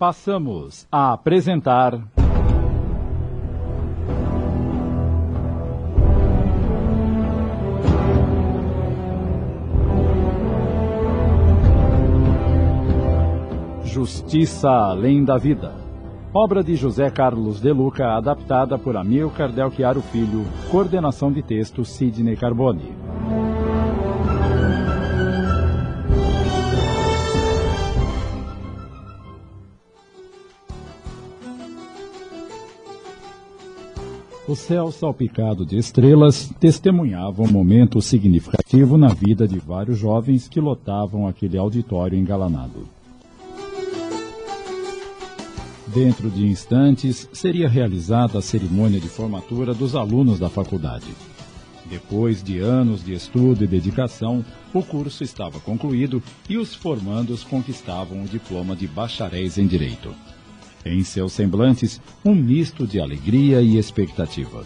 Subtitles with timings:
[0.00, 2.00] Passamos a apresentar.
[13.84, 15.74] Justiça Além da Vida.
[16.32, 21.84] Obra de José Carlos De Luca, adaptada por Amilcar Del Chiaro Filho, coordenação de texto
[21.84, 23.09] Sidney Carboni.
[34.50, 40.60] O céu salpicado de estrelas testemunhava um momento significativo na vida de vários jovens que
[40.60, 42.88] lotavam aquele auditório engalanado.
[45.86, 51.14] Dentro de instantes, seria realizada a cerimônia de formatura dos alunos da faculdade.
[51.88, 58.24] Depois de anos de estudo e dedicação, o curso estava concluído e os formandos conquistavam
[58.24, 60.12] o diploma de bacharéis em Direito.
[60.84, 64.64] Em seus semblantes, um misto de alegria e expectativa.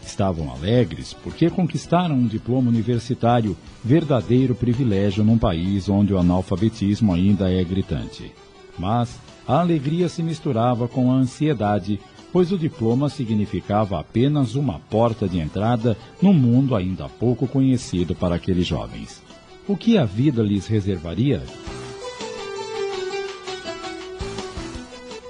[0.00, 7.50] Estavam alegres porque conquistaram um diploma universitário, verdadeiro privilégio num país onde o analfabetismo ainda
[7.50, 8.30] é gritante.
[8.78, 11.98] Mas a alegria se misturava com a ansiedade,
[12.32, 18.36] pois o diploma significava apenas uma porta de entrada num mundo ainda pouco conhecido para
[18.36, 19.20] aqueles jovens.
[19.66, 21.42] O que a vida lhes reservaria?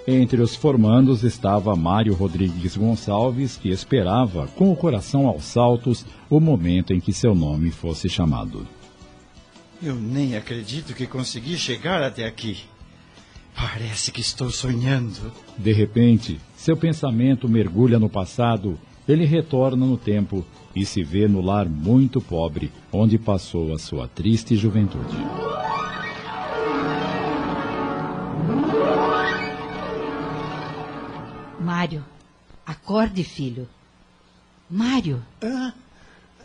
[0.09, 6.39] Entre os formandos estava Mário Rodrigues Gonçalves, que esperava, com o coração aos saltos, o
[6.39, 8.65] momento em que seu nome fosse chamado.
[9.83, 12.59] Eu nem acredito que consegui chegar até aqui.
[13.57, 15.33] Parece que estou sonhando.
[15.59, 21.41] De repente, seu pensamento mergulha no passado, ele retorna no tempo e se vê no
[21.41, 25.17] lar muito pobre, onde passou a sua triste juventude.
[31.59, 32.05] Mário,
[32.67, 33.69] acorde, filho.
[34.69, 35.25] Mário.
[35.43, 35.73] Ah,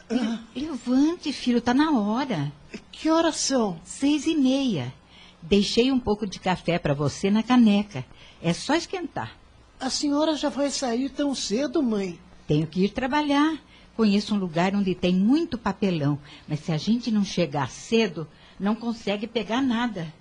[0.10, 2.52] ah, Levante, filho, tá na hora.
[2.92, 3.80] que horas são?
[3.84, 4.94] Seis e meia.
[5.42, 8.06] Deixei um pouco de café para você na caneca.
[8.42, 9.36] É só esquentar.
[9.80, 12.20] A senhora já vai sair tão cedo, mãe?
[12.48, 13.58] Tenho que ir trabalhar.
[13.96, 18.28] Conheço um lugar onde tem muito papelão, mas se a gente não chegar cedo,
[18.60, 20.14] não consegue pegar nada.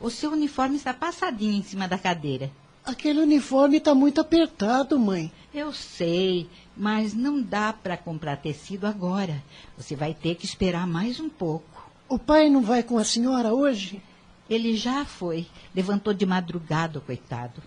[0.00, 2.50] O seu uniforme está passadinho em cima da cadeira.
[2.84, 5.32] Aquele uniforme está muito apertado, mãe.
[5.54, 9.42] Eu sei, mas não dá para comprar tecido agora.
[9.78, 11.90] Você vai ter que esperar mais um pouco.
[12.06, 14.02] O pai não vai com a senhora hoje?
[14.50, 15.46] Ele já foi.
[15.74, 17.62] Levantou de madrugada, coitado.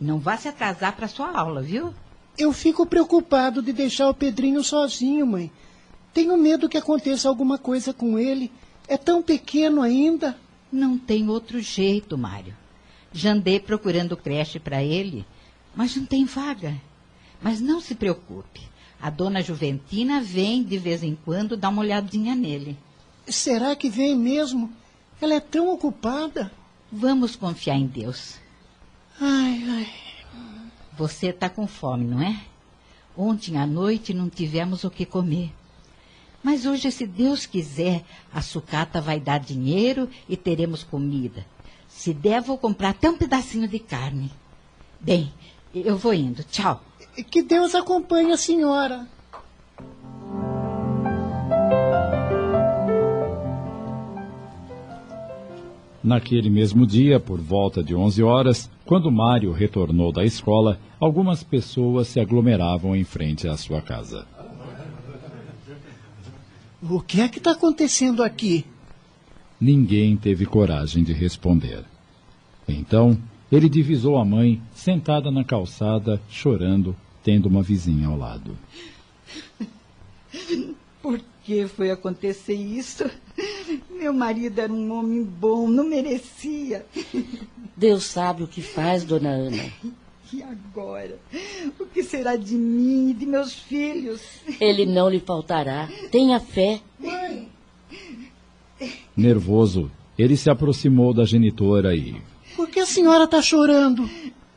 [0.00, 1.94] Não vá se atrasar para sua aula, viu?
[2.36, 5.52] Eu fico preocupado de deixar o Pedrinho sozinho, mãe.
[6.12, 8.50] Tenho medo que aconteça alguma coisa com ele.
[8.88, 10.36] É tão pequeno ainda.
[10.72, 12.59] Não tem outro jeito, Mário.
[13.12, 15.26] Já andei procurando creche para ele,
[15.74, 16.74] mas não tem vaga.
[17.42, 18.68] Mas não se preocupe.
[19.00, 22.76] A dona Juventina vem de vez em quando dar uma olhadinha nele.
[23.26, 24.70] Será que vem mesmo?
[25.20, 26.52] Ela é tão ocupada.
[26.92, 28.36] Vamos confiar em Deus.
[29.20, 29.88] Ai, ai.
[30.98, 32.40] Você está com fome, não é?
[33.16, 35.52] Ontem à noite não tivemos o que comer.
[36.42, 41.44] Mas hoje, se Deus quiser, a sucata vai dar dinheiro e teremos comida.
[42.00, 44.30] Se der, vou comprar até um pedacinho de carne.
[44.98, 45.30] Bem,
[45.74, 46.42] eu vou indo.
[46.44, 46.82] Tchau.
[47.30, 49.06] Que Deus acompanhe a senhora.
[56.02, 62.08] Naquele mesmo dia, por volta de 11 horas, quando Mário retornou da escola, algumas pessoas
[62.08, 64.26] se aglomeravam em frente à sua casa.
[66.82, 68.64] O que é que está acontecendo aqui?
[69.60, 71.89] Ninguém teve coragem de responder.
[72.68, 73.18] Então,
[73.50, 78.56] ele divisou a mãe sentada na calçada, chorando, tendo uma vizinha ao lado.
[81.02, 83.10] Por que foi acontecer isso?
[83.90, 86.86] Meu marido era um homem bom, não merecia.
[87.76, 89.72] Deus sabe o que faz, dona Ana.
[90.32, 91.18] E agora?
[91.78, 94.22] O que será de mim e de meus filhos?
[94.60, 95.88] Ele não lhe faltará.
[96.12, 96.80] Tenha fé.
[99.16, 102.20] Nervoso, ele se aproximou da genitora e.
[102.56, 104.08] Por que a senhora está chorando?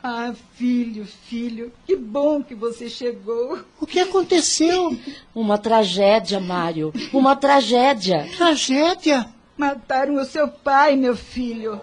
[0.02, 3.60] Ah, filho, filho, que bom que você chegou.
[3.80, 4.94] O que aconteceu?
[5.34, 6.92] Uma tragédia, Mário.
[7.12, 8.28] Uma tragédia.
[8.36, 9.26] Tragédia?
[9.56, 11.80] Mataram o seu pai, meu filho.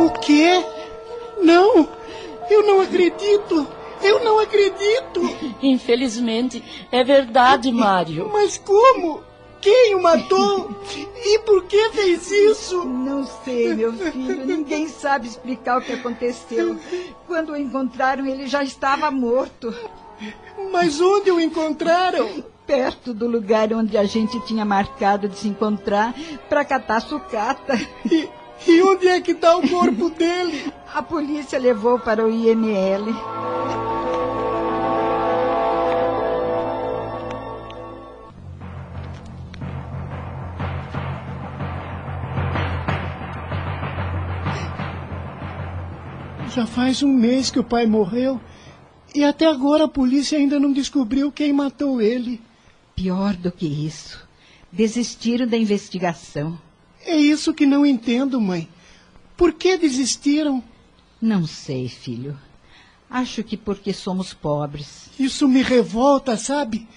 [0.00, 0.64] O quê?
[1.42, 1.88] Não!
[2.48, 3.66] Eu não acredito!
[4.00, 5.20] Eu não acredito!
[5.60, 8.30] Infelizmente, é verdade, Mário.
[8.32, 9.22] Mas como?
[9.60, 10.70] Quem o matou?
[11.16, 12.84] E por que fez isso?
[12.84, 14.46] Não sei, meu filho.
[14.46, 16.78] Ninguém sabe explicar o que aconteceu.
[17.26, 19.74] Quando o encontraram, ele já estava morto.
[20.72, 22.42] Mas onde o encontraram?
[22.66, 26.14] Perto do lugar onde a gente tinha marcado de se encontrar
[26.48, 27.74] para catar sucata.
[28.10, 28.28] E,
[28.66, 30.72] e onde é que está o corpo dele?
[30.94, 33.57] A polícia levou para o IML.
[46.58, 48.40] Já faz um mês que o pai morreu
[49.14, 52.40] e até agora a polícia ainda não descobriu quem matou ele.
[52.96, 54.26] Pior do que isso.
[54.72, 56.58] Desistiram da investigação.
[57.06, 58.68] É isso que não entendo, mãe.
[59.36, 60.60] Por que desistiram?
[61.22, 62.36] Não sei, filho.
[63.08, 65.10] Acho que porque somos pobres.
[65.16, 66.88] Isso me revolta, sabe?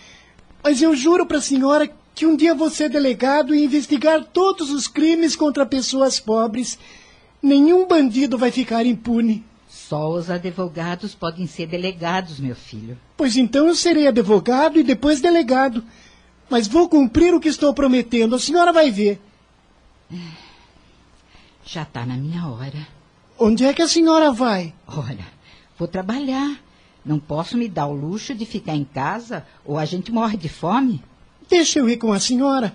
[0.63, 4.71] Mas eu juro para a senhora que um dia vou ser delegado e investigar todos
[4.71, 6.79] os crimes contra pessoas pobres.
[7.43, 9.50] Nenhum bandido vai ficar impune.
[9.91, 12.97] Só os advogados podem ser delegados, meu filho.
[13.17, 15.83] Pois então eu serei advogado e depois delegado.
[16.49, 18.33] Mas vou cumprir o que estou prometendo.
[18.33, 19.19] A senhora vai ver.
[21.65, 22.87] Já está na minha hora.
[23.37, 24.73] Onde é que a senhora vai?
[24.87, 25.27] Olha,
[25.77, 26.57] vou trabalhar.
[27.03, 30.47] Não posso me dar o luxo de ficar em casa ou a gente morre de
[30.47, 31.03] fome.
[31.49, 32.73] Deixa eu ir com a senhora.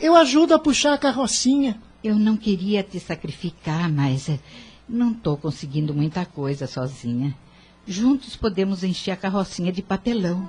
[0.00, 1.80] Eu ajudo a puxar a carrocinha.
[2.02, 4.40] Eu não queria te sacrificar, mas eh,
[4.88, 7.34] não estou conseguindo muita coisa sozinha.
[7.86, 10.48] Juntos podemos encher a carrocinha de papelão.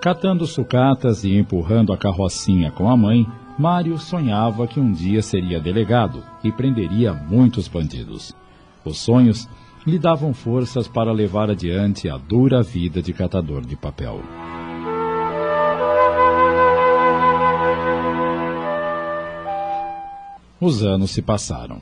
[0.00, 3.26] Catando sucatas e empurrando a carrocinha com a mãe,
[3.58, 8.34] Mário sonhava que um dia seria delegado e prenderia muitos bandidos.
[8.84, 9.48] Os sonhos
[9.86, 14.20] lhe davam forças para levar adiante a dura vida de catador de papel.
[20.60, 21.80] Os anos se passaram.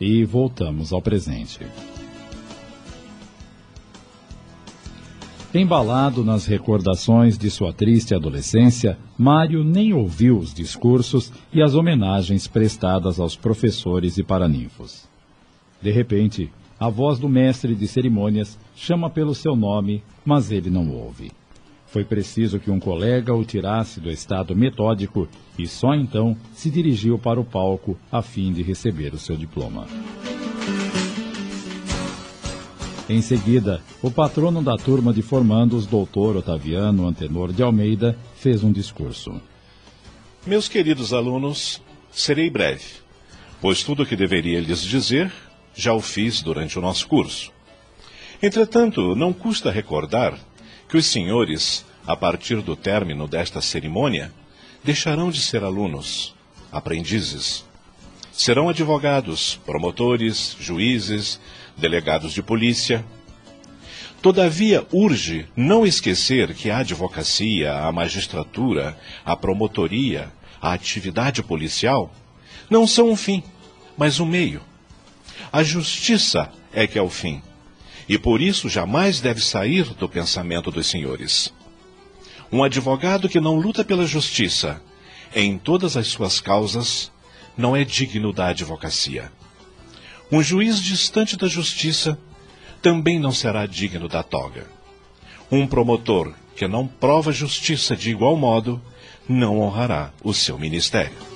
[0.00, 1.66] E voltamos ao presente.
[5.54, 12.48] Embalado nas recordações de sua triste adolescência, Mário nem ouviu os discursos e as homenagens
[12.48, 15.08] prestadas aos professores e paraninfos.
[15.80, 20.90] De repente, a voz do mestre de cerimônias chama pelo seu nome, mas ele não
[20.90, 21.30] ouve.
[21.86, 27.18] Foi preciso que um colega o tirasse do estado metódico e só então se dirigiu
[27.18, 29.86] para o palco a fim de receber o seu diploma.
[33.08, 38.72] Em seguida, o patrono da turma de formandos, doutor Otaviano Antenor de Almeida, fez um
[38.72, 39.40] discurso.
[40.46, 41.80] Meus queridos alunos,
[42.10, 42.84] serei breve,
[43.60, 45.30] pois tudo o que deveria lhes dizer
[45.74, 47.52] já o fiz durante o nosso curso.
[48.42, 50.38] Entretanto, não custa recordar
[50.88, 54.32] que os senhores, a partir do término desta cerimônia,
[54.82, 56.34] deixarão de ser alunos,
[56.70, 57.64] aprendizes.
[58.30, 61.40] Serão advogados, promotores, juízes,
[61.76, 63.04] delegados de polícia.
[64.20, 72.12] Todavia, urge não esquecer que a advocacia, a magistratura, a promotoria, a atividade policial
[72.70, 73.42] não são um fim,
[73.96, 74.60] mas um meio.
[75.54, 77.40] A justiça é que é o fim,
[78.08, 81.54] e por isso jamais deve sair do pensamento dos senhores.
[82.50, 84.82] Um advogado que não luta pela justiça
[85.32, 87.12] em todas as suas causas
[87.56, 89.30] não é digno da advocacia.
[90.28, 92.18] Um juiz distante da justiça
[92.82, 94.66] também não será digno da toga.
[95.52, 98.82] Um promotor que não prova justiça de igual modo
[99.28, 101.33] não honrará o seu ministério.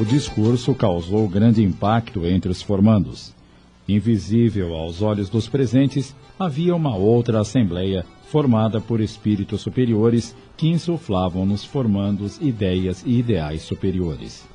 [0.00, 3.34] O discurso causou grande impacto entre os formandos.
[3.88, 11.44] Invisível aos olhos dos presentes, havia uma outra assembleia formada por espíritos superiores que insuflavam
[11.44, 14.46] nos formandos ideias e ideais superiores.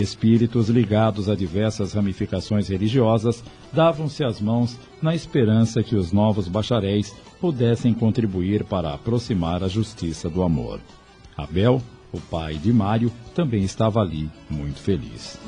[0.00, 7.12] Espíritos ligados a diversas ramificações religiosas davam-se as mãos na esperança que os novos bacharéis
[7.40, 10.78] pudessem contribuir para aproximar a justiça do amor.
[11.36, 11.82] Abel,
[12.16, 15.38] o pai de Mário, também estava ali, muito feliz.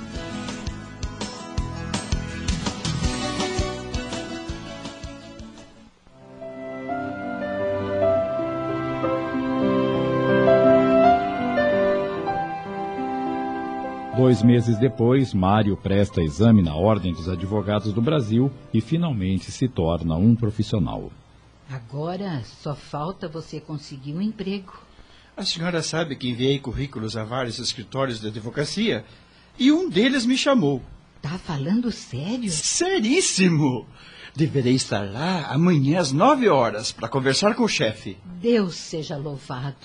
[14.16, 19.68] Dois meses depois, Mário presta exame na Ordem dos Advogados do Brasil e finalmente se
[19.68, 21.10] torna um profissional.
[21.70, 24.88] Agora só falta você conseguir um emprego.
[25.38, 29.04] A senhora sabe que enviei currículos a vários escritórios de advocacia,
[29.57, 30.83] e um deles me chamou.
[31.23, 32.50] Tá falando sério?
[32.50, 33.87] Seríssimo!
[34.35, 38.18] Deverei estar lá amanhã às nove horas para conversar com o chefe.
[38.42, 39.76] Deus seja louvado.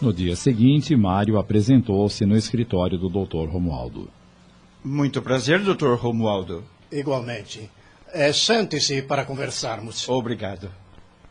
[0.00, 3.52] No dia seguinte, Mário apresentou-se no escritório do Dr.
[3.52, 4.08] Romualdo.
[4.82, 5.94] Muito prazer, Dr.
[5.96, 6.64] Romualdo.
[6.90, 7.68] Igualmente.
[8.12, 10.06] É, Sente-se para conversarmos.
[10.06, 10.70] Obrigado.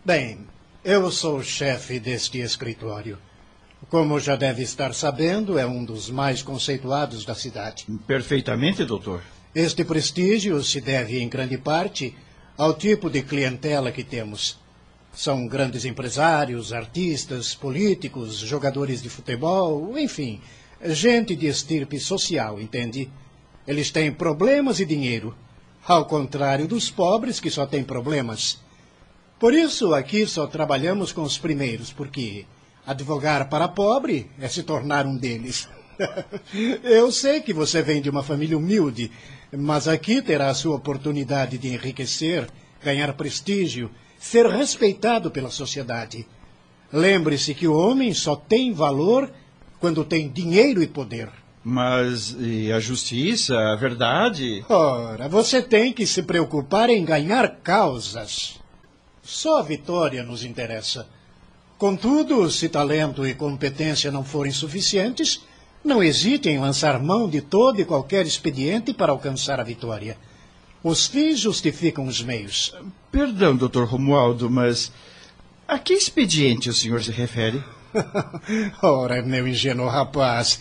[0.03, 0.47] Bem,
[0.83, 3.19] eu sou o chefe deste escritório.
[3.87, 7.85] Como já deve estar sabendo, é um dos mais conceituados da cidade.
[8.07, 9.21] Perfeitamente, doutor.
[9.53, 12.15] Este prestígio se deve, em grande parte,
[12.57, 14.59] ao tipo de clientela que temos.
[15.13, 20.41] São grandes empresários, artistas, políticos, jogadores de futebol, enfim,
[20.83, 23.07] gente de estirpe social, entende?
[23.67, 25.35] Eles têm problemas e dinheiro,
[25.85, 28.59] ao contrário dos pobres que só têm problemas.
[29.39, 32.45] Por isso, aqui só trabalhamos com os primeiros, porque
[32.85, 35.67] advogar para pobre é se tornar um deles.
[36.83, 39.11] Eu sei que você vem de uma família humilde,
[39.51, 42.47] mas aqui terá a sua oportunidade de enriquecer,
[42.83, 46.27] ganhar prestígio, ser respeitado pela sociedade.
[46.93, 49.31] Lembre-se que o homem só tem valor
[49.79, 51.40] quando tem dinheiro e poder.
[51.63, 54.65] Mas e a justiça, a verdade?
[54.67, 58.59] Ora, você tem que se preocupar em ganhar causas.
[59.21, 61.07] Só a vitória nos interessa.
[61.77, 65.41] Contudo, se talento e competência não forem suficientes,
[65.83, 70.17] não hesite em lançar mão de todo e qualquer expediente para alcançar a vitória.
[70.83, 72.73] Os fins justificam os meios.
[73.11, 73.83] Perdão, Dr.
[73.83, 74.91] Romualdo, mas
[75.67, 77.63] a que expediente o senhor se refere?
[78.81, 80.59] Ora, meu ingênuo rapaz,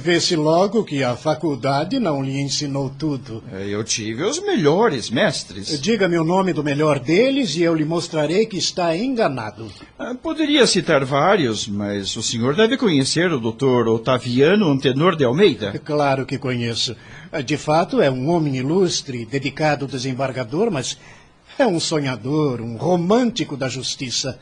[0.00, 3.42] vê-se logo que a faculdade não lhe ensinou tudo.
[3.52, 5.80] É, Eu tive os melhores mestres.
[5.80, 9.70] Diga-me o nome do melhor deles e eu lhe mostrarei que está enganado.
[9.98, 13.88] Ah, Poderia citar vários, mas o senhor deve conhecer o Dr.
[13.88, 15.78] Otaviano Antenor de Almeida.
[15.84, 16.96] Claro que conheço.
[17.44, 20.98] De fato, é um homem ilustre, dedicado desembargador, mas
[21.58, 24.38] é um sonhador, um romântico da justiça.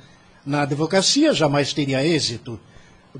[0.49, 2.59] Na advocacia jamais teria êxito.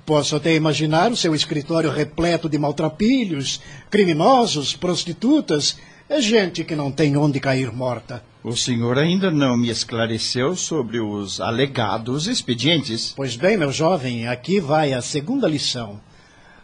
[0.07, 5.77] Posso até imaginar o seu escritório repleto de maltrapilhos, criminosos, prostitutas,
[6.09, 8.25] é gente que não tem onde cair morta.
[8.43, 13.13] O senhor ainda não me esclareceu sobre os alegados expedientes.
[13.15, 16.01] Pois bem, meu jovem, aqui vai a segunda lição.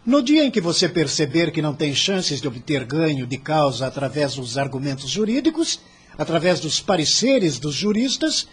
[0.03, 3.87] No dia em que você perceber que não tem chances de obter ganho de causa
[3.87, 5.79] através dos argumentos jurídicos,
[6.17, 8.49] através dos pareceres dos juristas,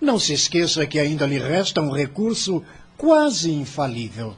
[0.00, 2.62] não se esqueça que ainda lhe resta um recurso
[2.96, 4.34] quase infalível.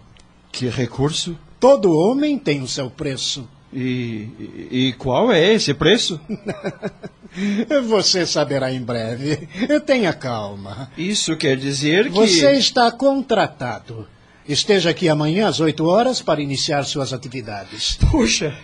[0.52, 1.38] Que recurso?
[1.60, 3.48] Todo homem tem o seu preço.
[3.72, 4.28] E,
[4.70, 6.18] e, qual é esse preço?
[7.86, 9.46] Você saberá em breve.
[9.84, 10.90] Tenha calma.
[10.96, 12.10] Isso quer dizer que.
[12.10, 14.08] Você está contratado.
[14.48, 17.98] Esteja aqui amanhã às oito horas para iniciar suas atividades.
[18.10, 18.56] Puxa,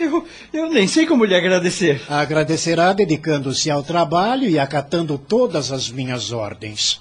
[0.00, 2.02] eu, eu nem sei como lhe agradecer.
[2.08, 7.00] Agradecerá dedicando-se ao trabalho e acatando todas as minhas ordens.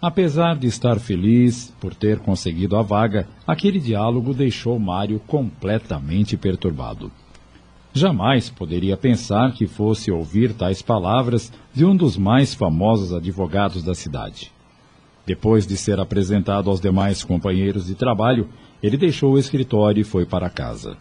[0.00, 7.10] Apesar de estar feliz por ter conseguido a vaga, aquele diálogo deixou Mário completamente perturbado.
[7.94, 13.94] Jamais poderia pensar que fosse ouvir tais palavras de um dos mais famosos advogados da
[13.94, 14.50] cidade.
[15.24, 18.48] Depois de ser apresentado aos demais companheiros de trabalho,
[18.82, 20.96] ele deixou o escritório e foi para casa.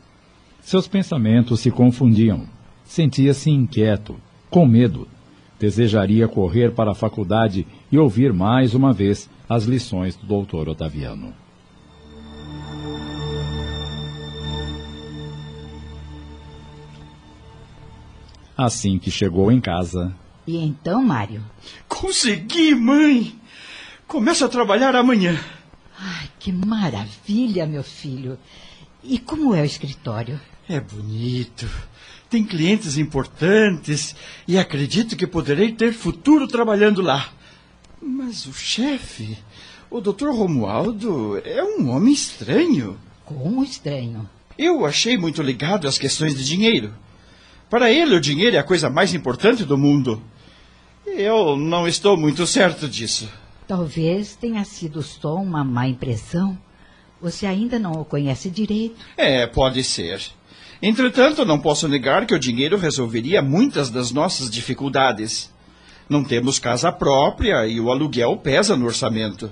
[0.62, 2.48] Seus pensamentos se confundiam.
[2.84, 4.16] Sentia-se inquieto,
[4.50, 5.08] com medo.
[5.60, 11.34] Desejaria correr para a faculdade e ouvir mais uma vez as lições do doutor Otaviano.
[18.58, 20.14] Assim que chegou em casa,
[20.48, 21.44] E então, Mário?
[21.88, 23.36] Consegui, mãe!
[24.08, 25.40] Começo a trabalhar amanhã.
[25.98, 28.38] Ai, que maravilha, meu filho.
[29.04, 30.40] E como é o escritório?
[30.72, 31.70] É bonito.
[32.30, 34.16] Tem clientes importantes
[34.48, 37.30] e acredito que poderei ter futuro trabalhando lá.
[38.02, 39.38] Mas o chefe,
[39.90, 40.30] o Dr.
[40.30, 42.98] Romualdo, é um homem estranho.
[43.26, 44.30] Como estranho.
[44.58, 46.94] Eu o achei muito ligado às questões de dinheiro.
[47.70, 50.24] Para ele, o dinheiro é a coisa mais importante do mundo.
[51.06, 53.30] Eu não estou muito certo disso.
[53.68, 56.58] Talvez tenha sido só uma má impressão.
[57.22, 58.96] Você ainda não o conhece direito.
[59.18, 60.22] É, pode ser.
[60.82, 65.54] Entretanto, não posso negar que o dinheiro resolveria muitas das nossas dificuldades.
[66.10, 69.52] Não temos casa própria e o aluguel pesa no orçamento.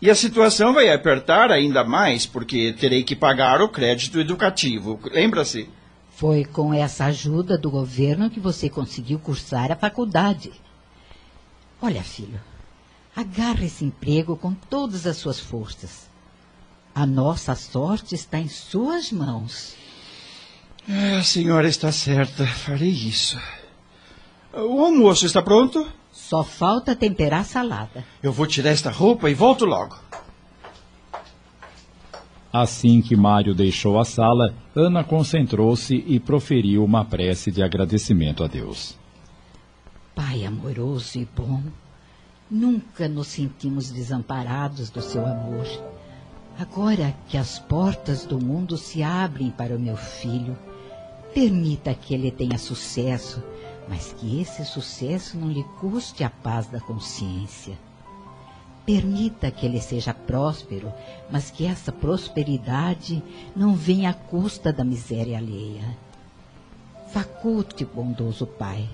[0.00, 4.98] E a situação vai apertar ainda mais porque terei que pagar o crédito educativo.
[5.12, 5.68] Lembra-se?
[6.10, 10.52] Foi com essa ajuda do governo que você conseguiu cursar a faculdade.
[11.82, 12.40] Olha, filho,
[13.14, 16.08] Agarre esse emprego com todas as suas forças.
[16.94, 19.74] A nossa sorte está em suas mãos.
[20.88, 22.46] A senhora está certa.
[22.46, 23.38] Farei isso.
[24.52, 25.86] O almoço está pronto?
[26.10, 28.04] Só falta temperar a salada.
[28.22, 29.96] Eu vou tirar esta roupa e volto logo.
[32.52, 38.48] Assim que Mário deixou a sala, Ana concentrou-se e proferiu uma prece de agradecimento a
[38.48, 38.98] Deus.
[40.16, 41.62] Pai amoroso e bom,
[42.50, 45.64] nunca nos sentimos desamparados do seu amor.
[46.58, 50.58] Agora que as portas do mundo se abrem para o meu filho,
[51.34, 53.42] permita que ele tenha sucesso,
[53.88, 57.78] mas que esse sucesso não lhe custe a paz da consciência.
[58.84, 60.92] Permita que ele seja próspero,
[61.30, 63.22] mas que essa prosperidade
[63.54, 65.96] não venha à custa da miséria alheia.
[67.12, 68.88] Faculte, bondoso Pai,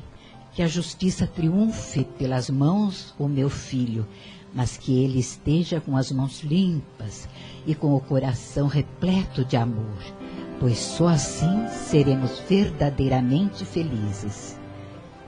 [0.55, 4.07] que a justiça triunfe pelas mãos o meu filho,
[4.55, 7.29] mas que ele esteja com as mãos limpas
[7.67, 9.99] e com o coração repleto de amor,
[10.59, 14.59] pois só assim seremos verdadeiramente felizes.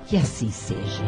[0.07, 1.05] Que assim seja.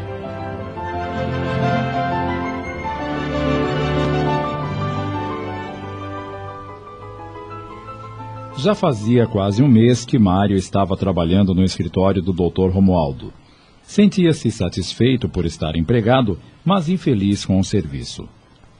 [8.58, 12.68] Já fazia quase um mês que Mário estava trabalhando no escritório do Dr.
[12.70, 13.32] Romualdo.
[13.82, 18.28] Sentia-se satisfeito por estar empregado, mas infeliz com o serviço.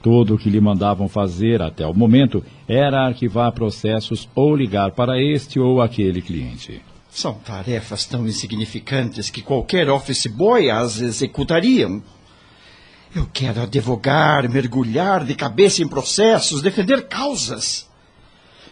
[0.01, 5.21] Tudo o que lhe mandavam fazer até o momento era arquivar processos ou ligar para
[5.21, 6.81] este ou aquele cliente.
[7.09, 12.01] São tarefas tão insignificantes que qualquer office boy as executariam.
[13.13, 17.89] Eu quero advogar, mergulhar de cabeça em processos, defender causas.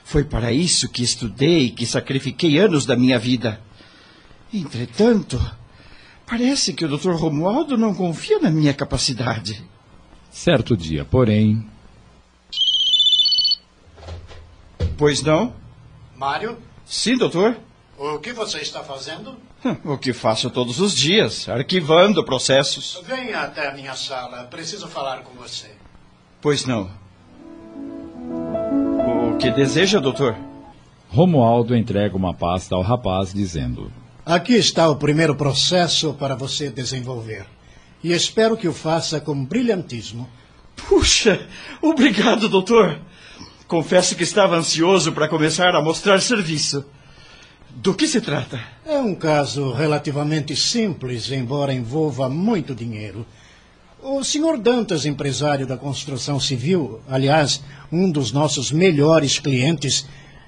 [0.04, 3.62] Foi para isso que estudei, que sacrifiquei anos da minha vida.
[4.52, 5.40] Entretanto,
[6.26, 7.12] parece que o Dr.
[7.12, 9.69] Romualdo não confia na minha capacidade.
[10.32, 11.66] Certo dia, porém.
[14.98, 15.54] Pois não?
[16.16, 17.56] Mário, Sim, doutor.
[17.98, 19.38] o que você está fazendo?
[19.84, 23.02] O que faço todos os dias, arquivando processos.
[23.06, 24.44] Venha até a minha sala.
[24.46, 25.70] Preciso falar com você.
[26.42, 26.90] Pois não.
[29.34, 30.36] O que deseja, doutor?
[31.10, 33.92] Romualdo entrega uma pasta ao rapaz, dizendo:
[34.26, 37.46] Aqui está o primeiro processo para você desenvolver.
[38.04, 40.28] E espero que o faça com brilhantismo.
[40.76, 41.48] Puxa,
[41.82, 43.00] obrigado, doutor.
[43.68, 46.86] Confesso que estava ansioso para começar a mostrar serviço.
[47.70, 48.60] Do que se trata?
[48.86, 53.26] É um caso relativamente simples, embora envolva muito dinheiro.
[54.02, 60.08] O senhor Dantas, empresário da construção civil, aliás, um dos nossos melhores clientes,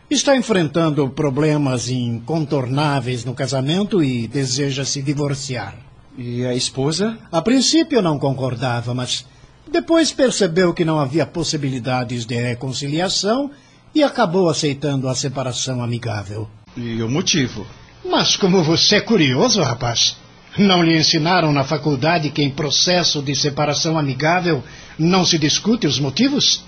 [0.10, 5.91] está enfrentando problemas incontornáveis no casamento e deseja se divorciar.
[6.24, 7.18] E a esposa?
[7.32, 9.26] A princípio não concordava, mas
[9.72, 13.50] depois percebeu que não havia possibilidades de reconciliação
[13.94, 16.48] e acabou aceitando a separação amigável.
[16.78, 17.66] E o motivo?
[18.06, 20.16] Mas como você é curioso, rapaz.
[20.60, 24.64] Não lhe ensinaram na faculdade que em processo de separação amigável
[25.00, 26.64] não se discute os motivos?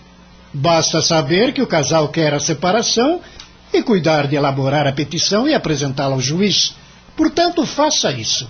[0.51, 3.21] Basta saber que o casal quer a separação
[3.71, 6.75] e cuidar de elaborar a petição e apresentá-la ao juiz.
[7.15, 8.49] Portanto, faça isso.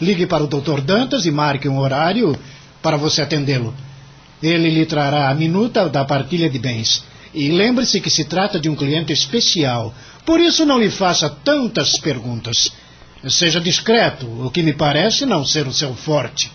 [0.00, 0.80] Ligue para o Dr.
[0.80, 2.36] Dantas e marque um horário
[2.82, 3.74] para você atendê-lo.
[4.42, 7.04] Ele lhe trará a minuta da partilha de bens.
[7.32, 9.94] E lembre-se que se trata de um cliente especial.
[10.26, 12.72] Por isso não lhe faça tantas perguntas.
[13.28, 16.50] Seja discreto, o que me parece não ser o seu forte.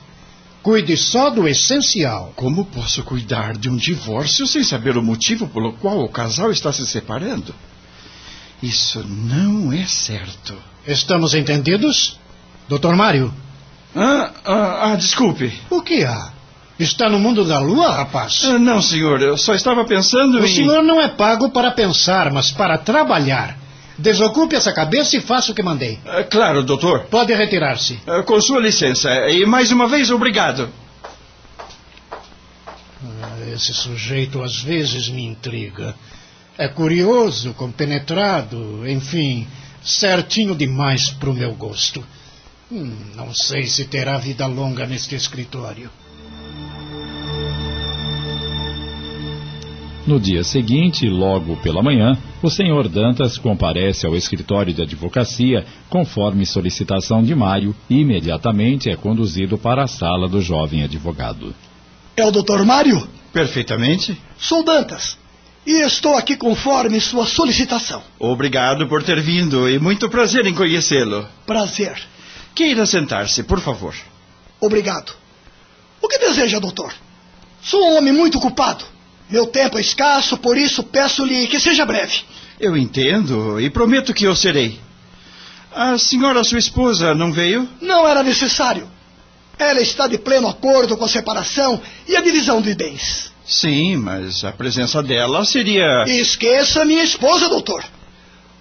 [0.62, 2.34] Cuide só do essencial.
[2.36, 6.73] Como posso cuidar de um divórcio sem saber o motivo pelo qual o casal está
[6.73, 7.56] se separando?
[8.62, 10.54] Isso não é certo.
[10.86, 12.19] Estamos entendidos?
[12.68, 13.34] Doutor Mário,
[13.96, 15.52] Ah, ah, ah, desculpe.
[15.70, 16.32] o que há?
[16.80, 18.42] Está no mundo da lua, rapaz?
[18.46, 20.54] Ah, não, senhor, eu só estava pensando O em.
[20.54, 23.58] senhor não é pago para pensar, mas para trabalhar.
[23.98, 25.98] Desocupe essa cabeça e faça o que mandei.
[26.06, 27.06] Ah, claro, doutor.
[27.06, 28.00] Pode retirar-se.
[28.06, 29.10] Ah, com sua licença.
[29.30, 30.70] E mais uma vez, obrigado.
[32.12, 35.96] Ah, Esse sujeito às vezes me intriga.
[36.58, 39.48] É curioso, compenetrado, enfim,
[39.84, 42.04] certinho demais para o meu gosto.
[42.70, 45.90] Hum, não sei se terá vida longa neste escritório.
[50.06, 56.46] No dia seguinte, logo pela manhã, o senhor Dantas comparece ao escritório de advocacia conforme
[56.46, 61.54] solicitação de Mário e imediatamente é conduzido para a sala do jovem advogado.
[62.16, 62.64] É o Dr.
[62.64, 63.08] Mário?
[63.34, 64.18] Perfeitamente.
[64.38, 65.18] Sou Dantas.
[65.66, 68.02] E estou aqui conforme sua solicitação.
[68.18, 71.28] Obrigado por ter vindo e muito prazer em conhecê-lo.
[71.46, 71.98] Prazer.
[72.58, 73.93] Queira sentar-se, por favor.
[74.60, 75.12] Obrigado.
[76.02, 76.91] O que deseja, doutor?
[77.62, 78.84] Sou um homem muito ocupado.
[79.30, 82.24] Meu tempo é escasso, por isso peço-lhe que seja breve.
[82.60, 84.80] Eu entendo e prometo que eu serei.
[85.72, 87.70] A senhora, sua esposa, não veio?
[87.80, 88.89] Não era necessário.
[89.60, 93.32] Ela está de pleno acordo com a separação e a divisão de bens.
[93.46, 96.06] Sim, mas a presença dela seria.
[96.08, 97.86] Esqueça minha esposa, doutor.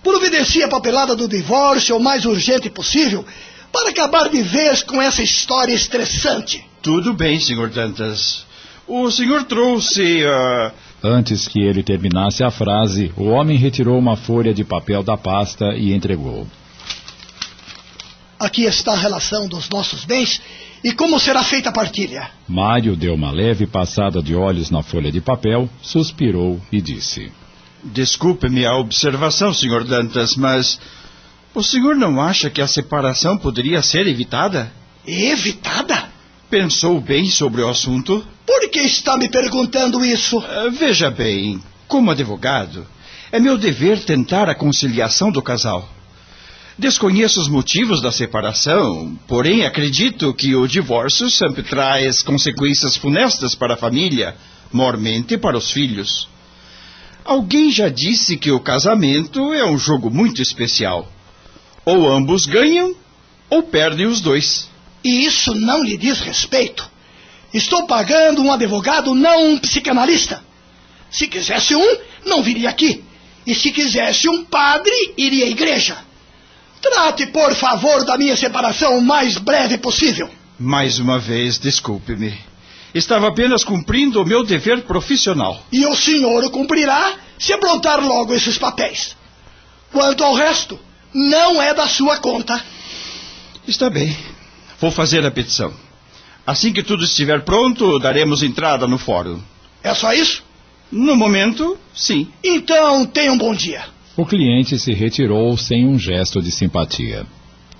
[0.02, 3.24] Providencie a papelada do divórcio o mais urgente possível
[3.76, 6.64] para acabar de vez com essa história estressante.
[6.80, 8.46] Tudo bem, senhor Dantas.
[8.88, 10.24] O senhor trouxe.
[10.24, 10.72] Uh...
[11.04, 15.74] Antes que ele terminasse a frase, o homem retirou uma folha de papel da pasta
[15.76, 16.46] e entregou.
[18.40, 20.40] Aqui está a relação dos nossos bens
[20.82, 22.30] e como será feita a partilha.
[22.48, 27.30] Mário deu uma leve passada de olhos na folha de papel, suspirou e disse:
[27.84, 30.80] Desculpe-me a observação, senhor Dantas, mas
[31.56, 34.70] o senhor não acha que a separação poderia ser evitada?
[35.06, 36.10] Evitada?
[36.50, 38.22] Pensou bem sobre o assunto?
[38.44, 40.36] Por que está me perguntando isso?
[40.36, 42.86] Uh, veja bem, como advogado,
[43.32, 45.88] é meu dever tentar a conciliação do casal.
[46.78, 53.74] Desconheço os motivos da separação, porém acredito que o divórcio sempre traz consequências funestas para
[53.74, 54.36] a família,
[54.70, 56.28] mormente para os filhos.
[57.24, 61.15] Alguém já disse que o casamento é um jogo muito especial.
[61.86, 62.96] Ou ambos ganham,
[63.48, 64.68] ou perdem os dois.
[65.04, 66.90] E isso não lhe diz respeito.
[67.54, 70.42] Estou pagando um advogado, não um psicanalista.
[71.08, 73.04] Se quisesse um, não viria aqui.
[73.46, 75.96] E se quisesse um padre, iria à igreja.
[76.82, 80.28] Trate, por favor, da minha separação o mais breve possível.
[80.58, 82.36] Mais uma vez, desculpe-me.
[82.92, 85.64] Estava apenas cumprindo o meu dever profissional.
[85.70, 89.16] E o senhor o cumprirá se aprontar logo esses papéis.
[89.92, 90.78] Quanto ao resto,
[91.16, 92.62] não é da sua conta.
[93.66, 94.14] Está bem.
[94.78, 95.72] Vou fazer a petição.
[96.46, 99.40] Assim que tudo estiver pronto, daremos entrada no fórum.
[99.82, 100.44] É só isso?
[100.92, 102.28] No momento, sim.
[102.44, 103.84] Então, tenha um bom dia.
[104.14, 107.26] O cliente se retirou sem um gesto de simpatia.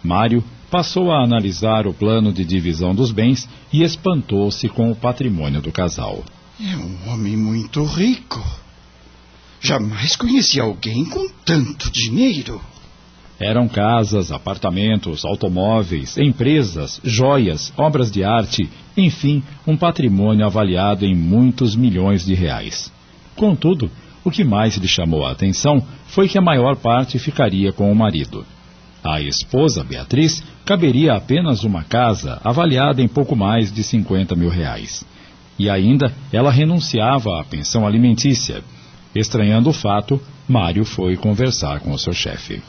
[0.02, 5.60] Mário passou a analisar o plano de divisão dos bens e espantou-se com o patrimônio
[5.60, 6.24] do casal.
[6.60, 8.42] É um homem muito rico.
[9.60, 12.60] Jamais conheci alguém com tanto dinheiro.
[13.38, 21.76] Eram casas, apartamentos, automóveis, empresas, joias, obras de arte, enfim, um patrimônio avaliado em muitos
[21.76, 22.90] milhões de reais.
[23.36, 23.90] Contudo,
[24.24, 27.94] o que mais lhe chamou a atenção foi que a maior parte ficaria com o
[27.94, 28.44] marido.
[29.04, 35.04] À esposa, Beatriz, caberia apenas uma casa avaliada em pouco mais de 50 mil reais.
[35.58, 38.64] E ainda ela renunciava à pensão alimentícia.
[39.14, 42.62] Estranhando o fato, Mário foi conversar com o seu chefe.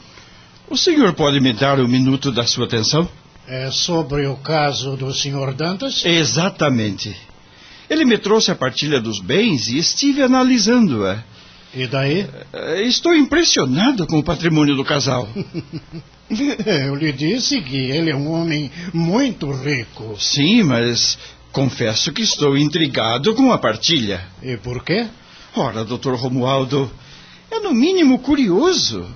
[0.70, 3.08] O senhor pode me dar um minuto da sua atenção?
[3.46, 6.04] É sobre o caso do senhor Dantas?
[6.04, 7.16] Exatamente.
[7.88, 11.24] Ele me trouxe a partilha dos bens e estive analisando-a.
[11.74, 12.26] E daí?
[12.52, 15.26] Eh, estou impressionado com o patrimônio do casal.
[16.66, 20.14] Eu lhe disse que ele é um homem muito rico.
[20.20, 21.18] Sim, mas
[21.50, 24.22] confesso que estou intrigado com a partilha.
[24.42, 25.06] E por quê?
[25.56, 26.90] Ora, doutor Romualdo,
[27.50, 29.06] é no mínimo curioso.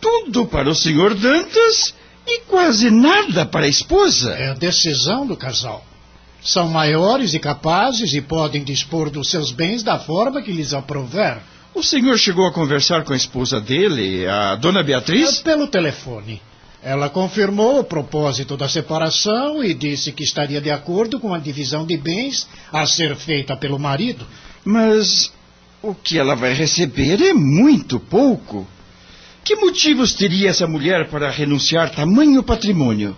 [0.00, 1.94] Tudo para o senhor Dantas
[2.26, 4.32] e quase nada para a esposa.
[4.32, 5.84] É a decisão do casal.
[6.42, 11.38] São maiores e capazes e podem dispor dos seus bens da forma que lhes aprouver.
[11.74, 15.40] O senhor chegou a conversar com a esposa dele, a dona Beatriz?
[15.40, 16.40] É pelo telefone.
[16.82, 21.84] Ela confirmou o propósito da separação e disse que estaria de acordo com a divisão
[21.84, 24.26] de bens a ser feita pelo marido.
[24.64, 25.30] Mas
[25.82, 28.66] o que ela vai receber é muito pouco.
[29.44, 33.16] Que motivos teria essa mulher para renunciar tamanho patrimônio?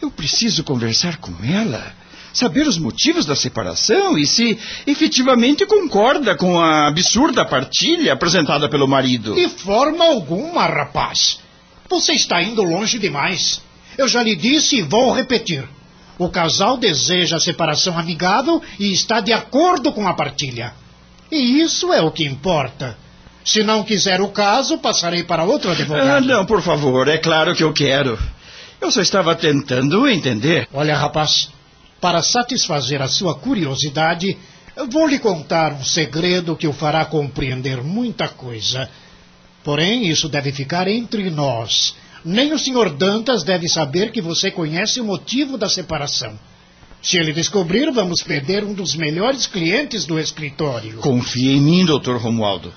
[0.00, 6.58] Eu preciso conversar com ela saber os motivos da separação e se efetivamente concorda com
[6.58, 9.34] a absurda partilha apresentada pelo marido.
[9.34, 11.40] De forma alguma, rapaz.
[11.88, 13.60] Você está indo longe demais.
[13.98, 15.68] Eu já lhe disse e vou repetir.
[16.18, 20.72] O casal deseja a separação amigável e está de acordo com a partilha.
[21.30, 22.96] E isso é o que importa.
[23.44, 26.08] Se não quiser o caso, passarei para outro advogado.
[26.08, 28.18] Ah, não, por favor, é claro que eu quero.
[28.80, 30.68] Eu só estava tentando entender.
[30.72, 31.48] Olha, rapaz,
[32.00, 34.36] para satisfazer a sua curiosidade,
[34.90, 38.88] vou lhe contar um segredo que o fará compreender muita coisa.
[39.62, 41.94] Porém, isso deve ficar entre nós.
[42.24, 42.90] Nem o Sr.
[42.90, 46.38] Dantas deve saber que você conhece o motivo da separação.
[47.00, 50.98] Se ele descobrir, vamos perder um dos melhores clientes do escritório.
[50.98, 52.16] Confie em mim, Dr.
[52.16, 52.72] Romualdo.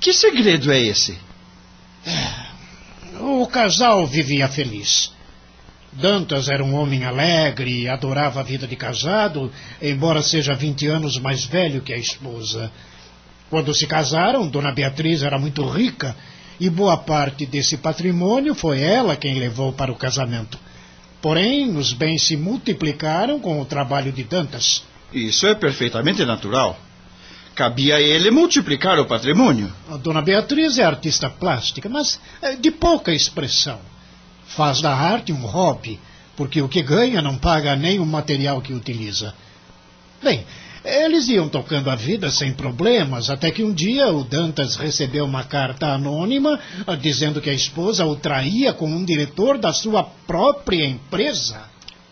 [0.00, 1.18] Que segredo é esse?
[3.20, 5.12] O casal vivia feliz.
[5.92, 11.44] Dantas era um homem alegre, adorava a vida de casado, embora seja 20 anos mais
[11.44, 12.72] velho que a esposa.
[13.50, 16.16] Quando se casaram, Dona Beatriz era muito rica
[16.58, 20.58] e boa parte desse patrimônio foi ela quem levou para o casamento.
[21.20, 24.82] Porém, os bens se multiplicaram com o trabalho de Dantas.
[25.12, 26.78] Isso é perfeitamente natural.
[27.60, 29.70] Cabia a ele multiplicar o patrimônio.
[29.90, 33.78] A Dona Beatriz é artista plástica, mas é, de pouca expressão.
[34.46, 36.00] Faz da arte um hobby,
[36.34, 39.34] porque o que ganha não paga nem o material que utiliza.
[40.22, 40.46] Bem,
[40.82, 45.44] eles iam tocando a vida sem problemas, até que um dia o Dantas recebeu uma
[45.44, 50.86] carta anônima ah, dizendo que a esposa o traía com um diretor da sua própria
[50.86, 51.60] empresa.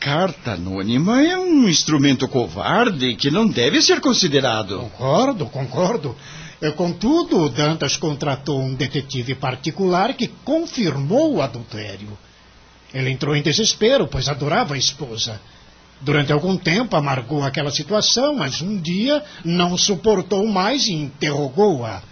[0.00, 4.78] Carta anônima é um instrumento covarde que não deve ser considerado.
[4.78, 6.16] Concordo, concordo.
[6.62, 12.16] Eh, Contudo, Dantas contratou um detetive particular que confirmou o adultério.
[12.94, 15.40] Ele entrou em desespero, pois adorava a esposa.
[16.00, 22.02] Durante algum tempo amargou aquela situação, mas um dia não suportou mais e interrogou-a.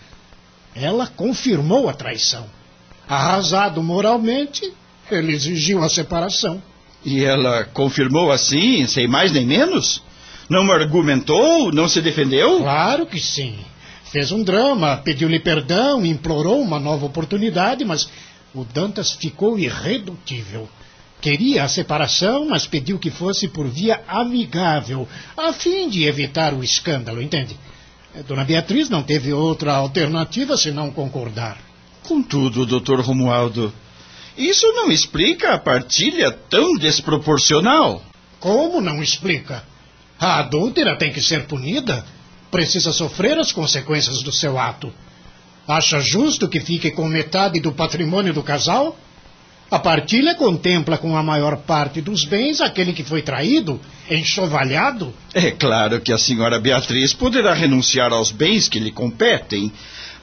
[0.75, 2.47] Ela confirmou a traição.
[3.09, 4.73] Arrasado moralmente,
[5.09, 6.61] ele exigiu a separação.
[7.07, 10.03] E ela confirmou assim, sem mais nem menos?
[10.51, 11.71] Não argumentou?
[11.71, 12.59] Não se defendeu?
[12.59, 13.55] Claro que sim.
[14.11, 18.09] Fez um drama, pediu-lhe perdão, implorou uma nova oportunidade, mas
[18.53, 20.69] o Dantas ficou irredutível.
[21.21, 26.65] Queria a separação, mas pediu que fosse por via amigável, a fim de evitar o
[26.65, 27.57] escândalo, entende?
[28.27, 31.57] Dona Beatriz não teve outra alternativa senão concordar.
[32.03, 33.73] Contudo, doutor Romualdo,
[34.37, 38.03] isso não explica a partilha tão desproporcional.
[38.39, 39.65] Como não explica?
[40.19, 42.05] A adúltera tem que ser punida.
[42.51, 44.93] Precisa sofrer as consequências do seu ato.
[45.67, 48.97] Acha justo que fique com metade do patrimônio do casal?
[49.69, 55.13] A partilha contempla com a maior parte dos bens aquele que foi traído, enxovalhado.
[55.35, 59.73] É claro que a senhora Beatriz poderá renunciar aos bens que lhe competem,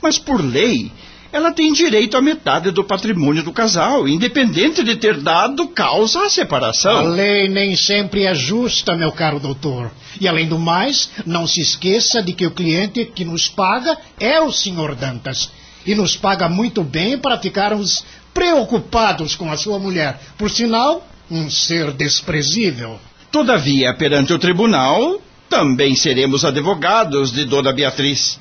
[0.02, 0.94] mas por lei
[1.34, 6.26] ela tem direito à metade do patrimônio do casal, independente de ter dado causa à
[6.28, 7.08] A separação.
[7.08, 9.92] lei nem sempre é justa, meu caro doutor.
[10.22, 14.40] E além do mais, não se esqueça de que o cliente que nos paga é
[14.40, 15.50] o senhor Dantas.
[15.84, 20.20] E nos paga muito bem para ficarmos preocupados com a sua mulher.
[20.38, 23.00] Por sinal, um ser desprezível.
[23.32, 25.20] Todavia, perante o tribunal,
[25.50, 28.40] também seremos advogados de Dona Beatriz.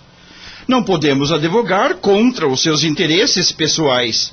[0.66, 4.32] Não podemos advogar contra os seus interesses pessoais.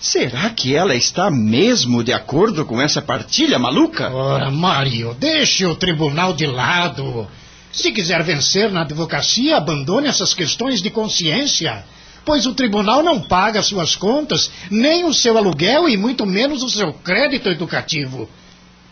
[0.00, 4.08] Será que ela está mesmo de acordo com essa partilha maluca?
[4.12, 7.26] Ora, Mário, deixe o tribunal de lado.
[7.72, 11.84] Se quiser vencer na advocacia, abandone essas questões de consciência.
[12.24, 16.70] Pois o tribunal não paga suas contas, nem o seu aluguel e muito menos o
[16.70, 18.28] seu crédito educativo.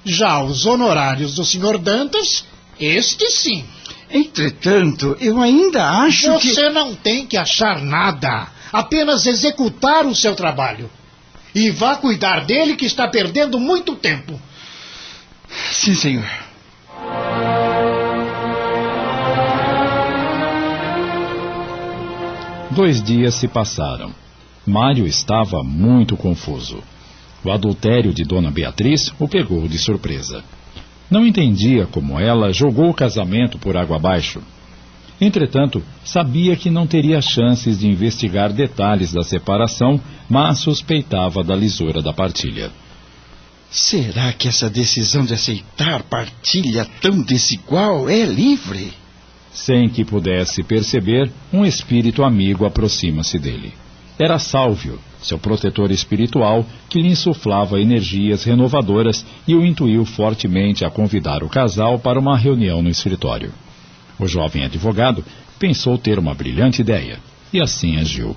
[0.05, 2.45] Já os honorários do senhor Dantas,
[2.81, 3.65] este sim.
[4.11, 6.51] Entretanto, eu ainda acho que.
[6.51, 10.91] Você não tem que achar nada, apenas executar o seu trabalho.
[11.55, 14.41] E vá cuidar dele que está perdendo muito tempo.
[15.73, 16.25] Sim, senhor.
[22.71, 24.15] Dois dias se passaram.
[24.67, 26.83] Mário estava muito confuso.
[27.43, 30.45] O adultério de Dona Beatriz o pegou de surpresa.
[31.11, 34.43] Não entendia como ela jogou o casamento por água abaixo.
[35.21, 42.03] Entretanto, sabia que não teria chances de investigar detalhes da separação, mas suspeitava da lisura
[42.03, 42.71] da partilha.
[43.71, 48.93] Será que essa decisão de aceitar partilha tão desigual é livre?
[49.53, 53.73] Sem que pudesse perceber, um espírito amigo aproxima-se dele.
[54.19, 60.91] Era Sálvio, seu protetor espiritual, que lhe insuflava energias renovadoras e o intuiu fortemente a
[60.91, 63.53] convidar o casal para uma reunião no escritório.
[64.19, 65.25] O jovem advogado
[65.59, 67.19] pensou ter uma brilhante ideia
[67.53, 68.37] e assim agiu.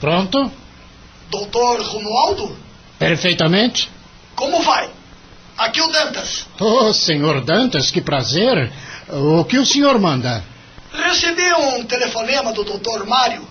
[0.00, 0.50] Pronto?
[1.30, 2.56] Doutor Romualdo,
[3.02, 3.90] Perfeitamente.
[4.42, 4.90] Como vai?
[5.56, 6.46] Aqui o Dantas.
[6.58, 8.72] Oh, senhor Dantas, que prazer.
[9.08, 10.42] O que o senhor manda?
[10.92, 13.46] Recebi um telefonema do doutor Mário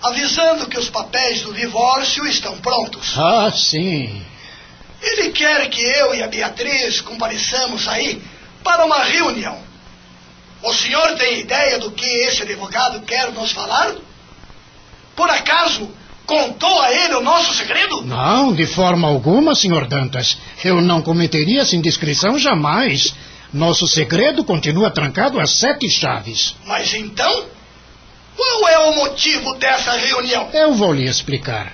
[0.00, 3.18] avisando que os papéis do divórcio estão prontos.
[3.18, 4.24] Ah, sim.
[5.02, 8.22] Ele quer que eu e a Beatriz compareçamos aí
[8.62, 9.58] para uma reunião.
[10.62, 13.96] O senhor tem ideia do que esse advogado quer nos falar?
[15.16, 15.90] Por acaso
[16.26, 18.02] contou a ele o nosso segredo?
[18.02, 20.36] Não, de forma alguma, senhor Dantas.
[20.64, 23.14] Eu não cometeria essa indiscrição jamais.
[23.52, 26.54] Nosso segredo continua trancado a sete chaves.
[26.66, 27.44] Mas então,
[28.36, 30.50] qual é o motivo dessa reunião?
[30.52, 31.72] Eu vou lhe explicar.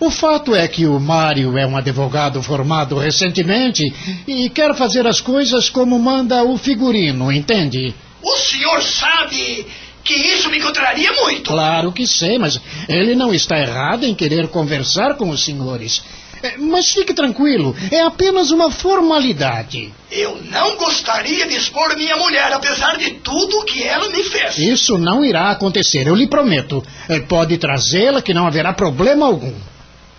[0.00, 3.82] O fato é que o Mário é um advogado formado recentemente
[4.28, 7.92] e quer fazer as coisas como manda o figurino, entende?
[8.22, 9.66] O senhor sabe
[10.08, 11.50] que isso me contraria muito.
[11.50, 16.02] Claro que sei, mas ele não está errado em querer conversar com os senhores.
[16.42, 19.92] É, Mas fique tranquilo, é apenas uma formalidade.
[20.10, 24.56] Eu não gostaria de expor minha mulher, apesar de tudo que ela me fez.
[24.56, 26.82] Isso não irá acontecer, eu lhe prometo.
[27.08, 29.52] É, Pode trazê-la que não haverá problema algum.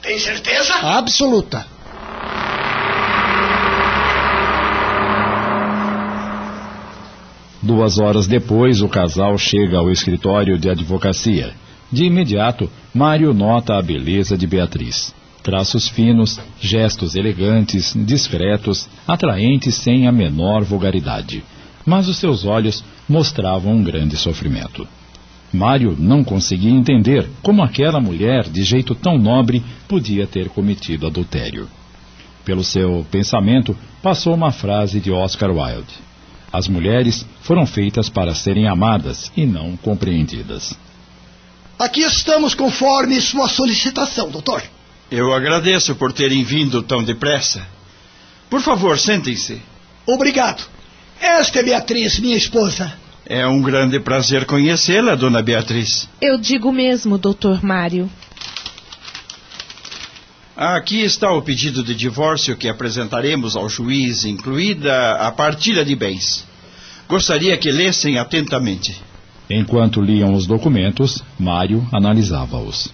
[0.02, 0.74] Tem certeza?
[0.76, 1.66] Absoluta.
[7.70, 11.54] Duas horas depois, o casal chega ao escritório de advocacia.
[11.92, 15.14] De imediato, Mário nota a beleza de Beatriz.
[15.44, 21.44] Traços finos, gestos elegantes, discretos, atraentes sem a menor vulgaridade.
[21.86, 24.88] Mas os seus olhos mostravam um grande sofrimento.
[25.54, 31.68] Mário não conseguia entender como aquela mulher, de jeito tão nobre, podia ter cometido adultério.
[32.44, 36.10] Pelo seu pensamento, passou uma frase de Oscar Wilde.
[36.52, 40.74] As mulheres foram feitas para serem amadas e não compreendidas.
[41.78, 44.64] Aqui estamos conforme sua solicitação, doutor.
[45.12, 47.66] Eu agradeço por terem vindo tão depressa.
[48.50, 49.62] Por favor, sentem-se.
[50.06, 50.64] Obrigado.
[51.22, 52.94] Esta é Beatriz, minha esposa.
[53.26, 56.10] É um grande prazer conhecê-la, dona Beatriz.
[56.20, 58.10] Eu digo mesmo, doutor Mário.
[60.62, 66.46] Aqui está o pedido de divórcio que apresentaremos ao juiz, incluída a partilha de bens.
[67.08, 69.02] Gostaria que lessem atentamente.
[69.50, 72.94] Enquanto liam os documentos, Mário analisava-os.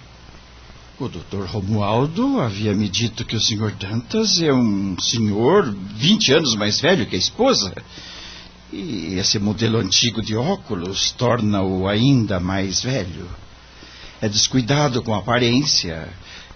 [0.99, 6.56] O doutor Romualdo havia me dito que o senhor Dantas é um senhor 20 anos
[6.56, 7.73] mais velho que a esposa.
[8.71, 13.28] E esse modelo antigo de óculos torna-o ainda mais velho.
[14.21, 16.08] É descuidado com a aparência,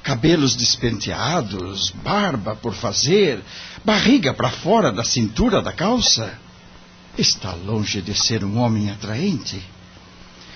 [0.04, 3.42] cabelos despenteados, barba por fazer,
[3.84, 6.38] barriga para fora da cintura da calça.
[7.18, 9.62] Está longe de ser um homem atraente.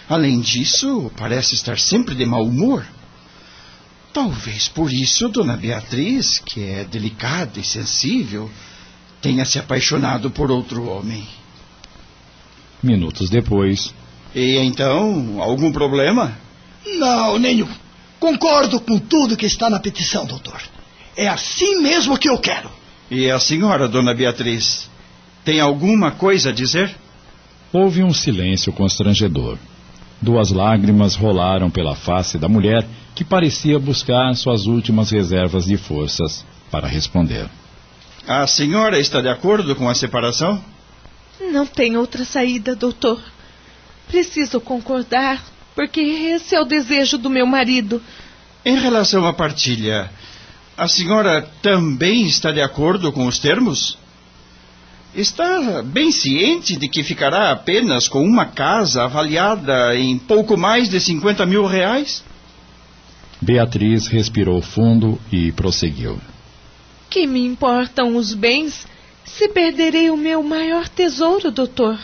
[0.10, 2.86] Além disso, parece estar sempre de mau humor.
[4.14, 8.50] Talvez por isso Dona Beatriz, que é delicada e sensível,
[9.22, 11.28] tenha se apaixonado por outro homem.
[12.82, 13.94] Minutos depois,
[14.36, 16.38] E então, algum problema?
[16.86, 17.68] Não, nenhum.
[18.24, 20.62] Concordo com tudo que está na petição, doutor.
[21.14, 22.70] É assim mesmo que eu quero.
[23.12, 24.90] E a senhora, Dona Beatriz,
[25.44, 26.96] tem alguma coisa a dizer?
[27.74, 29.58] houve um silêncio constrangedor.
[30.22, 36.46] Duas lágrimas rolaram pela face da mulher, que parecia buscar suas últimas reservas de forças
[36.72, 37.50] para responder.
[38.26, 40.64] A senhora está de acordo com a separação?
[41.52, 43.22] Não tem outra saída, doutor.
[44.08, 45.44] Preciso concordar,
[45.76, 48.02] porque esse é o desejo do meu marido.
[48.66, 50.10] Em relação à partilha,
[50.78, 53.98] a senhora também está de acordo com os termos?
[55.16, 61.00] Está bem ciente de que ficará apenas com uma casa avaliada em pouco mais de
[61.00, 62.24] 50 mil reais?
[63.40, 66.20] Beatriz respirou fundo e prosseguiu.
[67.10, 68.88] Que me importam os bens
[69.24, 72.00] se perderei o meu maior tesouro, doutor?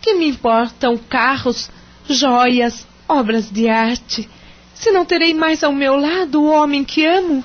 [0.00, 1.70] Que me importam carros,
[2.08, 4.28] joias, obras de arte,
[4.72, 7.44] se não terei mais ao meu lado o homem que amo?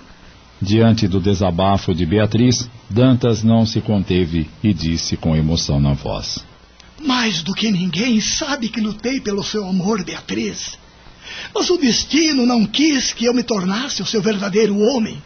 [0.62, 6.39] Diante do desabafo de Beatriz, Dantas não se conteve e disse com emoção na voz.
[7.01, 10.78] Mais do que ninguém sabe que lutei pelo seu amor, Beatriz.
[11.54, 15.21] Mas o destino não quis que eu me tornasse o seu verdadeiro homem.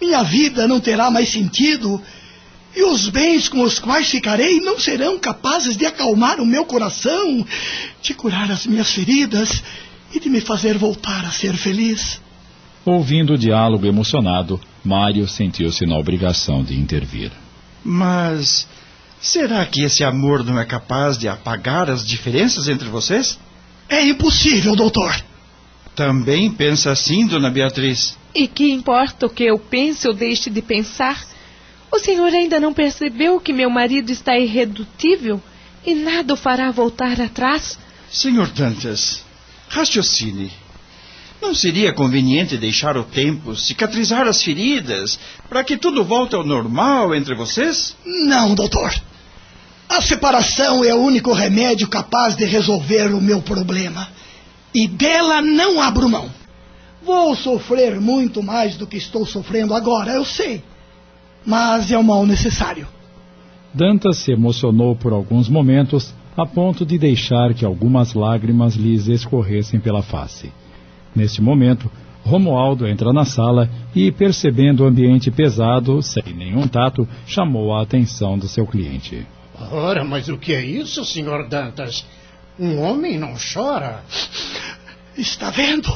[0.00, 2.00] Minha vida não terá mais sentido
[2.74, 7.44] e os bens com os quais ficarei não serão capazes de acalmar o meu coração,
[8.00, 9.62] de curar as minhas feridas
[10.14, 12.20] e de me fazer voltar a ser feliz.
[12.84, 17.30] Ouvindo o diálogo emocionado, Mário sentiu-se na obrigação de intervir.
[17.84, 18.66] Mas
[19.20, 23.38] será que esse amor não é capaz de apagar as diferenças entre vocês?
[23.88, 25.14] É impossível, doutor.
[25.94, 28.16] Também pensa assim, dona Beatriz?
[28.34, 31.29] E que importa o que eu pense ou deixe de pensar?
[31.92, 35.42] O senhor ainda não percebeu que meu marido está irredutível
[35.84, 37.78] e nada o fará voltar atrás?
[38.10, 39.22] Senhor Dantas,
[39.68, 40.52] raciocine.
[41.40, 45.18] Não seria conveniente deixar o tempo cicatrizar as feridas
[45.48, 47.96] para que tudo volte ao normal entre vocês?
[48.04, 48.92] Não, doutor.
[49.88, 54.08] A separação é o único remédio capaz de resolver o meu problema.
[54.72, 56.30] E dela não abro mão.
[57.02, 60.62] Vou sofrer muito mais do que estou sofrendo agora, eu sei.
[61.44, 62.86] Mas é o mal necessário.
[63.72, 69.78] Dantas se emocionou por alguns momentos, a ponto de deixar que algumas lágrimas lhes escorressem
[69.78, 70.52] pela face.
[71.14, 71.90] Neste momento,
[72.24, 78.38] Romualdo entra na sala e, percebendo o ambiente pesado, sem nenhum tato, chamou a atenção
[78.38, 79.26] do seu cliente.
[79.70, 82.04] Ora, mas o que é isso, senhor Dantas?
[82.58, 84.02] Um homem não chora.
[85.16, 85.90] Está vendo?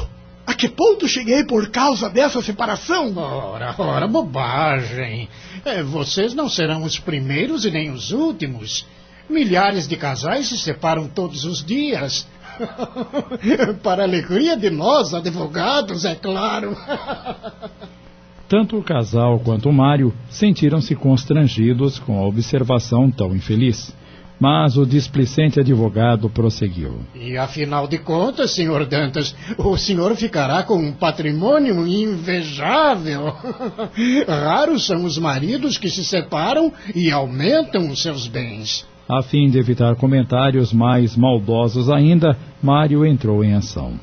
[0.45, 3.17] A que ponto cheguei por causa dessa separação?
[3.17, 5.27] Ora, ora, bobagem.
[5.63, 8.85] É, vocês não serão os primeiros e nem os últimos.
[9.27, 12.27] Milhares de casais se separam todos os dias.
[13.81, 16.77] Para a alegria de nós, advogados, é claro.
[18.47, 23.91] Tanto o casal quanto o Mário sentiram-se constrangidos com a observação tão infeliz.
[24.39, 26.99] Mas o displicente advogado prosseguiu.
[27.15, 33.33] E afinal de contas, senhor Dantas, o senhor ficará com um patrimônio invejável.
[34.27, 38.85] Raros são os maridos que se separam e aumentam os seus bens.
[39.07, 43.99] A fim de evitar comentários mais maldosos ainda, Mário entrou em ação.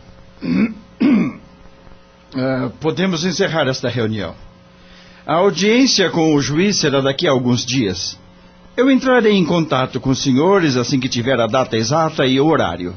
[1.02, 4.34] Uh, podemos encerrar esta reunião.
[5.26, 8.18] A audiência com o juiz será daqui a alguns dias.
[8.76, 12.46] Eu entrarei em contato com os senhores assim que tiver a data exata e o
[12.46, 12.94] horário.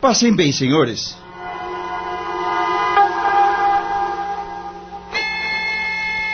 [0.00, 1.16] Passem bem, senhores.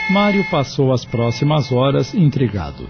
[0.09, 2.87] Mário passou as próximas horas intrigado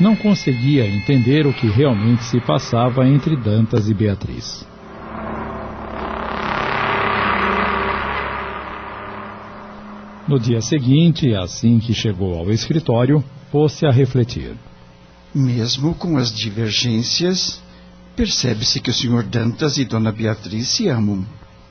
[0.00, 4.66] não conseguia entender o que realmente se passava entre Dantas e Beatriz.
[10.28, 14.54] No dia seguinte, assim que chegou ao escritório, pôs-se a refletir.
[15.34, 17.60] Mesmo com as divergências,
[18.16, 19.22] percebe-se que o Sr.
[19.22, 21.24] Dantas e Dona Beatriz se amam.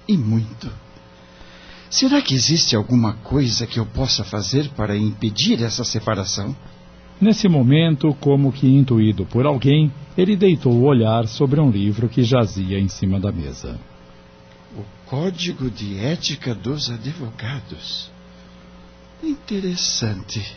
[0.08, 0.72] E muito.
[1.89, 6.55] Será que existe alguma coisa que eu possa fazer para impedir essa separação?
[7.20, 12.24] Nesse momento, como que intuído por alguém, ele deitou o olhar sobre um livro que
[12.24, 13.80] jazia em cima da mesa.
[14.78, 18.12] O Código de Ética dos Advogados.
[19.24, 20.55] Interessante.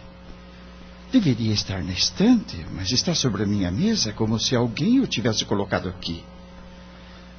[1.12, 5.44] Deveria estar na estante, mas está sobre a minha mesa como se alguém o tivesse
[5.44, 6.22] colocado aqui.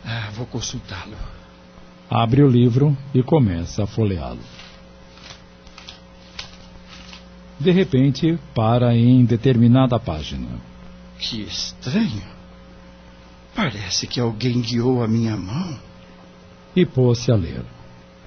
[0.03, 1.15] Ah, vou consultá-lo.
[2.09, 4.41] Abre o livro e começa a folheá-lo.
[7.57, 10.49] De repente, para em determinada página.
[11.17, 12.24] Que estranho.
[13.55, 15.80] Parece que alguém guiou a minha mão.
[16.76, 17.63] E pôs-se a ler.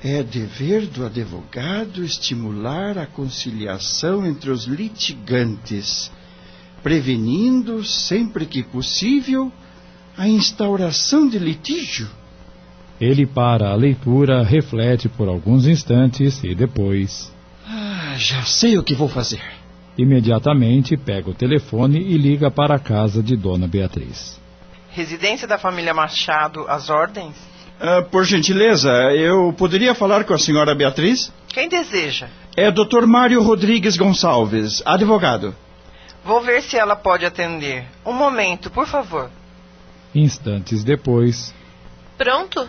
[0.04, 6.12] É dever do advogado estimular a conciliação entre os litigantes,
[6.82, 9.50] prevenindo, sempre que possível,
[10.14, 12.06] a instauração de litígio.
[13.00, 17.32] Ele para a leitura, reflete por alguns instantes e depois
[18.16, 19.42] já sei o que vou fazer.
[19.96, 24.38] Imediatamente pega o telefone e liga para a casa de Dona Beatriz.
[24.90, 27.53] Residência da família Machado, as ordens?
[27.80, 31.32] Uh, por gentileza, eu poderia falar com a senhora Beatriz?
[31.48, 32.28] Quem deseja?
[32.56, 33.04] É Dr.
[33.06, 35.54] Mário Rodrigues Gonçalves, advogado.
[36.24, 37.84] Vou ver se ela pode atender.
[38.06, 39.30] Um momento, por favor.
[40.14, 41.52] Instantes depois.
[42.16, 42.66] Pronto?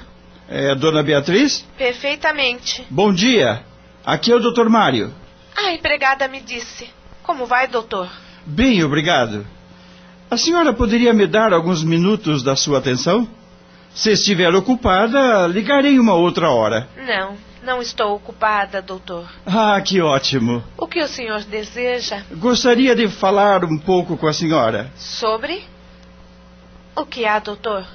[0.50, 1.66] É Dona Beatriz?
[1.78, 2.86] Perfeitamente.
[2.90, 3.64] Bom dia.
[4.06, 4.68] Aqui é o Dr.
[4.70, 5.14] Mário.
[5.56, 6.90] A empregada me disse.
[7.24, 8.10] Como vai, doutor?
[8.46, 9.46] Bem, obrigado.
[10.30, 13.28] A senhora poderia me dar alguns minutos da sua atenção?
[13.96, 16.86] Se estiver ocupada, ligarei uma outra hora.
[16.98, 19.26] Não, não estou ocupada, doutor.
[19.46, 20.62] Ah, que ótimo.
[20.78, 22.22] O que o senhor deseja?
[22.34, 24.92] Gostaria de falar um pouco com a senhora.
[24.98, 25.64] Sobre?
[26.94, 27.88] O que há, doutor?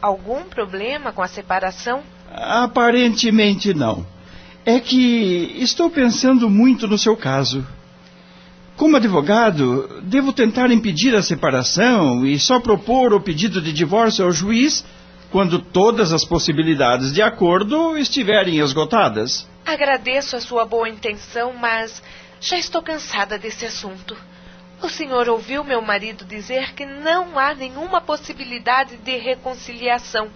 [0.00, 2.00] Algum problema com a separação?
[2.32, 4.06] Aparentemente não.
[4.64, 7.66] É que estou pensando muito no seu caso.
[8.76, 14.30] Como advogado, devo tentar impedir a separação e só propor o pedido de divórcio ao
[14.30, 14.84] juiz
[15.30, 19.48] quando todas as possibilidades de acordo estiverem esgotadas.
[19.64, 22.02] Agradeço a sua boa intenção, mas
[22.40, 24.16] já estou cansada desse assunto.
[24.82, 30.30] O senhor ouviu meu marido dizer que não há nenhuma possibilidade de reconciliação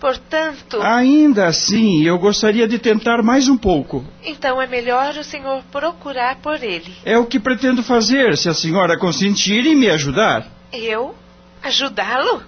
[0.00, 0.80] Portanto.
[0.80, 4.04] Ainda assim, eu gostaria de tentar mais um pouco.
[4.22, 6.94] Então é melhor o senhor procurar por ele.
[7.04, 10.46] É o que pretendo fazer, se a senhora consentir e me ajudar.
[10.72, 11.14] Eu?
[11.62, 12.42] Ajudá-lo?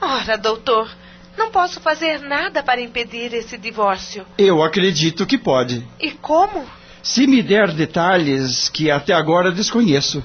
[0.00, 0.88] Ora, doutor,
[1.36, 4.26] não posso fazer nada para impedir esse divórcio.
[4.38, 5.86] Eu acredito que pode.
[6.00, 6.64] E como?
[7.02, 10.22] Se me der detalhes que até agora desconheço.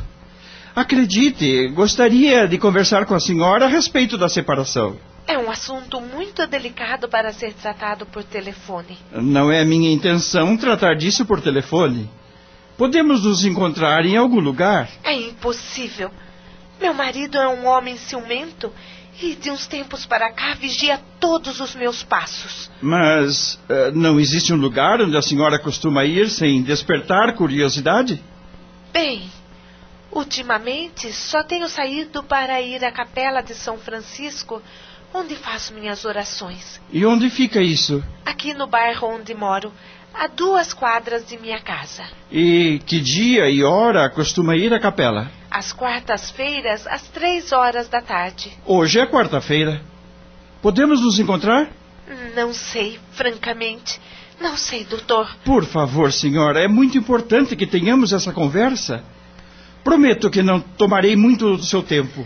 [0.76, 4.98] Acredite, gostaria de conversar com a senhora a respeito da separação.
[5.28, 8.98] É um assunto muito delicado para ser tratado por telefone.
[9.12, 12.10] Não é minha intenção tratar disso por telefone.
[12.78, 14.90] Podemos nos encontrar em algum lugar.
[15.04, 16.10] É impossível.
[16.80, 18.72] Meu marido é um homem ciumento
[19.20, 22.70] e de uns tempos para cá vigia todos os meus passos.
[22.82, 28.22] Mas uh, não existe um lugar onde a senhora costuma ir sem despertar curiosidade?
[28.94, 29.30] Bem,
[30.12, 34.62] ultimamente só tenho saído para ir à capela de São Francisco,
[35.14, 36.82] onde faço minhas orações.
[36.92, 38.04] E onde fica isso?
[38.26, 39.72] Aqui no bairro onde moro,
[40.14, 42.04] a duas quadras de minha casa.
[42.32, 45.32] E que dia e hora costuma ir à capela?
[45.50, 48.52] Às quartas-feiras, às três horas da tarde.
[48.66, 49.82] Hoje é quarta-feira.
[50.62, 51.70] Podemos nos encontrar?
[52.36, 54.00] Não sei, francamente.
[54.40, 55.30] Não sei, doutor.
[55.46, 59.04] Por favor, senhora, é muito importante que tenhamos essa conversa.
[59.84, 62.26] Prometo que não tomarei muito do seu tempo.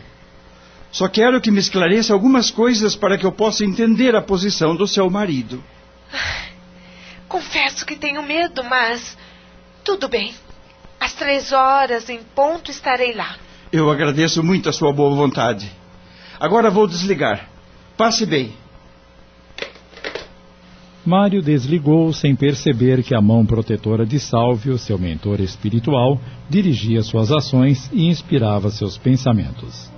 [0.92, 4.88] Só quero que me esclareça algumas coisas para que eu possa entender a posição do
[4.88, 5.62] seu marido.
[7.28, 9.18] Confesso que tenho medo, mas.
[9.84, 10.34] Tudo bem.
[11.00, 13.36] Às três horas em ponto estarei lá.
[13.72, 15.72] Eu agradeço muito a sua boa vontade.
[16.40, 17.50] Agora vou desligar.
[17.98, 18.54] Passe bem.
[21.06, 26.20] Mário desligou sem perceber que a mão protetora de Sálvio, seu mentor espiritual,
[26.50, 29.92] dirigia suas ações e inspirava seus pensamentos.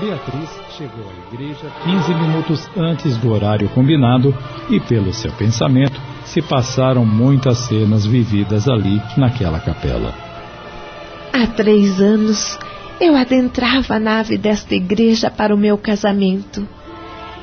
[0.00, 4.34] Beatriz chegou à igreja 15 minutos antes do horário combinado
[4.70, 10.14] e, pelo seu pensamento, se passaram muitas cenas vividas ali naquela capela.
[11.32, 12.58] Há três anos
[12.98, 16.66] eu adentrava a nave desta igreja para o meu casamento.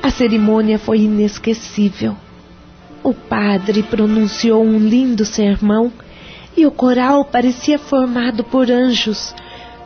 [0.02, 2.16] A cerimônia foi inesquecível.
[3.02, 5.92] O padre pronunciou um lindo sermão
[6.56, 9.34] e o coral parecia formado por anjos,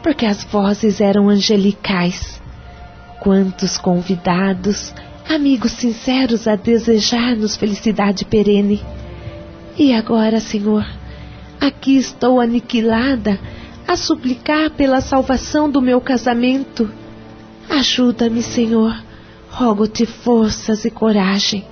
[0.02, 2.42] porque as vozes eram angelicais.
[3.24, 4.92] Quantos convidados,
[5.26, 8.84] amigos sinceros a desejar-nos felicidade perene.
[9.78, 10.86] E agora, Senhor,
[11.58, 13.40] aqui estou aniquilada
[13.88, 16.92] a suplicar pela salvação do meu casamento.
[17.70, 18.94] Ajuda-me, Senhor,
[19.48, 21.64] rogo-te forças e coragem.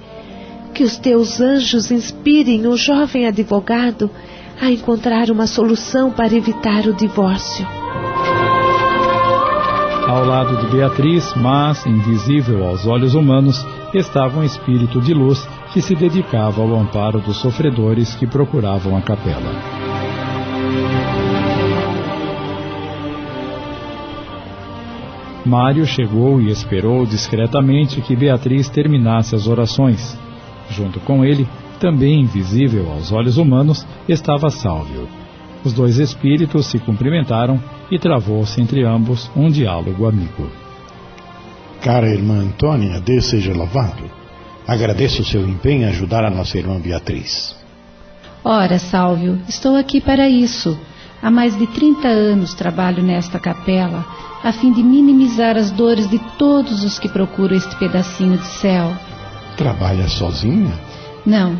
[0.72, 4.10] Que os teus anjos inspirem o jovem advogado
[4.58, 7.81] a encontrar uma solução para evitar o divórcio
[10.12, 15.80] ao lado de Beatriz, mas invisível aos olhos humanos, estava um espírito de luz que
[15.80, 19.54] se dedicava ao amparo dos sofredores que procuravam a capela.
[25.46, 30.18] Mário chegou e esperou discretamente que Beatriz terminasse as orações.
[30.68, 31.48] Junto com ele,
[31.80, 35.21] também invisível aos olhos humanos, estava Sálvio.
[35.64, 40.50] Os dois espíritos se cumprimentaram e travou-se entre ambos um diálogo amigo.
[41.80, 44.02] Cara irmã Antônia, Deus seja louvado.
[44.66, 47.56] Agradeço o seu empenho em ajudar a nossa irmã Beatriz.
[48.44, 50.76] Ora, Sálvio, estou aqui para isso.
[51.22, 54.04] Há mais de 30 anos trabalho nesta capela,
[54.42, 58.92] a fim de minimizar as dores de todos os que procuram este pedacinho de céu.
[59.56, 60.72] Trabalha sozinha?
[61.24, 61.56] Não,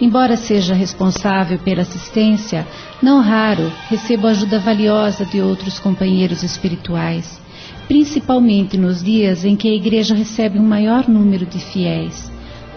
[0.00, 2.66] Embora seja responsável pela assistência,
[3.00, 7.40] não raro recebo ajuda valiosa de outros companheiros espirituais,
[7.86, 12.30] principalmente nos dias em que a igreja recebe um maior número de fiéis.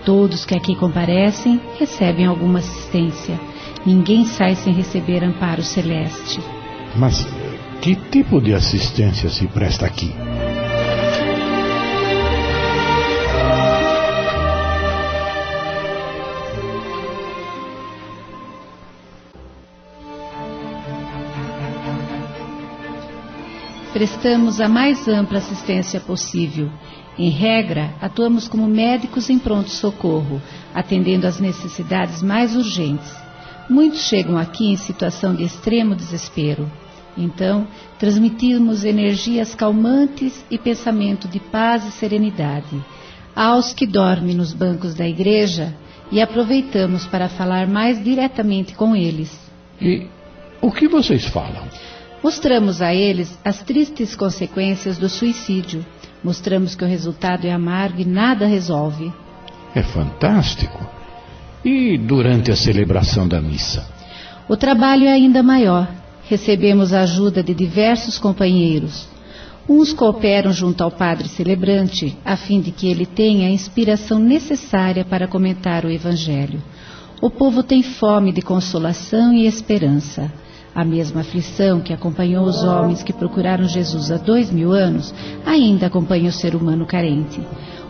[0.05, 3.39] Todos que aqui comparecem recebem alguma assistência.
[3.85, 6.39] Ninguém sai sem receber amparo celeste.
[6.95, 7.27] Mas
[7.81, 10.13] que tipo de assistência se presta aqui?
[23.97, 26.69] Prestamos a mais ampla assistência possível.
[27.17, 30.39] Em regra, atuamos como médicos em pronto-socorro,
[30.71, 33.11] atendendo às necessidades mais urgentes.
[33.67, 36.71] Muitos chegam aqui em situação de extremo desespero.
[37.17, 37.67] Então,
[37.97, 42.79] transmitimos energias calmantes e pensamento de paz e serenidade
[43.35, 45.73] aos que dormem nos bancos da igreja
[46.11, 49.35] e aproveitamos para falar mais diretamente com eles.
[49.81, 50.05] E
[50.61, 51.67] o que vocês falam?
[52.23, 55.85] Mostramos a eles as tristes consequências do suicídio.
[56.23, 59.13] Mostramos que o resultado é amargo e nada resolve.
[59.75, 60.85] É fantástico.
[61.63, 63.87] E durante a celebração da missa?
[64.49, 65.87] O trabalho é ainda maior.
[66.23, 69.07] Recebemos a ajuda de diversos companheiros.
[69.69, 75.03] Uns cooperam junto ao padre celebrante, a fim de que ele tenha a inspiração necessária
[75.03, 76.63] para comentar o Evangelho.
[77.21, 80.31] O povo tem fome de consolação e esperança.
[80.77, 85.11] A mesma aflição que acompanhou os homens que procuraram Jesus há dois mil anos
[85.43, 87.41] ainda acompanha o ser humano carente.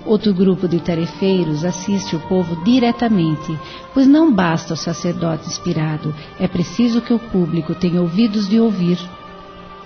[0.05, 3.59] Outro grupo de tarefeiros assiste o povo diretamente,
[3.93, 8.97] pois não basta o sacerdote inspirado, é preciso que o público tenha ouvidos de ouvir.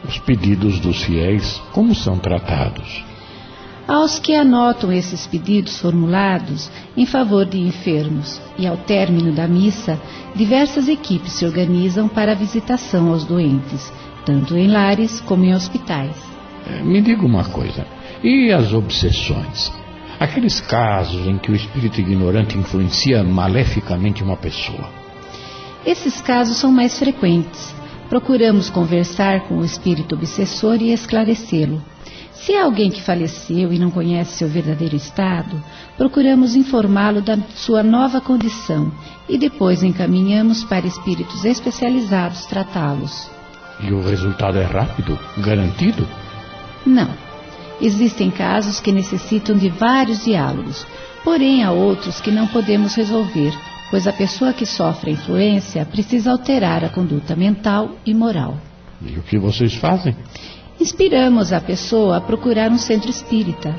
[0.08, 3.11] Os pedidos dos fiéis, como são tratados?
[3.88, 10.00] Aos que anotam esses pedidos formulados em favor de enfermos e ao término da missa,
[10.36, 13.92] diversas equipes se organizam para a visitação aos doentes,
[14.26, 16.16] tanto em lares como em hospitais.
[16.68, 17.86] É, me diga uma coisa,
[18.24, 19.72] e as obsessões?
[20.20, 24.88] Aqueles casos em que o espírito ignorante influencia maleficamente uma pessoa.
[25.84, 27.74] Esses casos são mais frequentes.
[28.08, 31.82] Procuramos conversar com o espírito obsessor e esclarecê-lo.
[32.46, 35.64] Se é alguém que faleceu e não conhece seu verdadeiro estado,
[35.96, 38.92] procuramos informá-lo da sua nova condição
[39.30, 43.30] e depois encaminhamos para espíritos especializados tratá-los.
[43.80, 45.20] E o resultado é rápido?
[45.38, 46.08] Garantido?
[46.84, 47.10] Não.
[47.80, 50.86] Existem casos que necessitam de vários diálogos,
[51.24, 53.54] porém há outros que não podemos resolver,
[53.92, 58.58] pois a pessoa que sofre a influência precisa alterar a conduta mental e moral.
[59.00, 60.16] E o que vocês fazem?
[60.82, 63.76] Inspiramos a pessoa a procurar um centro espírita.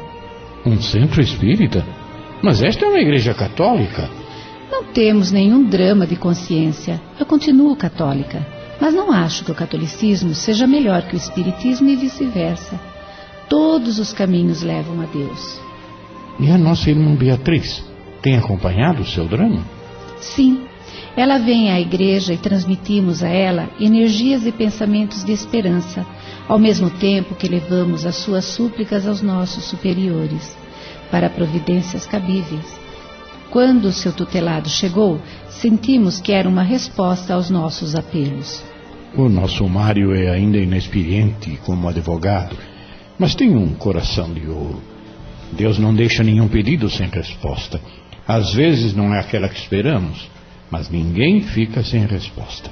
[0.64, 1.84] Um centro espírita?
[2.40, 4.08] Mas esta é uma igreja católica.
[4.70, 7.02] Não temos nenhum drama de consciência.
[7.18, 8.46] Eu continuo católica,
[8.80, 12.78] mas não acho que o catolicismo seja melhor que o espiritismo e vice-versa.
[13.48, 15.60] Todos os caminhos levam a Deus.
[16.38, 17.84] E a nossa irmã Beatriz
[18.22, 19.64] tem acompanhado o seu drama?
[20.20, 20.68] Sim.
[21.16, 26.06] Ela vem à igreja e transmitimos a ela energias e pensamentos de esperança,
[26.48, 30.56] ao mesmo tempo que levamos as suas súplicas aos nossos superiores,
[31.10, 32.80] para providências cabíveis.
[33.50, 38.64] Quando seu tutelado chegou, sentimos que era uma resposta aos nossos apelos.
[39.14, 42.56] O nosso Mário é ainda inexperiente como advogado
[43.22, 44.82] mas tem um coração de ouro.
[45.52, 47.80] Deus não deixa nenhum pedido sem resposta.
[48.26, 50.28] Às vezes não é aquela que esperamos,
[50.72, 52.70] mas ninguém fica sem resposta.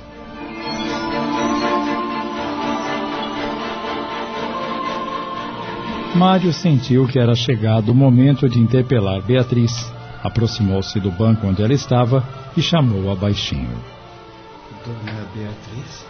[6.14, 9.92] Mário sentiu que era chegado o momento de interpelar Beatriz.
[10.24, 12.26] Aproximou-se do banco onde ela estava
[12.56, 13.78] e chamou-a baixinho.
[14.84, 16.06] Dona Beatriz?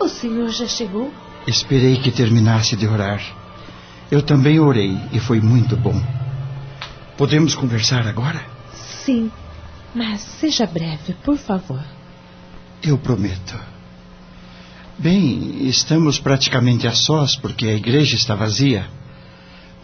[0.00, 1.12] O senhor já chegou?
[1.46, 3.22] Esperei que terminasse de orar.
[4.10, 6.00] Eu também orei e foi muito bom.
[7.16, 8.40] Podemos conversar agora?
[8.72, 9.30] Sim,
[9.94, 11.84] mas seja breve, por favor.
[12.82, 13.58] Eu prometo.
[14.98, 18.86] Bem, estamos praticamente a sós porque a igreja está vazia.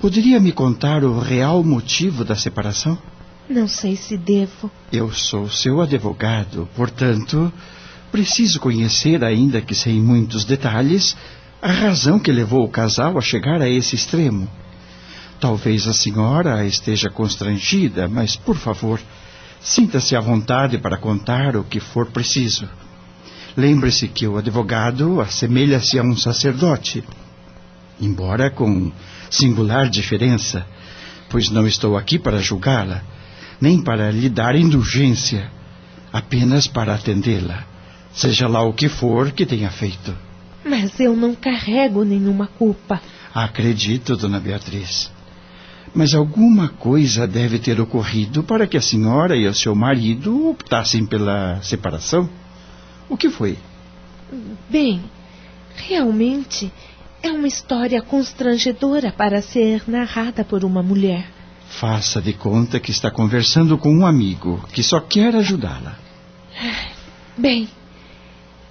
[0.00, 2.98] Poderia me contar o real motivo da separação?
[3.48, 4.70] Não sei se devo.
[4.90, 7.52] Eu sou seu advogado, portanto,
[8.10, 11.16] preciso conhecer, ainda que sem muitos detalhes,
[11.60, 14.48] a razão que levou o casal a chegar a esse extremo.
[15.38, 19.00] Talvez a senhora esteja constrangida, mas, por favor,
[19.62, 22.68] sinta-se à vontade para contar o que for preciso.
[23.56, 27.04] Lembre-se que o advogado assemelha-se a um sacerdote,
[28.00, 28.90] embora com
[29.30, 30.66] singular diferença,
[31.28, 33.02] pois não estou aqui para julgá-la,
[33.60, 35.50] nem para lhe dar indulgência,
[36.12, 37.64] apenas para atendê-la,
[38.12, 40.16] seja lá o que for que tenha feito.
[40.64, 43.00] Mas eu não carrego nenhuma culpa.
[43.34, 45.11] Acredito, dona Beatriz.
[45.94, 51.04] Mas alguma coisa deve ter ocorrido para que a senhora e o seu marido optassem
[51.04, 52.28] pela separação.
[53.08, 53.58] O que foi?
[54.70, 55.02] Bem,
[55.76, 56.72] realmente
[57.22, 61.26] é uma história constrangedora para ser narrada por uma mulher.
[61.68, 65.98] Faça de conta que está conversando com um amigo que só quer ajudá-la.
[67.36, 67.68] Bem,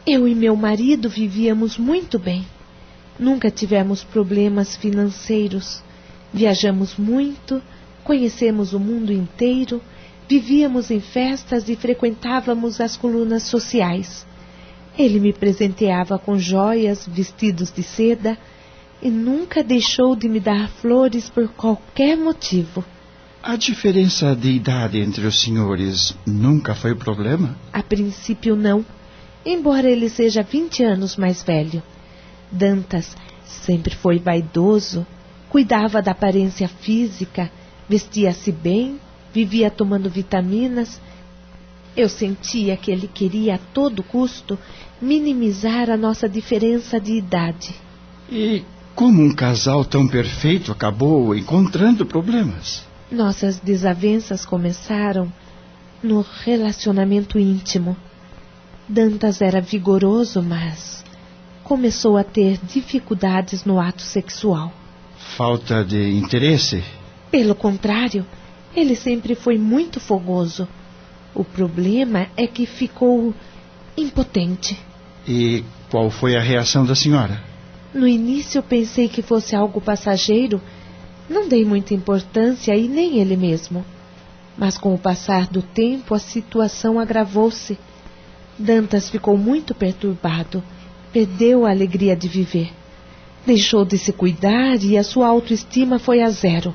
[0.05, 2.45] eu e meu marido vivíamos muito bem.
[3.19, 5.83] Nunca tivemos problemas financeiros.
[6.33, 7.61] Viajamos muito,
[8.03, 9.81] conhecemos o mundo inteiro,
[10.27, 14.25] vivíamos em festas e frequentávamos as colunas sociais.
[14.97, 18.37] Ele me presenteava com joias, vestidos de seda
[19.01, 22.83] e nunca deixou de me dar flores por qualquer motivo.
[23.43, 27.57] A diferença de idade entre os senhores nunca foi o problema?
[27.73, 28.85] A princípio, não
[29.45, 31.81] embora ele seja vinte anos mais velho.
[32.51, 33.15] Dantas
[33.45, 35.05] sempre foi vaidoso,
[35.51, 37.51] cuidava da aparência física,
[37.87, 38.97] vestia-se bem,
[39.33, 41.01] vivia tomando vitaminas.
[41.95, 44.57] Eu sentia que ele queria a todo custo
[45.01, 47.75] minimizar a nossa diferença de idade.
[48.31, 48.63] E
[48.95, 52.85] como um casal tão perfeito acabou encontrando problemas?
[53.11, 55.31] Nossas desavenças começaram
[56.01, 57.97] no relacionamento íntimo.
[58.87, 61.03] Dantas era vigoroso, mas
[61.61, 64.71] começou a ter dificuldades no ato sexual.
[65.37, 66.83] Falta de interesse?
[67.31, 68.25] Pelo contrário,
[68.75, 70.67] ele sempre foi muito fogoso.
[71.33, 73.33] O problema é que ficou
[73.97, 74.77] impotente.
[75.27, 77.41] E qual foi a reação da senhora?
[77.93, 80.61] No início pensei que fosse algo passageiro.
[81.29, 83.85] Não dei muita importância e nem ele mesmo.
[84.57, 87.77] Mas com o passar do tempo a situação agravou-se.
[88.59, 90.61] Dantas ficou muito perturbado.
[91.13, 92.80] Perdeu a alegria de viver.
[93.45, 96.73] Deixou de se cuidar e a sua autoestima foi a zero.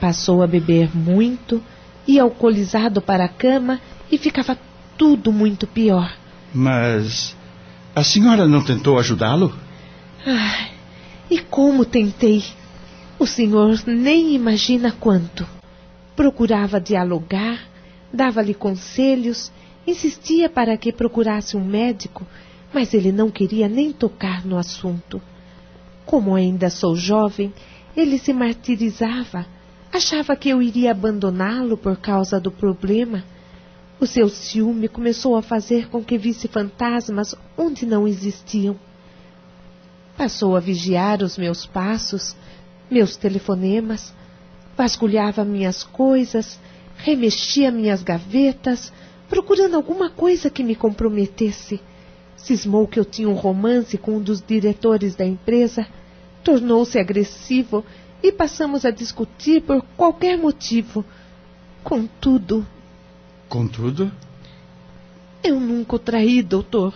[0.00, 1.62] Passou a beber muito,
[2.06, 4.58] ia alcoolizado para a cama e ficava
[4.96, 6.12] tudo muito pior.
[6.52, 7.36] Mas
[7.94, 9.54] a senhora não tentou ajudá-lo?
[10.26, 10.70] Ai,
[11.30, 12.44] e como tentei?
[13.18, 15.46] O senhor nem imagina quanto.
[16.16, 17.60] Procurava dialogar,
[18.12, 19.52] dava-lhe conselhos,
[19.86, 22.26] insistia para que procurasse um médico,
[22.72, 25.20] mas ele não queria nem tocar no assunto.
[26.08, 27.52] Como ainda sou jovem,
[27.94, 29.44] ele se martirizava,
[29.92, 33.22] achava que eu iria abandoná-lo por causa do problema.
[34.00, 38.74] O seu ciúme começou a fazer com que visse fantasmas onde não existiam.
[40.16, 42.34] Passou a vigiar os meus passos,
[42.90, 44.14] meus telefonemas,
[44.78, 46.58] vasculhava minhas coisas,
[46.96, 48.90] remexia minhas gavetas,
[49.28, 51.78] procurando alguma coisa que me comprometesse.
[52.34, 55.86] Cismou que eu tinha um romance com um dos diretores da empresa,
[56.48, 57.84] tornou-se agressivo
[58.22, 61.04] e passamos a discutir por qualquer motivo.
[61.84, 62.66] Contudo.
[63.50, 64.10] Contudo?
[65.44, 66.94] Eu nunca o traí, doutor.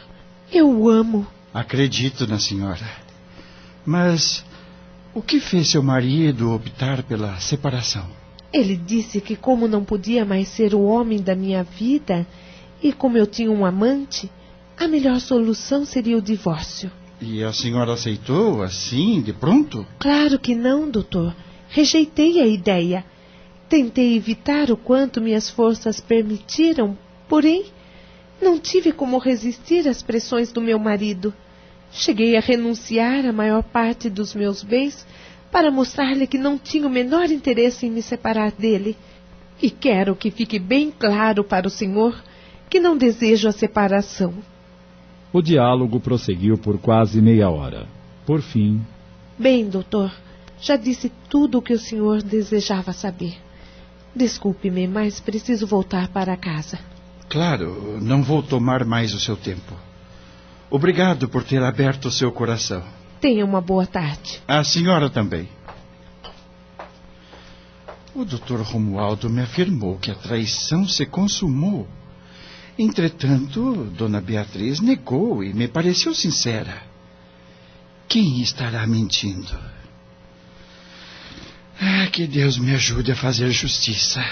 [0.51, 1.27] Eu o amo.
[1.53, 2.89] Acredito na senhora.
[3.85, 4.43] Mas
[5.13, 8.09] o que fez seu marido optar pela separação?
[8.51, 12.27] Ele disse que, como não podia mais ser o homem da minha vida
[12.83, 14.33] e como eu tinha um amante,
[14.79, 16.91] a melhor solução seria o divórcio.
[17.25, 19.87] E a senhora aceitou assim, de pronto?
[20.01, 21.33] Claro que não, doutor.
[21.69, 23.05] Rejeitei a ideia.
[23.69, 26.99] Tentei evitar o quanto minhas forças permitiram,
[27.29, 27.67] porém,
[28.41, 31.33] não tive como resistir às pressões do meu marido.
[31.93, 35.07] Cheguei a renunciar à maior parte dos meus bens
[35.53, 38.97] para mostrar-lhe que não tinha o menor interesse em me separar dele.
[39.63, 42.21] E quero que fique bem claro para o senhor
[42.69, 44.35] que não desejo a separação.
[45.33, 47.87] O diálogo prosseguiu por quase meia hora.
[48.27, 48.85] Por fim.
[49.39, 50.13] Bem, doutor,
[50.61, 53.37] já disse tudo o que o senhor desejava saber.
[54.15, 56.79] Desculpe-me, mas preciso voltar para casa.
[57.29, 59.73] Claro, não vou tomar mais o seu tempo.
[60.71, 62.83] Obrigado por ter aberto o seu coração.
[63.21, 64.43] Tenha uma boa tarde.
[64.47, 65.49] A senhora também.
[68.15, 71.89] O doutor Romualdo me afirmou que a traição se consumou.
[72.79, 76.83] Entretanto, Dona Beatriz negou e me pareceu sincera.
[78.09, 79.59] Quem estará mentindo?
[81.81, 84.25] Ah, que Deus me ajude a fazer justiça.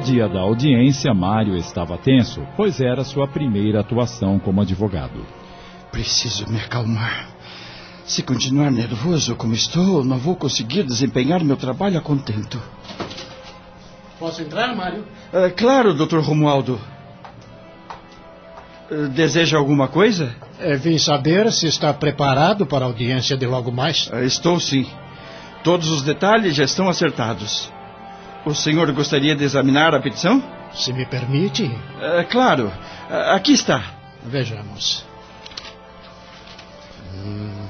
[0.00, 5.26] No dia da audiência, Mário estava tenso, pois era sua primeira atuação como advogado.
[5.92, 7.28] Preciso me acalmar.
[8.06, 12.58] Se continuar nervoso como estou, não vou conseguir desempenhar meu trabalho a contento.
[14.18, 15.00] Posso entrar, Mário?
[15.00, 16.20] Uh, claro, Dr.
[16.20, 16.80] Romualdo.
[18.90, 20.34] Uh, deseja alguma coisa?
[20.58, 24.06] É, vim saber se está preparado para a audiência de logo mais.
[24.06, 24.86] Uh, estou sim.
[25.62, 27.70] Todos os detalhes já estão acertados.
[28.44, 30.42] O senhor gostaria de examinar a petição?
[30.72, 31.70] Se me permite.
[32.00, 32.68] É, claro.
[32.68, 33.82] Uh, aqui está.
[34.24, 35.04] Vejamos.
[37.14, 37.66] Hum.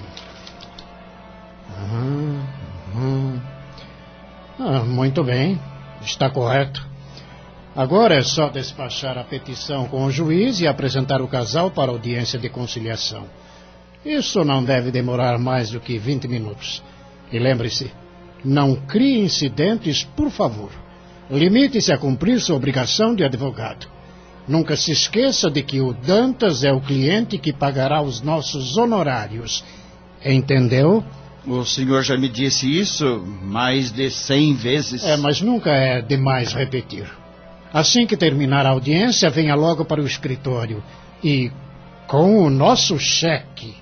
[1.93, 2.47] Hum.
[2.95, 3.41] Hum.
[4.59, 5.61] Ah, muito bem.
[6.03, 6.89] Está correto.
[7.75, 12.39] Agora é só despachar a petição com o juiz e apresentar o casal para audiência
[12.39, 13.25] de conciliação.
[14.05, 16.83] Isso não deve demorar mais do que 20 minutos.
[17.33, 17.93] E lembre-se,
[18.45, 20.71] não crie incidentes, por favor.
[21.31, 23.87] Limite-se a cumprir sua obrigação de advogado.
[24.49, 29.63] Nunca se esqueça de que o Dantas é o cliente que pagará os nossos honorários.
[30.25, 31.05] Entendeu?
[31.47, 35.05] O senhor já me disse isso mais de cem vezes.
[35.05, 37.07] É, mas nunca é demais repetir.
[37.73, 40.83] Assim que terminar a audiência, venha logo para o escritório.
[41.23, 41.51] E
[42.07, 43.80] com o nosso cheque.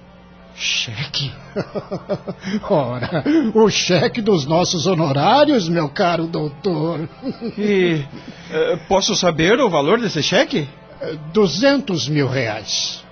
[0.59, 1.33] Cheque?
[2.69, 3.23] Ora,
[3.55, 7.09] o cheque dos nossos honorários, meu caro doutor.
[7.57, 8.05] E
[8.51, 10.69] uh, posso saber o valor desse cheque?
[11.33, 13.05] 200 mil reais.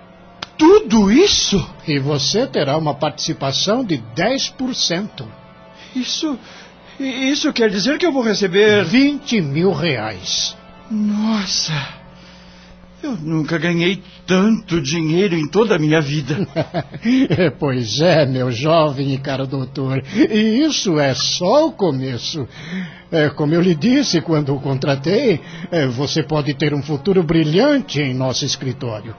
[0.59, 1.64] Tudo isso?
[1.86, 5.24] E você terá uma participação de 10%.
[5.94, 6.38] Isso.
[6.99, 8.84] Isso quer dizer que eu vou receber.
[8.84, 10.57] 20 mil reais.
[10.90, 11.95] Nossa!
[13.07, 16.37] Eu nunca ganhei tanto dinheiro em toda a minha vida.
[17.57, 20.03] pois é, meu jovem e caro doutor.
[20.13, 22.49] E isso é só o começo.
[23.13, 25.41] É, como eu lhe disse quando o contratei,
[25.71, 29.15] é, você pode ter um futuro brilhante em nosso escritório.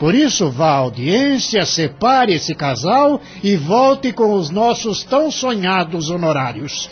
[0.00, 6.10] Por isso, vá à audiência, separe esse casal e volte com os nossos tão sonhados
[6.10, 6.90] honorários.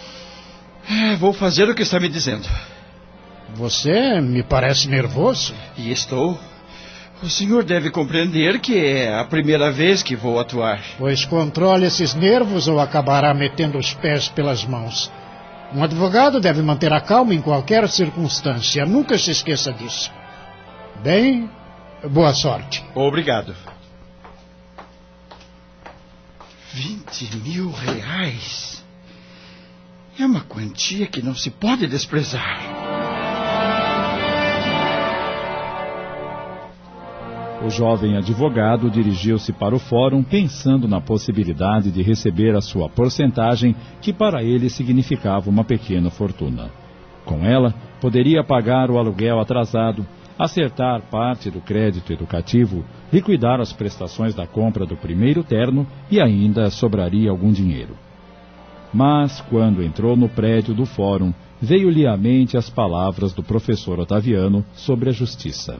[0.88, 2.46] É, vou fazer o que está me dizendo.
[3.54, 5.54] Você me parece nervoso.
[5.76, 6.38] E estou.
[7.22, 10.80] O senhor deve compreender que é a primeira vez que vou atuar.
[10.96, 15.12] Pois controle esses nervos ou acabará metendo os pés pelas mãos.
[15.74, 18.86] Um advogado deve manter a calma em qualquer circunstância.
[18.86, 20.10] Nunca se esqueça disso.
[21.02, 21.48] Bem,
[22.10, 22.82] boa sorte.
[22.94, 23.54] Obrigado.
[26.72, 28.82] 20 mil reais.
[30.18, 32.89] É uma quantia que não se pode desprezar.
[37.62, 43.76] O jovem advogado dirigiu-se para o fórum pensando na possibilidade de receber a sua porcentagem,
[44.00, 46.70] que para ele significava uma pequena fortuna.
[47.26, 50.06] Com ela, poderia pagar o aluguel atrasado,
[50.38, 52.82] acertar parte do crédito educativo,
[53.12, 57.94] liquidar as prestações da compra do primeiro terno e ainda sobraria algum dinheiro.
[58.90, 64.64] Mas, quando entrou no prédio do fórum, veio-lhe à mente as palavras do professor Otaviano
[64.72, 65.78] sobre a justiça.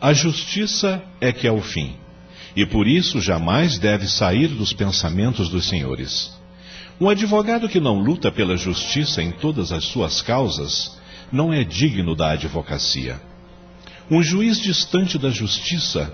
[0.00, 1.96] A justiça é que é o fim,
[2.54, 6.36] e por isso jamais deve sair dos pensamentos dos senhores.
[7.00, 10.98] Um advogado que não luta pela justiça em todas as suas causas
[11.32, 13.20] não é digno da advocacia.
[14.10, 16.12] Um juiz distante da justiça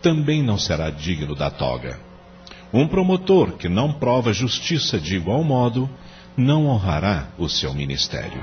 [0.00, 1.98] também não será digno da toga.
[2.72, 5.90] Um promotor que não prova justiça de igual modo
[6.36, 8.40] não honrará o seu ministério.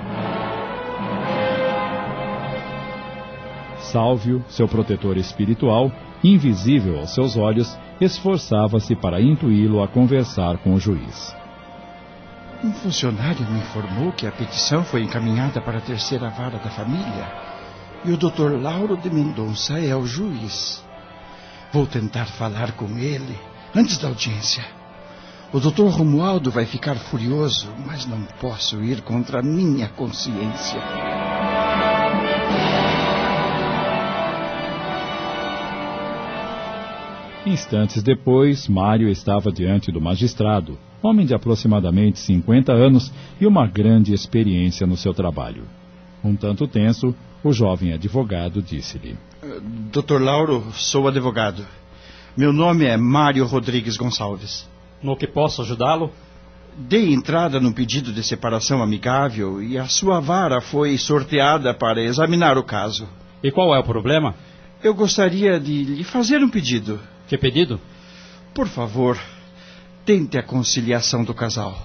[3.91, 5.91] Sálvio, seu protetor espiritual,
[6.23, 11.35] invisível aos seus olhos, esforçava-se para intuí-lo a conversar com o juiz.
[12.63, 17.51] Um funcionário me informou que a petição foi encaminhada para a terceira vara da família
[18.03, 18.59] e o Dr.
[18.59, 20.83] Lauro de Mendonça é o juiz.
[21.71, 23.37] Vou tentar falar com ele
[23.75, 24.65] antes da audiência.
[25.53, 25.87] O Dr.
[25.89, 30.81] Romualdo vai ficar furioso, mas não posso ir contra a minha consciência.
[37.45, 44.13] Instantes depois, Mário estava diante do magistrado, homem de aproximadamente 50 anos e uma grande
[44.13, 45.63] experiência no seu trabalho.
[46.23, 49.17] Um tanto tenso, o jovem advogado disse-lhe:
[49.91, 51.65] Doutor Lauro, sou advogado.
[52.37, 54.69] Meu nome é Mário Rodrigues Gonçalves.
[55.01, 56.11] No que posso ajudá-lo?
[56.77, 62.55] Dei entrada num pedido de separação amigável e a sua vara foi sorteada para examinar
[62.55, 63.09] o caso.
[63.43, 64.35] E qual é o problema?
[64.83, 66.99] Eu gostaria de lhe fazer um pedido.
[67.31, 67.79] Que pedido?
[68.53, 69.17] Por favor,
[70.03, 71.81] tente a conciliação do casal.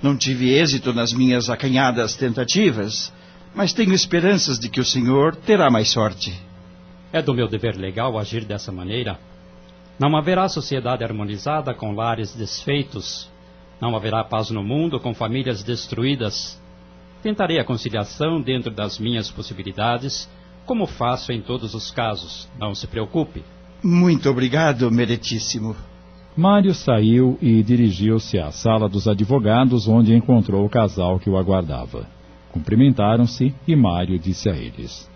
[0.00, 3.12] Não tive êxito nas minhas acanhadas tentativas,
[3.54, 6.32] mas tenho esperanças de que o senhor terá mais sorte.
[7.12, 9.20] É do meu dever legal agir dessa maneira?
[9.98, 13.30] Não haverá sociedade harmonizada com lares desfeitos.
[13.78, 16.58] Não haverá paz no mundo com famílias destruídas.
[17.22, 20.26] Tentarei a conciliação dentro das minhas possibilidades,
[20.64, 22.48] como faço em todos os casos.
[22.58, 23.44] Não se preocupe.
[23.84, 25.76] Muito obrigado, meritíssimo.
[26.34, 32.08] Mário saiu e dirigiu-se à sala dos advogados, onde encontrou o casal que o aguardava.
[32.50, 35.06] Cumprimentaram-se e Mário disse a eles: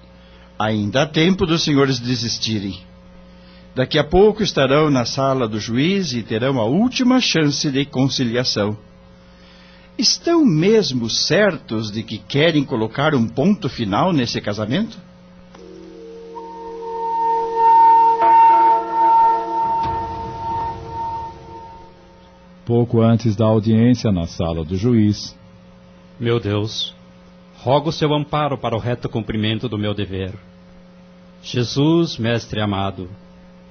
[0.59, 2.79] Ainda há tempo dos senhores desistirem.
[3.75, 8.77] Daqui a pouco estarão na sala do juiz e terão a última chance de conciliação.
[9.97, 15.08] Estão mesmo certos de que querem colocar um ponto final nesse casamento?
[22.69, 25.35] Pouco antes da audiência na sala do juiz.
[26.21, 26.95] Meu Deus,
[27.61, 30.35] rogo seu amparo para o reto cumprimento do meu dever.
[31.43, 33.09] Jesus, mestre amado,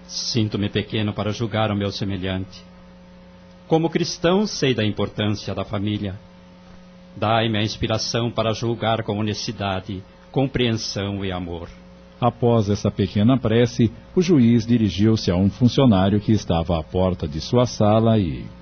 [0.07, 2.63] sinto-me pequeno para julgar o meu semelhante.
[3.67, 6.19] Como cristão, sei da importância da família.
[7.15, 11.69] Dai-me a inspiração para julgar com honestidade, compreensão e amor.
[12.19, 17.39] Após essa pequena prece, o juiz dirigiu-se a um funcionário que estava à porta de
[17.39, 18.56] sua sala e.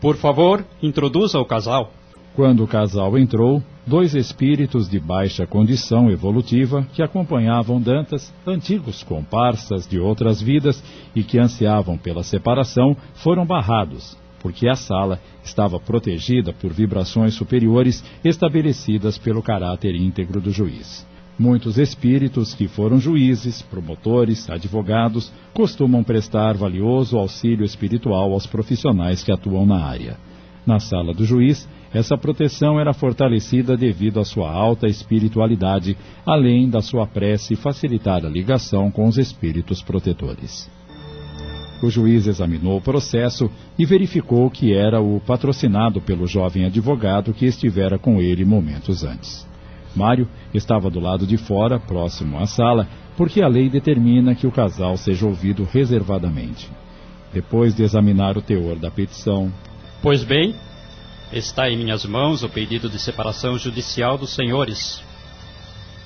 [0.00, 1.92] Por favor, introduza o casal.
[2.34, 9.86] Quando o casal entrou, dois espíritos de baixa condição evolutiva que acompanhavam Dantas, antigos comparsas
[9.86, 10.82] de outras vidas
[11.14, 18.02] e que ansiavam pela separação, foram barrados, porque a sala estava protegida por vibrações superiores
[18.24, 21.06] estabelecidas pelo caráter íntegro do juiz.
[21.40, 29.32] Muitos espíritos que foram juízes, promotores, advogados, costumam prestar valioso auxílio espiritual aos profissionais que
[29.32, 30.18] atuam na área.
[30.66, 36.82] Na sala do juiz, essa proteção era fortalecida devido à sua alta espiritualidade, além da
[36.82, 40.70] sua prece facilitar a ligação com os espíritos protetores.
[41.82, 47.46] O juiz examinou o processo e verificou que era o patrocinado pelo jovem advogado que
[47.46, 49.48] estivera com ele momentos antes.
[49.94, 54.52] Mário estava do lado de fora, próximo à sala, porque a lei determina que o
[54.52, 56.70] casal seja ouvido reservadamente.
[57.32, 59.52] Depois de examinar o teor da petição.
[60.02, 60.54] Pois bem,
[61.32, 65.02] está em minhas mãos o pedido de separação judicial dos senhores.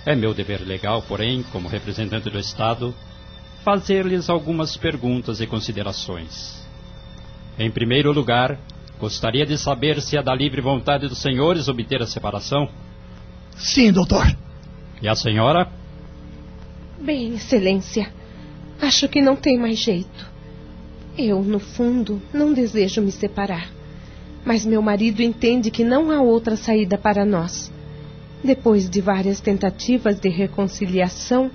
[0.05, 2.95] É meu dever legal, porém, como representante do Estado,
[3.65, 6.63] fazer-lhes algumas perguntas e considerações.
[7.59, 8.59] Em primeiro lugar,
[8.99, 12.69] gostaria de saber se é da livre vontade dos senhores obter a separação.
[13.57, 14.25] Sim, doutor.
[15.01, 15.69] E a senhora?
[17.01, 18.11] Bem, Excelência,
[18.81, 20.33] acho que não tem mais jeito.
[21.17, 23.69] Eu, no fundo, não desejo me separar.
[24.45, 27.73] Mas meu marido entende que não há outra saída para nós.
[28.43, 31.51] Depois de várias tentativas de reconciliação,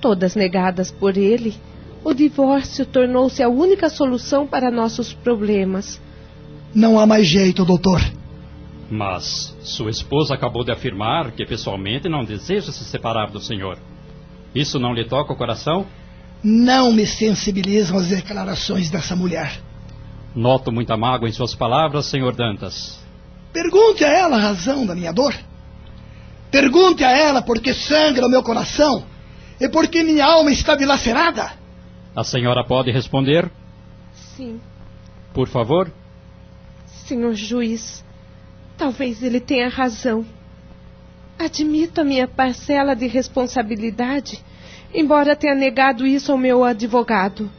[0.00, 1.54] todas negadas por ele,
[2.02, 6.00] o divórcio tornou-se a única solução para nossos problemas.
[6.74, 8.00] Não há mais jeito, doutor.
[8.90, 13.78] Mas sua esposa acabou de afirmar que pessoalmente não deseja se separar do senhor.
[14.52, 15.86] Isso não lhe toca o coração?
[16.42, 19.60] Não me sensibilizam as declarações dessa mulher.
[20.34, 22.98] Noto muita mágoa em suas palavras, senhor Dantas.
[23.52, 25.34] Pergunte a ela a razão da minha dor.
[26.50, 29.04] Pergunte a ela por que sangra o meu coração
[29.60, 31.52] e por que minha alma está dilacerada.
[32.16, 33.50] A senhora pode responder?
[34.36, 34.60] Sim.
[35.32, 35.92] Por favor?
[36.86, 38.04] Senhor juiz,
[38.80, 40.24] talvez ele tenha razão.
[41.38, 44.42] Admito a minha parcela de responsabilidade,
[44.94, 47.50] embora tenha negado isso ao meu advogado.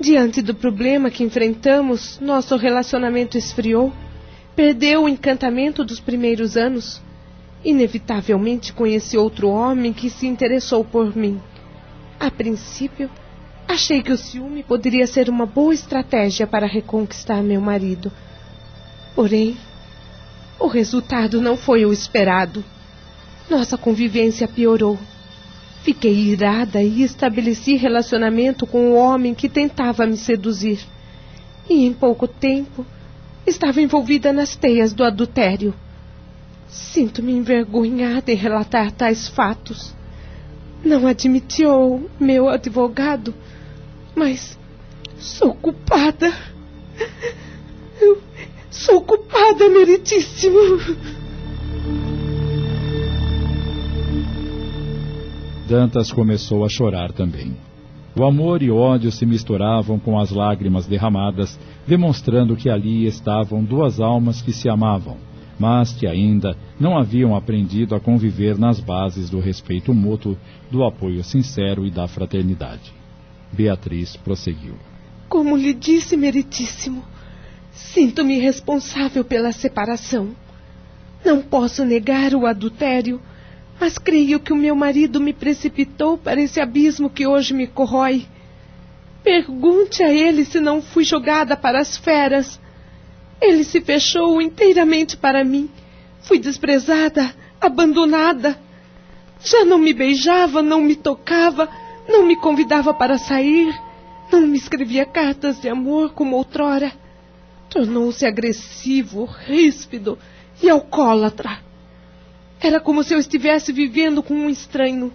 [0.00, 3.92] Diante do problema que enfrentamos, nosso relacionamento esfriou,
[4.56, 7.02] perdeu o encantamento dos primeiros anos.
[7.62, 11.38] Inevitavelmente conheci outro homem que se interessou por mim.
[12.18, 13.10] A princípio,
[13.68, 18.10] achei que o ciúme poderia ser uma boa estratégia para reconquistar meu marido.
[19.14, 19.58] Porém,
[20.60, 22.62] o resultado não foi o esperado.
[23.48, 24.98] Nossa convivência piorou.
[25.82, 30.80] Fiquei irada e estabeleci relacionamento com o homem que tentava me seduzir.
[31.68, 32.84] E em pouco tempo
[33.46, 35.74] estava envolvida nas teias do adultério.
[36.68, 39.94] Sinto-me envergonhada em relatar tais fatos.
[40.84, 43.34] Não admitiu meu advogado,
[44.14, 44.58] mas
[45.18, 46.32] sou culpada.
[48.00, 48.22] Eu
[48.70, 50.58] sou culpada, meritíssimo.
[55.68, 57.56] Dantas começou a chorar também.
[58.16, 64.00] O amor e ódio se misturavam com as lágrimas derramadas, demonstrando que ali estavam duas
[64.00, 65.16] almas que se amavam,
[65.58, 70.36] mas que ainda não haviam aprendido a conviver nas bases do respeito mútuo,
[70.70, 72.92] do apoio sincero e da fraternidade.
[73.52, 74.74] Beatriz prosseguiu.
[75.28, 77.04] Como lhe disse, meritíssimo,
[77.72, 80.34] sinto-me responsável pela separação.
[81.24, 83.20] Não posso negar o adultério
[83.80, 88.26] mas creio que o meu marido me precipitou para esse abismo que hoje me corrói.
[89.24, 92.60] Pergunte a ele se não fui jogada para as feras.
[93.40, 95.70] Ele se fechou inteiramente para mim.
[96.20, 98.58] Fui desprezada, abandonada.
[99.42, 101.66] Já não me beijava, não me tocava,
[102.06, 103.74] não me convidava para sair,
[104.30, 106.92] não me escrevia cartas de amor como outrora.
[107.70, 110.18] Tornou-se agressivo, ríspido
[110.60, 111.60] e alcoólatra.
[112.60, 115.12] Era como se eu estivesse vivendo com um estranho.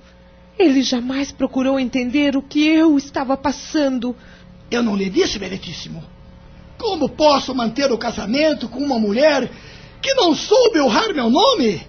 [0.57, 4.15] Ele jamais procurou entender o que eu estava passando.
[4.71, 6.03] Eu não lhe disse, meritíssimo.
[6.77, 9.51] Como posso manter o casamento com uma mulher
[10.01, 11.85] que não soube honrar meu nome?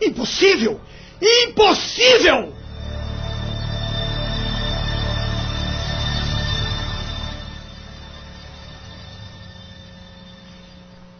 [0.00, 0.80] Impossível!
[1.20, 2.57] Impossível!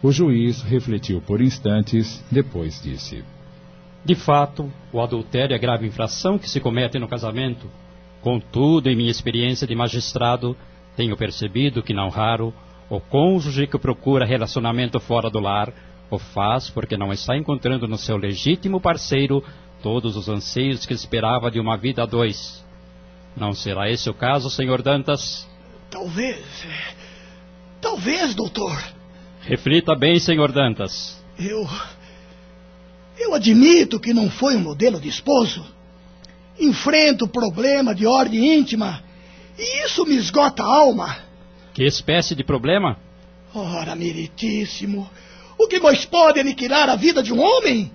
[0.01, 3.23] O juiz refletiu por instantes, depois disse:
[4.03, 7.69] de fato, o adultério é grave infração que se comete no casamento.
[8.21, 10.55] Contudo, em minha experiência de magistrado,
[10.95, 12.53] tenho percebido que, não raro,
[12.89, 15.71] o cônjuge que procura relacionamento fora do lar
[16.09, 19.43] O faz porque não está encontrando no seu legítimo parceiro
[19.83, 22.65] todos os anseios que esperava de uma vida a dois.
[23.37, 25.47] Não será esse o caso, senhor Dantas?
[25.91, 26.65] Talvez.
[27.79, 28.98] Talvez, doutor.
[29.49, 31.19] Reflita bem, senhor Dantas.
[31.39, 31.67] Eu.
[33.17, 35.65] Eu admito que não foi um modelo de esposo.
[36.59, 39.03] Enfrento problema de ordem íntima.
[39.57, 41.17] E isso me esgota a alma.
[41.73, 42.95] Que espécie de problema?
[43.51, 45.09] Ora, meritíssimo.
[45.57, 47.91] O que mais pode aniquilar a vida de um homem?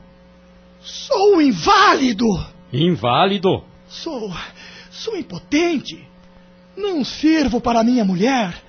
[0.83, 2.27] Sou um inválido.
[2.73, 3.63] Inválido?
[3.87, 4.29] Sou.
[4.91, 6.05] Sou impotente.
[6.77, 8.61] Não sirvo para minha mulher.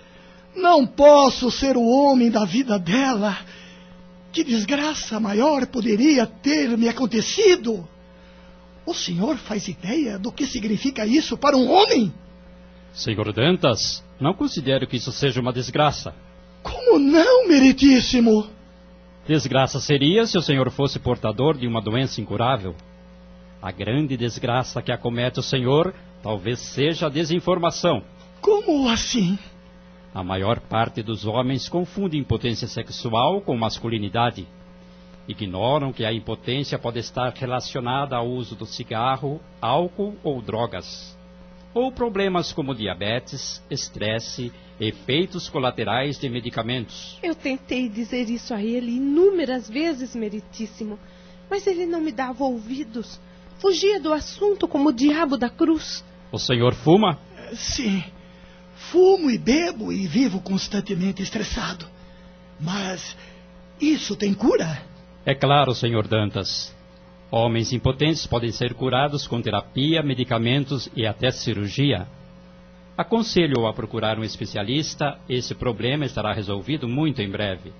[0.55, 3.37] Não posso ser o homem da vida dela.
[4.31, 7.87] Que desgraça maior poderia ter me acontecido?
[8.85, 12.13] O senhor faz ideia do que significa isso para um homem?
[12.93, 16.13] Senhor Dantas, não considero que isso seja uma desgraça.
[16.61, 18.47] Como não, meritíssimo?
[19.27, 22.75] Desgraça seria se o senhor fosse portador de uma doença incurável.
[23.61, 28.03] A grande desgraça que acomete o senhor talvez seja a desinformação.
[28.39, 29.37] Como assim?
[30.15, 34.47] A maior parte dos homens confunde impotência sexual com masculinidade.
[35.27, 41.17] Ignoram que a impotência pode estar relacionada ao uso do cigarro, álcool ou drogas.
[41.73, 47.19] Ou problemas como diabetes, estresse, efeitos colaterais de medicamentos.
[47.21, 50.97] Eu tentei dizer isso a ele inúmeras vezes, meritíssimo,
[51.49, 53.19] mas ele não me dava ouvidos.
[53.57, 56.05] Fugia do assunto como o diabo da cruz.
[56.31, 57.19] O senhor fuma?
[57.53, 58.01] Sim.
[58.75, 61.85] Fumo e bebo e vivo constantemente estressado.
[62.59, 63.15] Mas
[63.79, 64.81] isso tem cura?
[65.25, 66.73] É claro, senhor Dantas.
[67.31, 72.07] Homens impotentes podem ser curados com terapia, medicamentos e até cirurgia.
[72.97, 77.73] Aconselho-o a procurar um especialista, esse problema estará resolvido muito em breve.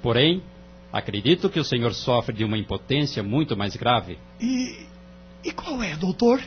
[0.00, 0.42] Porém,
[0.92, 4.18] acredito que o senhor sofre de uma impotência muito mais grave.
[4.40, 4.86] E.
[5.44, 6.40] E qual é, doutor?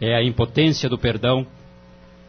[0.00, 1.46] É a impotência do perdão.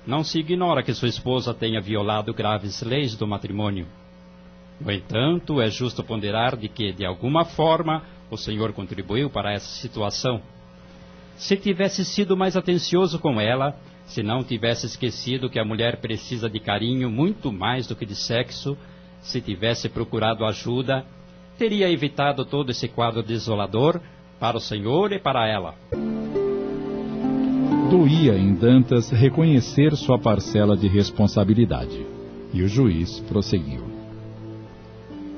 [0.07, 3.85] Não se ignora que sua esposa tenha violado graves leis do matrimônio.
[4.79, 9.67] No entanto, é justo ponderar de que, de alguma forma, o senhor contribuiu para essa
[9.67, 10.41] situação.
[11.35, 16.49] Se tivesse sido mais atencioso com ela, se não tivesse esquecido que a mulher precisa
[16.49, 18.77] de carinho muito mais do que de sexo,
[19.19, 21.05] se tivesse procurado ajuda,
[21.57, 23.99] teria evitado todo esse quadro desolador
[24.39, 25.75] para o senhor e para ela.
[27.89, 32.05] Doía em Dantas reconhecer sua parcela de responsabilidade.
[32.53, 33.81] E o juiz prosseguiu.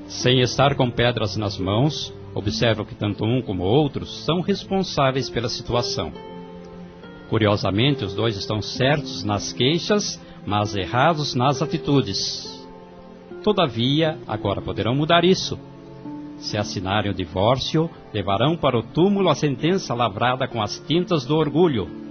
[0.08, 5.48] Sem estar com pedras nas mãos, observo que tanto um como outros são responsáveis pela
[5.48, 6.12] situação.
[7.30, 12.68] Curiosamente, os dois estão certos nas queixas, mas errados nas atitudes.
[13.44, 15.60] Todavia, agora poderão mudar isso.
[16.40, 21.36] Se assinarem o divórcio, levarão para o túmulo a sentença lavrada com as tintas do
[21.36, 22.09] orgulho.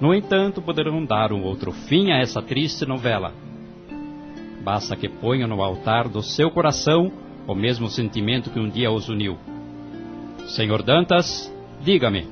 [0.00, 3.32] No entanto, poderão dar um outro fim a essa triste novela.
[4.62, 7.10] Basta que ponham no altar do seu coração
[7.46, 9.38] o mesmo sentimento que um dia os uniu.
[10.46, 12.26] Senhor Dantas, diga-me,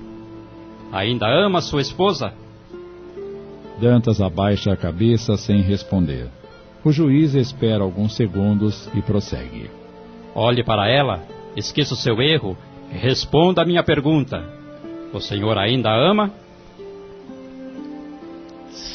[0.93, 2.33] ainda ama sua esposa?
[3.81, 6.29] Dantas abaixa a cabeça sem responder.
[6.85, 9.71] O juiz espera alguns segundos e prossegue.
[10.35, 11.25] Olhe para ela,
[11.57, 12.57] esqueça o seu erro
[12.93, 14.45] e responda a minha pergunta.
[15.13, 16.31] O senhor ainda ama?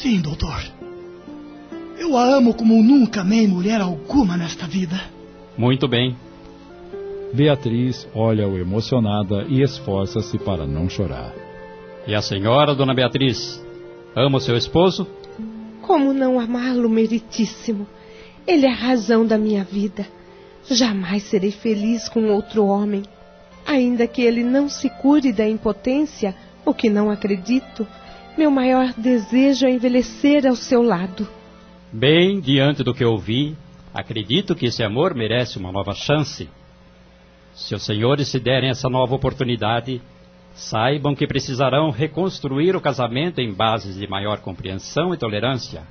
[0.02, 0.60] Sim, doutor.
[1.96, 5.00] Eu a amo como nunca amei mulher alguma nesta vida.
[5.56, 6.16] Muito bem.
[7.32, 11.32] Beatriz olha-o emocionada e esforça-se para não chorar.
[12.04, 13.64] E a senhora, dona Beatriz,
[14.16, 15.06] ama o seu esposo?
[15.80, 17.86] Como não amá-lo, meritíssimo?
[18.44, 20.04] Ele é a razão da minha vida.
[20.68, 23.04] Jamais serei feliz com outro homem.
[23.64, 26.34] Ainda que ele não se cure da impotência,
[26.66, 27.86] o que não acredito,
[28.36, 31.28] meu maior desejo é envelhecer ao seu lado.
[31.92, 33.56] Bem, diante do que ouvi,
[33.92, 36.48] acredito que esse amor merece uma nova chance.
[37.54, 40.00] Se os senhores se derem essa nova oportunidade,
[40.54, 45.82] saibam que precisarão reconstruir o casamento em bases de maior compreensão e tolerância.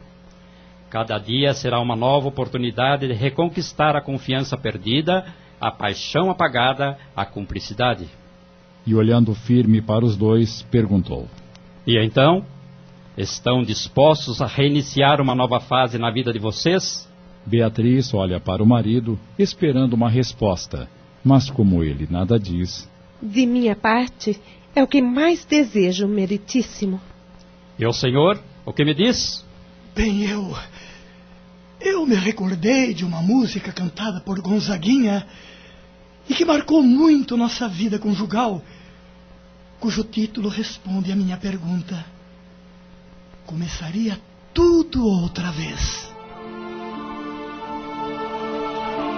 [0.89, 5.25] Cada dia será uma nova oportunidade de reconquistar a confiança perdida,
[5.59, 8.07] a paixão apagada, a cumplicidade.
[8.85, 11.29] E olhando firme para os dois, perguntou:
[11.85, 12.45] E então?
[13.17, 17.07] Estão dispostos a reiniciar uma nova fase na vida de vocês?
[17.45, 20.87] Beatriz olha para o marido, esperando uma resposta,
[21.23, 22.89] mas como ele nada diz.
[23.21, 24.39] De minha parte,
[24.75, 27.01] é o que mais desejo, meritíssimo.
[27.77, 29.43] E o senhor, o que me diz?
[29.95, 30.55] Bem, eu.
[31.79, 35.25] Eu me recordei de uma música cantada por Gonzaguinha
[36.29, 38.61] e que marcou muito nossa vida conjugal,
[39.81, 42.05] cujo título responde à minha pergunta.
[43.47, 44.17] Começaria
[44.53, 46.13] tudo outra vez.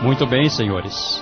[0.02, 1.22] Muito bem, senhores.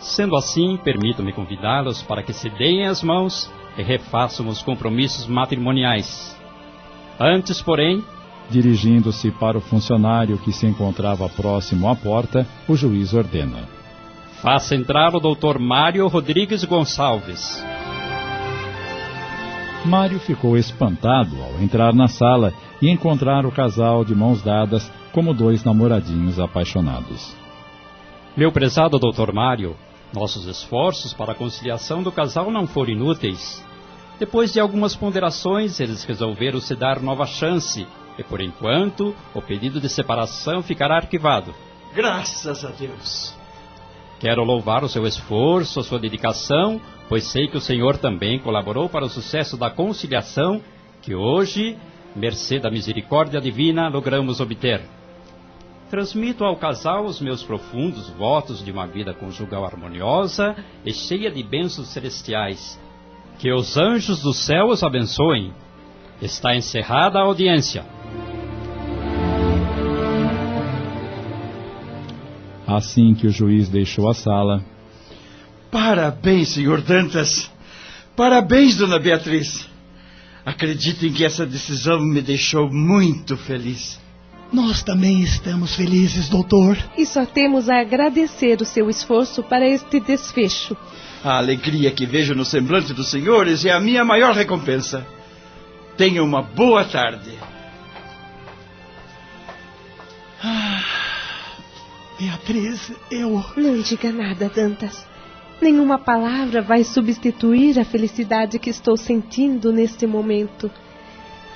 [0.00, 6.36] Sendo assim, permitam-me convidá-los para que se deem as mãos e refaçam os compromissos matrimoniais.
[7.18, 8.02] Antes, porém,
[8.50, 13.68] Dirigindo-se para o funcionário que se encontrava próximo à porta, o juiz ordena:
[14.42, 17.64] faça entrar o doutor Mário Rodrigues Gonçalves.
[19.84, 22.52] Mário ficou espantado ao entrar na sala
[22.82, 27.34] e encontrar o casal de mãos dadas como dois namoradinhos apaixonados.
[28.36, 29.74] Meu prezado doutor Mário,
[30.12, 33.64] nossos esforços para a conciliação do casal não foram inúteis.
[34.18, 37.86] Depois de algumas ponderações, eles resolveram se dar nova chance
[38.18, 41.54] e, por enquanto, o pedido de separação ficará arquivado.
[41.94, 43.39] Graças a Deus.
[44.20, 46.78] Quero louvar o seu esforço, a sua dedicação,
[47.08, 50.60] pois sei que o Senhor também colaborou para o sucesso da conciliação
[51.00, 51.78] que hoje,
[52.14, 54.82] mercê da misericórdia divina, logramos obter.
[55.88, 61.42] Transmito ao casal os meus profundos votos de uma vida conjugal harmoniosa e cheia de
[61.42, 62.78] bênçãos celestiais.
[63.38, 65.50] Que os anjos do céu os abençoem.
[66.20, 67.86] Está encerrada a audiência.
[72.70, 74.64] Assim que o juiz deixou a sala.
[75.72, 77.50] Parabéns, senhor Dantas.
[78.14, 79.68] Parabéns, dona Beatriz.
[80.46, 83.98] Acreditem que essa decisão me deixou muito feliz.
[84.52, 86.78] Nós também estamos felizes, doutor.
[86.96, 90.76] E só temos a agradecer o seu esforço para este desfecho.
[91.24, 95.04] A alegria que vejo no semblante dos senhores é a minha maior recompensa.
[95.96, 97.30] Tenha uma boa tarde.
[100.42, 100.79] Ah,
[102.20, 103.42] Beatriz, eu.
[103.56, 105.06] Não diga nada, Dantas.
[105.58, 110.70] Nenhuma palavra vai substituir a felicidade que estou sentindo neste momento.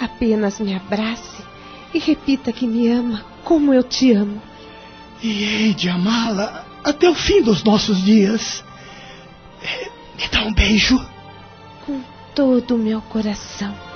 [0.00, 1.42] Apenas me abrace
[1.92, 4.40] e repita que me ama como eu te amo.
[5.22, 8.64] E hei de amá-la até o fim dos nossos dias.
[10.18, 10.98] Me dá um beijo.
[11.84, 12.00] Com
[12.34, 13.93] todo o meu coração.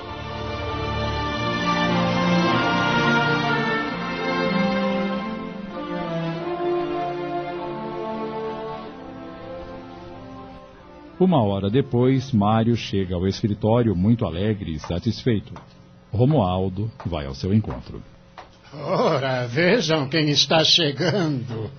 [11.19, 15.53] Uma hora depois, Mário chega ao escritório muito alegre e satisfeito.
[16.13, 18.01] Romualdo vai ao seu encontro.
[18.71, 21.71] Ora, vejam quem está chegando.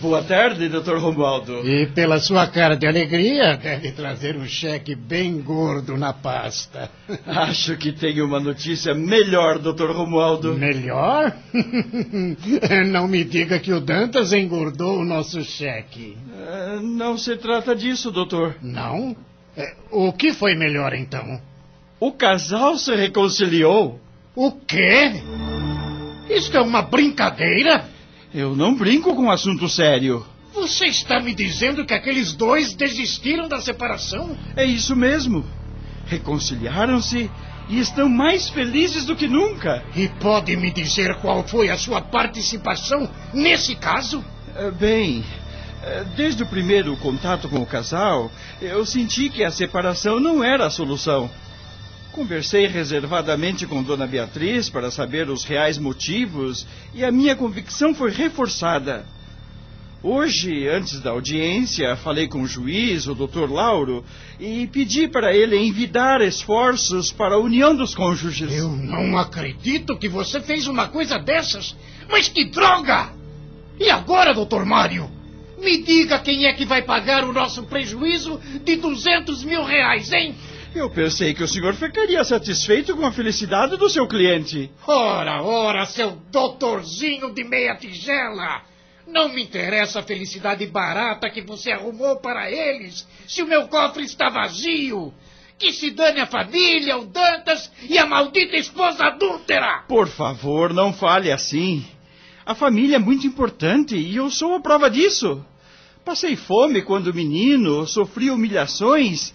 [0.00, 1.68] Boa tarde, doutor Romualdo.
[1.68, 6.90] E pela sua cara de alegria, deve trazer um cheque bem gordo na pasta.
[7.26, 10.54] Acho que tenho uma notícia melhor, doutor Romualdo.
[10.54, 11.36] Melhor?
[12.90, 16.16] Não me diga que o Dantas engordou o nosso cheque.
[16.26, 18.56] Uh, não se trata disso, doutor.
[18.62, 19.14] Não?
[19.56, 21.40] É, o que foi melhor então?
[22.00, 24.00] O casal se reconciliou.
[24.34, 25.12] O quê?
[26.28, 27.88] Isto é uma brincadeira?
[28.34, 30.24] Eu não brinco com assunto sério.
[30.52, 34.36] Você está me dizendo que aqueles dois desistiram da separação?
[34.56, 35.44] É isso mesmo.
[36.06, 37.30] Reconciliaram-se
[37.68, 39.82] e estão mais felizes do que nunca.
[39.94, 44.24] E pode me dizer qual foi a sua participação nesse caso?
[44.78, 45.24] Bem,
[46.16, 48.30] desde o primeiro contato com o casal,
[48.60, 51.30] eu senti que a separação não era a solução.
[52.12, 58.10] Conversei reservadamente com Dona Beatriz para saber os reais motivos e a minha convicção foi
[58.10, 59.04] reforçada.
[60.02, 63.50] Hoje, antes da audiência, falei com o juiz, o Dr.
[63.50, 64.04] Lauro,
[64.38, 68.52] e pedi para ele envidar esforços para a união dos cônjuges.
[68.52, 71.74] Eu não acredito que você fez uma coisa dessas.
[72.08, 73.12] Mas que droga!
[73.78, 74.64] E agora, Dr.
[74.64, 75.10] Mário?
[75.60, 80.34] Me diga quem é que vai pagar o nosso prejuízo de 200 mil reais, hein?
[80.74, 84.70] Eu pensei que o senhor ficaria satisfeito com a felicidade do seu cliente.
[84.86, 88.62] Ora, ora, seu doutorzinho de meia tigela!
[89.06, 94.04] Não me interessa a felicidade barata que você arrumou para eles, se o meu cofre
[94.04, 95.12] está vazio.
[95.58, 99.84] Que se dane a família, o Dantas e a maldita esposa adúltera!
[99.88, 101.84] Por favor, não fale assim.
[102.44, 105.44] A família é muito importante e eu sou a prova disso.
[106.04, 109.34] Passei fome quando menino, sofri humilhações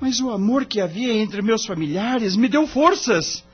[0.00, 3.44] mas o amor que havia entre meus familiares me deu forças.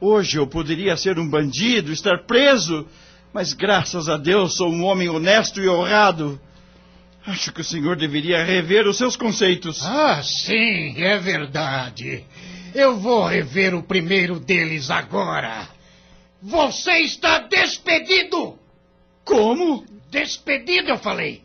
[0.00, 2.86] Hoje eu poderia ser um bandido, estar preso,
[3.32, 6.40] mas graças a Deus sou um homem honesto e honrado.
[7.26, 9.84] Acho que o senhor deveria rever os seus conceitos.
[9.84, 12.24] Ah, sim, é verdade.
[12.74, 15.68] Eu vou rever o primeiro deles agora.
[16.42, 18.58] Você está despedido!
[19.24, 19.84] Como?
[20.10, 21.42] Despedido, eu falei.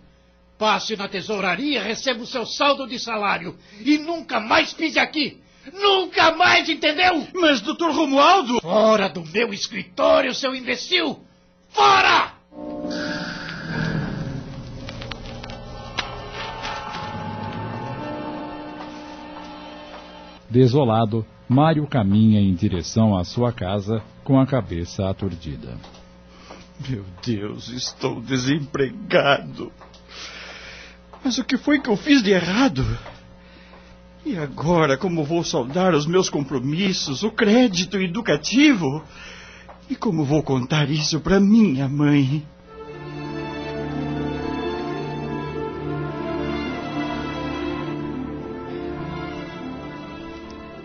[0.57, 5.41] Passe na tesouraria, receba o seu saldo de salário e nunca mais pise aqui.
[5.73, 7.27] Nunca mais, entendeu?
[7.33, 8.61] Mas, doutor Romualdo...
[8.61, 11.19] Fora do meu escritório, seu imbecil!
[11.69, 12.35] Fora!
[20.49, 25.77] Desolado, Mário caminha em direção à sua casa com a cabeça aturdida.
[26.87, 29.71] Meu Deus, estou desempregado.
[31.25, 32.85] Mas o que foi que eu fiz de errado?
[34.23, 39.03] E agora, como vou saldar os meus compromissos, o crédito educativo?
[39.89, 42.45] E como vou contar isso para minha mãe?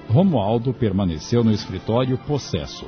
[0.09, 2.87] Romualdo permaneceu no escritório possesso.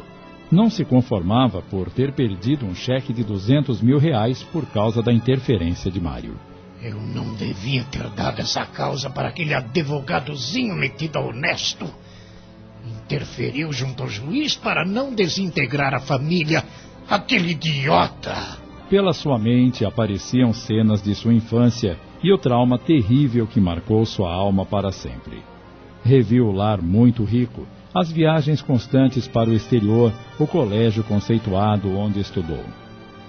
[0.51, 5.13] Não se conformava por ter perdido um cheque de 200 mil reais por causa da
[5.13, 6.52] interferência de Mário.
[6.83, 11.89] Eu não devia ter dado essa causa para aquele advogadozinho metido a honesto.
[12.85, 16.65] Interferiu junto ao juiz para não desintegrar a família.
[17.09, 18.59] Aquele idiota!
[18.91, 24.33] Pela sua mente apareciam cenas de sua infância e o trauma terrível que marcou sua
[24.33, 25.41] alma para sempre.
[26.05, 27.65] Reviu o lar muito rico,
[27.95, 32.65] as viagens constantes para o exterior, o colégio conceituado onde estudou.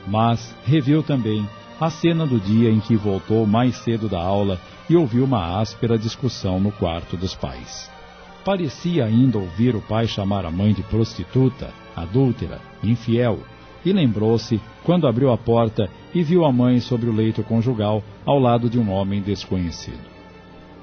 [0.07, 1.47] Mas reviu também
[1.83, 4.57] a cena do dia em que voltou mais cedo da aula
[4.89, 7.91] e ouviu uma áspera discussão no quarto dos pais.
[8.45, 13.39] Parecia ainda ouvir o pai chamar a mãe de prostituta, adúltera, infiel,
[13.85, 18.39] e lembrou-se quando abriu a porta e viu a mãe sobre o leito conjugal ao
[18.39, 20.07] lado de um homem desconhecido.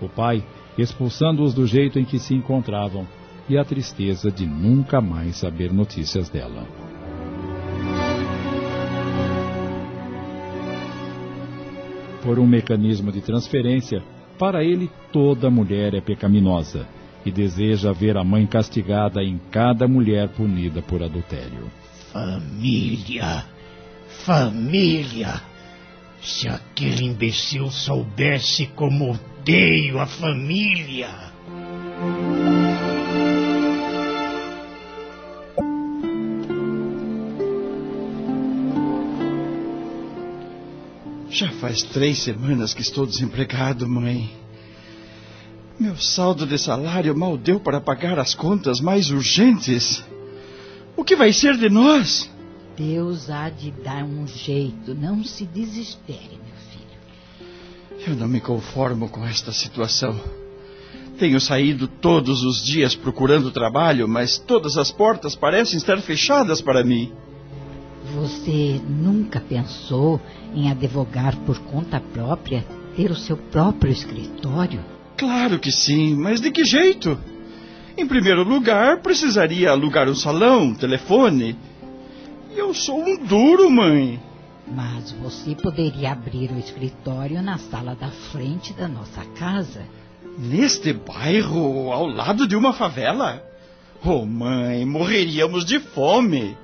[0.03, 0.45] O pai
[0.77, 3.07] expulsando-os do jeito em que se encontravam,
[3.49, 6.90] e a tristeza de nunca mais saber notícias dela.
[12.23, 14.03] Por um mecanismo de transferência,
[14.39, 16.87] para ele toda mulher é pecaminosa
[17.25, 21.71] e deseja ver a mãe castigada em cada mulher punida por adultério.
[22.13, 23.45] Família!
[24.25, 25.41] Família!
[26.21, 31.09] Se aquele imbecil soubesse como odeio a família.
[41.31, 44.29] Já faz três semanas que estou desempregado, mãe.
[45.79, 50.05] Meu saldo de salário mal deu para pagar as contas mais urgentes.
[50.97, 52.29] O que vai ser de nós?
[52.77, 54.93] Deus há de dar um jeito.
[54.93, 58.09] Não se desespere, meu filho.
[58.09, 60.21] Eu não me conformo com esta situação.
[61.17, 66.83] Tenho saído todos os dias procurando trabalho, mas todas as portas parecem estar fechadas para
[66.83, 67.13] mim.
[68.15, 70.21] Você nunca pensou
[70.55, 72.65] em advogar por conta própria,
[72.97, 74.81] ter o seu próprio escritório?
[75.17, 77.19] Claro que sim, mas de que jeito?
[77.97, 81.57] Em primeiro lugar, precisaria alugar um salão, um telefone.
[82.55, 84.21] E eu sou um duro, mãe.
[84.67, 89.83] Mas você poderia abrir o escritório na sala da frente da nossa casa.
[90.39, 93.43] Neste bairro, ao lado de uma favela?
[94.05, 96.57] Oh, mãe, morreríamos de fome.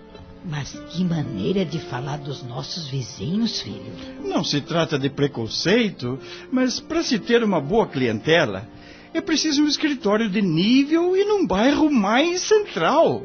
[0.49, 3.93] Mas que maneira de falar dos nossos vizinhos, filho.
[4.25, 6.19] Não se trata de preconceito,
[6.53, 8.69] mas para se ter uma boa clientela,
[9.13, 13.25] é preciso um escritório de nível e num bairro mais central.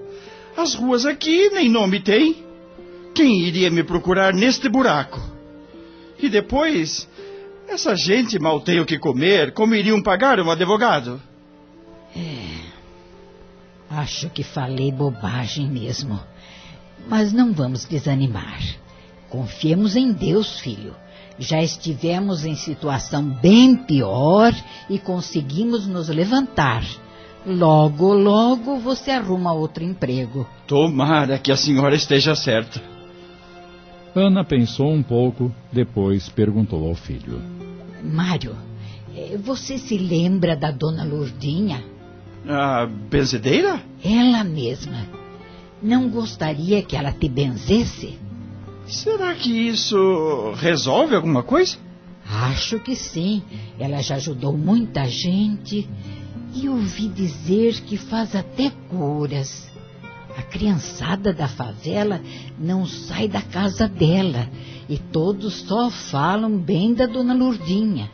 [0.58, 2.44] As ruas aqui nem nome têm.
[3.14, 5.22] Quem iria me procurar neste buraco?
[6.18, 7.08] E depois,
[7.68, 11.22] essa gente mal tem o que comer, como iriam pagar um advogado?
[12.16, 12.62] É.
[13.90, 16.20] Acho que falei bobagem mesmo.
[17.08, 18.62] Mas não vamos desanimar.
[19.30, 20.94] Confiemos em Deus, filho.
[21.40, 24.54] Já estivemos em situação bem pior
[24.90, 26.84] e conseguimos nos levantar.
[27.46, 30.48] Logo, logo você arruma outro emprego.
[30.68, 32.82] Tomara que a senhora esteja certa.
[34.14, 37.42] Ana pensou um pouco, depois perguntou ao filho:
[38.04, 38.56] Mário,
[39.16, 41.84] eh, você se lembra da dona Lourdinha?
[42.48, 43.82] A benzedeira?
[44.04, 45.21] Ela mesma.
[45.82, 48.20] Não gostaria que ela te benzesse?
[48.86, 51.78] Será que isso resolve alguma coisa?
[52.26, 53.42] Acho que sim.
[53.80, 55.90] Ela já ajudou muita gente.
[56.54, 59.72] E ouvi dizer que faz até curas.
[60.38, 62.22] A criançada da favela
[62.58, 64.50] não sai da casa dela
[64.88, 68.10] e todos só falam bem da dona Lourdinha.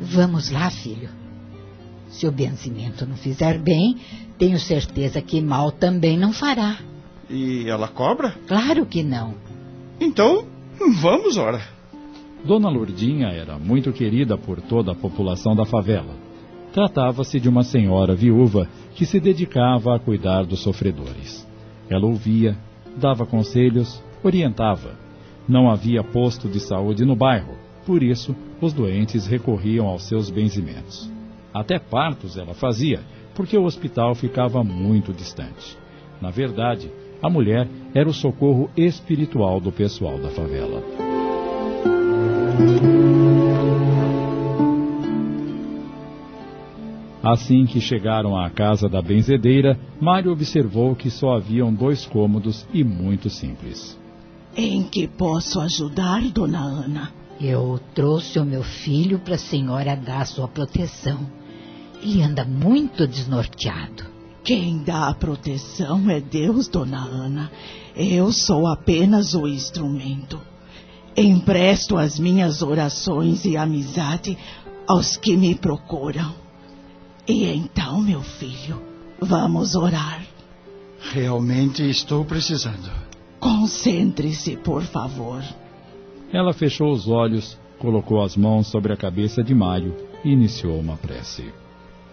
[0.00, 1.10] Vamos lá, filho.
[2.10, 3.98] Se o benzimento não fizer bem,
[4.38, 6.78] tenho certeza que mal também não fará.
[7.28, 8.34] E ela cobra?
[8.46, 9.34] Claro que não.
[10.00, 10.46] Então,
[11.00, 11.60] vamos, ora.
[12.44, 16.14] Dona Lourdinha era muito querida por toda a população da favela.
[16.72, 21.46] Tratava-se de uma senhora viúva que se dedicava a cuidar dos sofredores.
[21.90, 22.56] Ela ouvia,
[22.96, 24.92] dava conselhos, orientava.
[25.48, 31.10] Não havia posto de saúde no bairro, por isso os doentes recorriam aos seus benzimentos.
[31.52, 33.00] Até partos ela fazia,
[33.38, 35.78] porque o hospital ficava muito distante.
[36.20, 36.90] Na verdade,
[37.22, 40.82] a mulher era o socorro espiritual do pessoal da favela.
[47.22, 52.82] Assim que chegaram à casa da benzedeira, Mário observou que só haviam dois cômodos e
[52.82, 53.96] muito simples.
[54.56, 57.12] Em que posso ajudar, dona Ana?
[57.40, 61.37] Eu trouxe o meu filho para a senhora dar sua proteção.
[62.02, 64.04] Ele anda muito desnorteado.
[64.44, 67.50] Quem dá a proteção é Deus, dona Ana.
[67.94, 70.40] Eu sou apenas o instrumento.
[71.16, 74.38] Empresto as minhas orações e amizade
[74.86, 76.32] aos que me procuram.
[77.26, 78.80] E então, meu filho,
[79.20, 80.22] vamos orar.
[81.12, 82.90] Realmente estou precisando.
[83.38, 85.42] Concentre-se, por favor.
[86.32, 89.94] Ela fechou os olhos, colocou as mãos sobre a cabeça de Mário
[90.24, 91.52] e iniciou uma prece.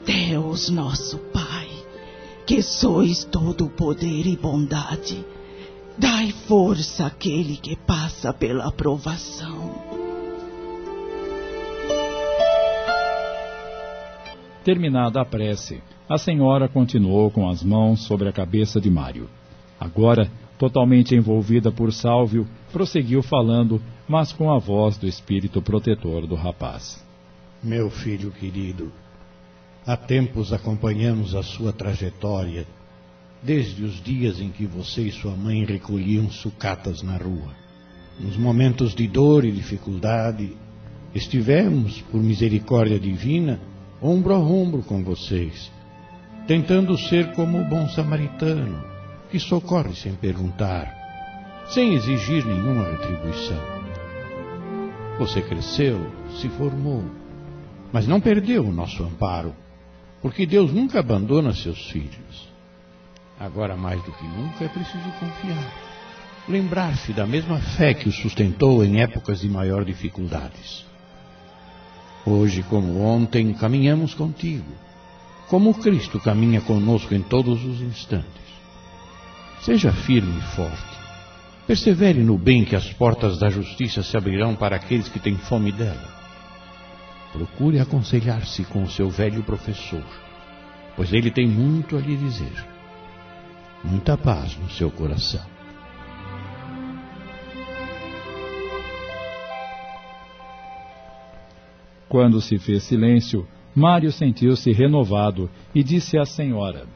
[0.05, 1.67] Deus nosso Pai,
[2.45, 5.25] que sois todo poder e bondade,
[5.97, 9.73] dai força àquele que passa pela provação.
[14.63, 19.27] Terminada a prece, a senhora continuou com as mãos sobre a cabeça de Mário.
[19.79, 26.35] Agora, totalmente envolvida por Sálvio, prosseguiu falando, mas com a voz do espírito protetor do
[26.35, 27.03] rapaz.
[27.63, 28.91] Meu filho querido,
[29.85, 32.65] há tempos acompanhamos a sua trajetória,
[33.43, 37.53] desde os dias em que você e sua mãe recolhiam sucatas na rua.
[38.19, 40.57] Nos momentos de dor e dificuldade,
[41.13, 43.59] estivemos, por misericórdia divina,
[44.01, 45.71] ombro a ombro com vocês,
[46.47, 48.83] tentando ser como o bom samaritano,
[49.29, 50.91] que socorre sem perguntar,
[51.67, 53.61] sem exigir nenhuma retribuição.
[55.19, 57.03] Você cresceu, se formou,
[57.93, 59.53] mas não perdeu o nosso amparo,
[60.25, 62.49] porque Deus nunca abandona seus filhos.
[63.39, 65.71] Agora, mais do que nunca, é preciso confiar.
[66.49, 70.83] Lembrar-se da mesma fé que o sustentou em épocas de maior dificuldades.
[72.25, 74.73] Hoje, como ontem, caminhamos contigo,
[75.47, 78.25] como Cristo caminha conosco em todos os instantes.
[79.61, 80.97] Seja firme e forte.
[81.67, 85.71] Persevere no bem que as portas da justiça se abrirão para aqueles que têm fome
[85.71, 86.14] dela.
[87.35, 90.05] Procure aconselhar-se com o seu velho professor,
[90.95, 92.65] pois ele tem muito a lhe dizer.
[93.83, 95.45] Muita paz no seu coração.
[102.07, 103.45] Quando se fez silêncio,
[103.75, 106.87] Mário sentiu-se renovado e disse à senhora: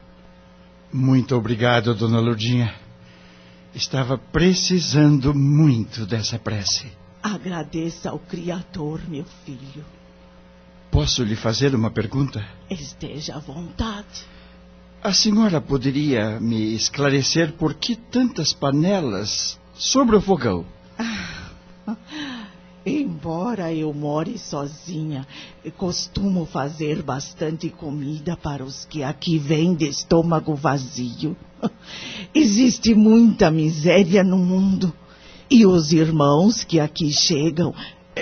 [0.90, 2.74] Muito obrigado, dona Lourdinha.
[3.74, 6.90] Estava precisando muito dessa prece.
[7.22, 9.99] Agradeça ao Criador, meu filho.
[10.90, 12.44] Posso lhe fazer uma pergunta?
[12.68, 14.26] Esteja à vontade.
[15.02, 20.66] A senhora poderia me esclarecer por que tantas panelas sobre o fogão?
[22.84, 25.26] Embora eu more sozinha,
[25.76, 31.36] costumo fazer bastante comida para os que aqui vêm de estômago vazio.
[32.34, 34.92] Existe muita miséria no mundo.
[35.48, 37.74] E os irmãos que aqui chegam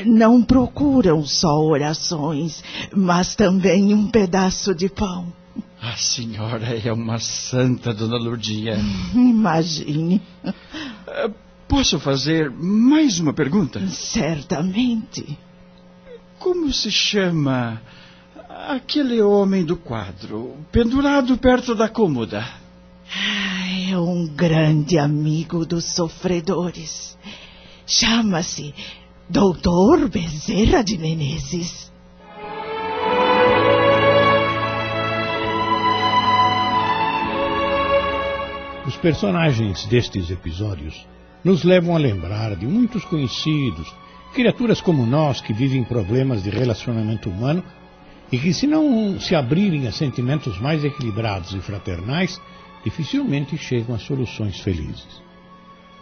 [0.04, 2.62] não procuram só orações,
[2.94, 5.32] mas também um pedaço de pão.
[5.80, 8.76] A senhora é uma santa, dona Lourdinha.
[9.14, 10.20] Imagine.
[11.68, 13.86] Posso fazer mais uma pergunta?
[13.88, 15.38] Certamente.
[16.38, 17.80] Como se chama
[18.68, 22.44] aquele homem do quadro, pendurado perto da cômoda?
[23.90, 27.16] É um grande amigo dos sofredores.
[27.86, 28.74] Chama-se
[29.30, 31.92] Doutor Bezerra de Menezes.
[38.86, 41.06] Os personagens destes episódios
[41.44, 43.94] nos levam a lembrar de muitos conhecidos,
[44.32, 47.62] criaturas como nós que vivem problemas de relacionamento humano
[48.32, 52.40] e que, se não se abrirem a sentimentos mais equilibrados e fraternais,
[52.82, 55.27] dificilmente chegam a soluções felizes.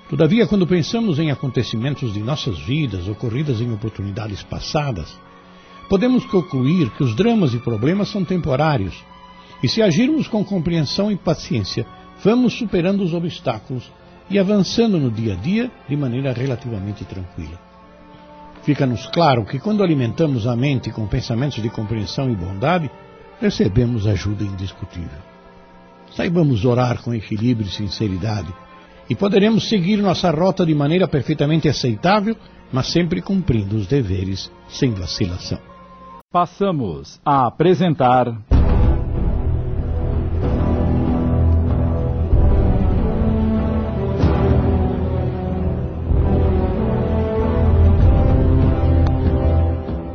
[0.08, 5.18] Todavia, quando pensamos em acontecimentos de nossas vidas ocorridas em oportunidades passadas,
[5.88, 8.94] podemos concluir que os dramas e problemas são temporários
[9.62, 11.84] e, se agirmos com compreensão e paciência,
[12.22, 13.90] vamos superando os obstáculos
[14.30, 17.58] e avançando no dia a dia de maneira relativamente tranquila.
[18.62, 22.90] fica-nos claro que quando alimentamos a mente com pensamentos de compreensão e bondade,
[23.40, 25.20] recebemos ajuda indiscutível.
[26.14, 28.52] Saibamos orar com equilíbrio e sinceridade,
[29.08, 32.36] e poderemos seguir nossa rota de maneira perfeitamente aceitável,
[32.72, 35.58] mas sempre cumprindo os deveres sem vacilação.
[36.32, 38.26] Passamos a apresentar.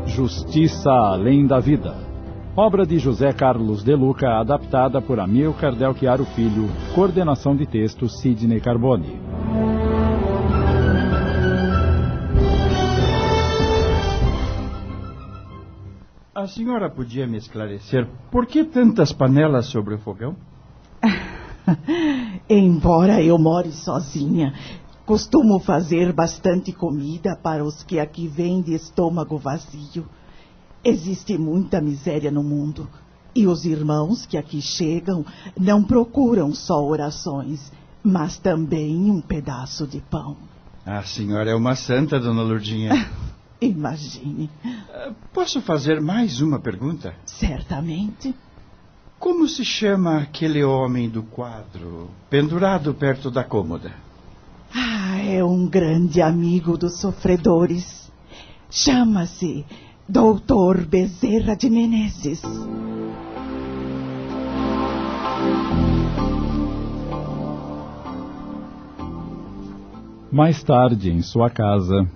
[0.06, 2.11] Justiça Além da Vida.
[2.56, 8.10] Obra de José Carlos De Luca, adaptada por Amilcar Del Chiaro Filho, coordenação de texto
[8.10, 9.22] Sidney Carboni.
[16.36, 20.36] A senhora podia me esclarecer por que tantas panelas sobre o fogão?
[22.50, 24.54] Embora eu more sozinha,
[25.06, 30.06] costumo fazer bastante comida para os que aqui vêm de estômago vazio.
[30.84, 32.90] Existe muita miséria no mundo.
[33.36, 35.26] E os irmãos que aqui chegam
[35.58, 37.72] não procuram só orações,
[38.04, 40.36] mas também um pedaço de pão.
[40.86, 43.10] A senhora é uma santa, dona Lourdinha.
[43.62, 44.50] Imagine.
[45.32, 47.14] Posso fazer mais uma pergunta?
[47.26, 48.34] Certamente.
[49.20, 53.94] Como se chama aquele homem do quadro pendurado perto da cômoda?
[54.74, 58.12] Ah, é um grande amigo dos sofredores.
[58.72, 59.64] Chama-se
[60.08, 62.42] Doutor Bezerra de Menezes.
[70.32, 72.08] Mais tarde, em sua casa.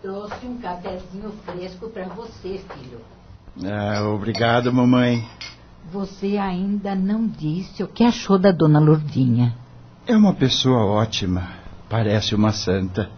[0.00, 3.00] Trouxe um cafezinho fresco para você, filho.
[3.64, 5.24] Ah, obrigado, mamãe.
[5.92, 9.54] Você ainda não disse o que achou da dona Lourdinha.
[10.06, 11.48] É uma pessoa ótima.
[11.88, 13.10] Parece uma santa.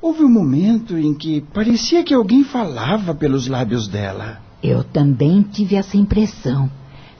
[0.00, 4.38] Houve um momento em que parecia que alguém falava pelos lábios dela.
[4.62, 6.70] Eu também tive essa impressão.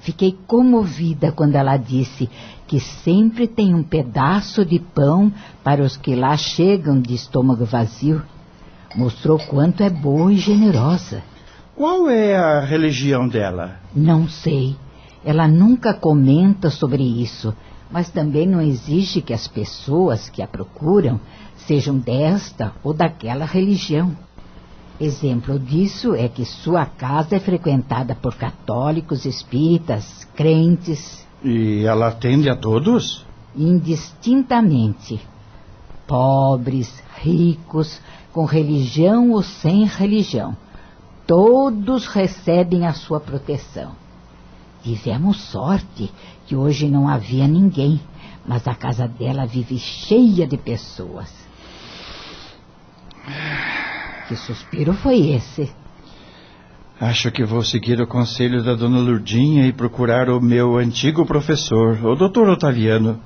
[0.01, 2.31] Fiquei comovida quando ela disse
[2.69, 5.33] que sempre tem um pedaço de pão
[5.65, 8.23] para os que lá chegam de estômago vazio.
[8.95, 11.23] Mostrou quanto é boa e generosa.
[11.75, 13.81] Qual é a religião dela?
[13.95, 14.77] Não sei.
[15.25, 17.53] Ela nunca comenta sobre isso,
[17.91, 21.21] mas também não exige que as pessoas que a procuram
[21.69, 24.17] sejam desta ou daquela religião.
[24.99, 31.25] Exemplo disso é que sua casa é frequentada por católicos, espíritas, crentes.
[31.45, 33.25] E ela atende a todos?
[33.55, 35.21] Indistintamente.
[36.07, 38.01] Pobres, ricos,
[38.33, 40.57] com religião ou sem religião.
[41.27, 43.93] Todos recebem a sua proteção.
[44.83, 46.11] Tivemos sorte
[46.47, 48.01] que hoje não havia ninguém,
[48.47, 51.48] mas a casa dela vive cheia de pessoas.
[54.29, 55.71] Que suspiro foi esse?
[57.01, 62.05] Acho que vou seguir o conselho da dona Lurdinha e procurar o meu antigo professor,
[62.05, 63.21] o doutor Otaviano.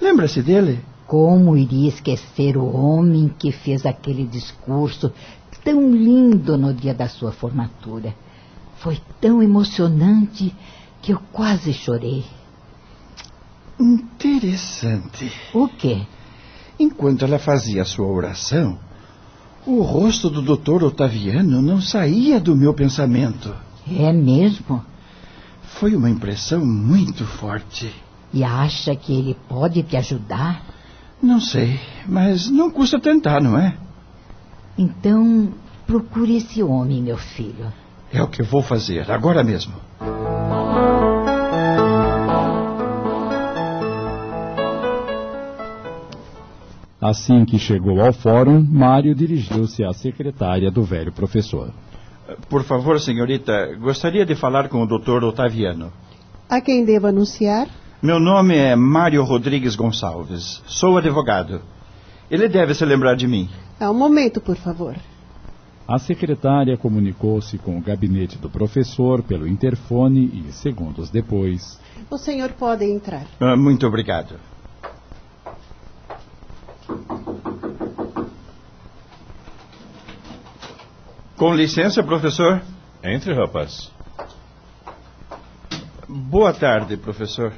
[0.00, 0.80] Lembra-se dele?
[1.06, 5.12] Como iria esquecer o homem que fez aquele discurso
[5.62, 8.14] tão lindo no dia da sua formatura?
[8.76, 10.54] Foi tão emocionante
[11.02, 12.24] que eu quase chorei.
[13.78, 15.30] Interessante.
[15.52, 16.06] O quê?
[16.78, 18.78] Enquanto ela fazia a sua oração,
[19.66, 23.54] o rosto do doutor Otaviano não saía do meu pensamento.
[23.90, 24.84] É mesmo?
[25.62, 27.92] Foi uma impressão muito forte.
[28.32, 30.62] E acha que ele pode te ajudar?
[31.22, 33.76] Não sei, mas não custa tentar, não é?
[34.76, 35.54] Então,
[35.86, 37.72] procure esse homem, meu filho.
[38.12, 39.74] É o que vou fazer, agora mesmo.
[47.04, 51.68] Assim que chegou ao fórum, Mário dirigiu-se à secretária do velho professor.
[52.48, 55.92] Por favor, senhorita, gostaria de falar com o doutor Otaviano.
[56.48, 57.68] A quem devo anunciar?
[58.02, 60.62] Meu nome é Mário Rodrigues Gonçalves.
[60.64, 61.60] Sou advogado.
[62.30, 63.50] Ele deve se lembrar de mim.
[63.78, 64.96] É um momento, por favor.
[65.86, 71.78] A secretária comunicou-se com o gabinete do professor pelo interfone e, segundos depois.
[72.10, 73.26] O senhor pode entrar.
[73.38, 74.36] Ah, muito obrigado.
[81.36, 82.62] Com licença, professor.
[83.02, 83.92] Entre, rapaz.
[86.08, 87.52] Boa tarde, professor.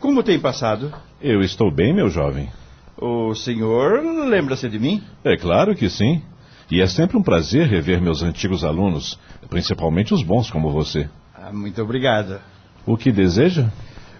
[0.00, 0.92] Como tem passado?
[1.20, 2.48] Eu estou bem, meu jovem.
[2.96, 5.02] O senhor lembra-se de mim?
[5.24, 6.22] É claro que sim.
[6.70, 9.18] E é sempre um prazer rever meus antigos alunos,
[9.48, 11.08] principalmente os bons como você.
[11.34, 12.40] Ah, muito obrigado.
[12.86, 13.70] O que deseja?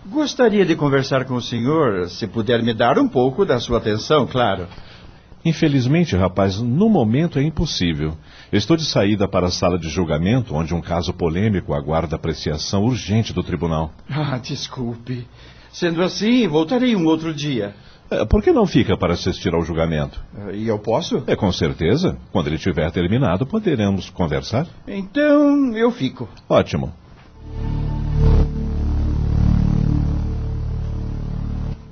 [0.09, 4.27] Gostaria de conversar com o senhor, se puder me dar um pouco da sua atenção,
[4.27, 4.69] claro.
[5.45, 8.17] Infelizmente, rapaz, no momento é impossível.
[8.53, 13.33] estou de saída para a sala de julgamento, onde um caso polêmico aguarda apreciação urgente
[13.33, 13.93] do tribunal.
[14.09, 15.27] Ah, desculpe.
[15.73, 17.75] Sendo assim, voltarei um outro dia.
[18.11, 20.21] É, por que não fica para assistir ao julgamento?
[20.53, 21.23] E eu posso?
[21.27, 22.17] É, com certeza.
[22.33, 24.67] Quando ele tiver terminado, poderemos conversar.
[24.87, 26.29] Então, eu fico.
[26.49, 26.93] Ótimo.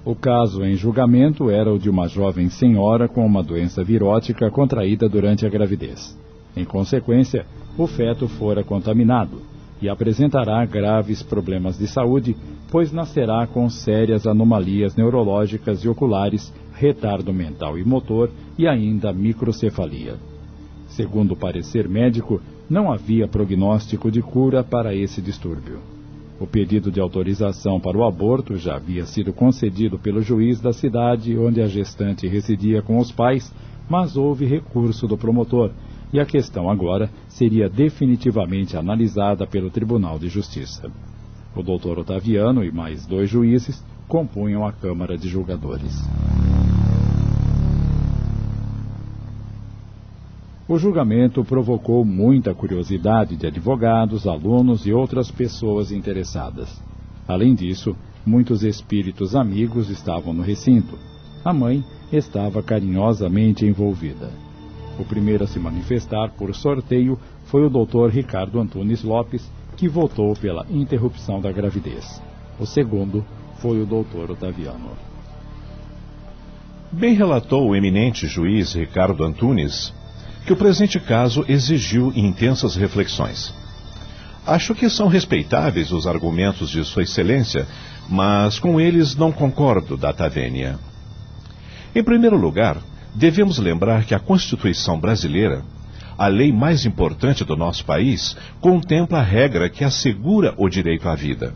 [0.06, 5.08] O caso em julgamento era o de uma jovem senhora com uma doença virótica contraída
[5.08, 6.14] durante a gravidez.
[6.54, 7.46] Em consequência,
[7.78, 9.40] o feto fora contaminado
[9.80, 12.36] e apresentará graves problemas de saúde,
[12.70, 20.16] pois nascerá com sérias anomalias neurológicas e oculares, retardo mental e motor e ainda microcefalia.
[20.86, 25.93] Segundo o parecer médico, não havia prognóstico de cura para esse distúrbio.
[26.44, 31.38] O pedido de autorização para o aborto já havia sido concedido pelo juiz da cidade
[31.38, 33.50] onde a gestante residia com os pais,
[33.88, 35.70] mas houve recurso do promotor
[36.12, 40.92] e a questão agora seria definitivamente analisada pelo Tribunal de Justiça.
[41.56, 45.98] O doutor Otaviano e mais dois juízes compunham a Câmara de Julgadores.
[50.66, 56.82] O julgamento provocou muita curiosidade de advogados, alunos e outras pessoas interessadas.
[57.28, 60.98] Além disso, muitos espíritos amigos estavam no recinto.
[61.44, 64.30] A mãe estava carinhosamente envolvida.
[64.98, 68.08] O primeiro a se manifestar por sorteio foi o Dr.
[68.08, 69.46] Ricardo Antunes Lopes,
[69.76, 72.22] que votou pela interrupção da gravidez.
[72.58, 73.22] O segundo
[73.56, 74.30] foi o Dr.
[74.30, 74.92] Otaviano.
[76.90, 79.92] Bem relatou o eminente juiz Ricardo Antunes,
[80.44, 83.52] que o presente caso exigiu intensas reflexões.
[84.46, 87.66] Acho que são respeitáveis os argumentos de Sua Excelência,
[88.08, 90.78] mas com eles não concordo, Data Vênia.
[91.94, 92.76] Em primeiro lugar,
[93.14, 95.62] devemos lembrar que a Constituição brasileira,
[96.18, 101.14] a lei mais importante do nosso país, contempla a regra que assegura o direito à
[101.14, 101.54] vida.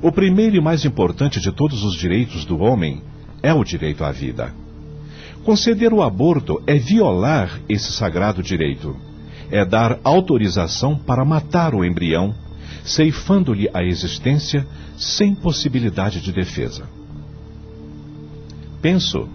[0.00, 3.02] O primeiro e mais importante de todos os direitos do homem
[3.42, 4.54] é o direito à vida.
[5.50, 8.96] Conceder o aborto é violar esse sagrado direito.
[9.50, 12.32] É dar autorização para matar o embrião,
[12.84, 14.64] ceifando-lhe a existência
[14.96, 16.84] sem possibilidade de defesa.
[18.80, 19.28] Penso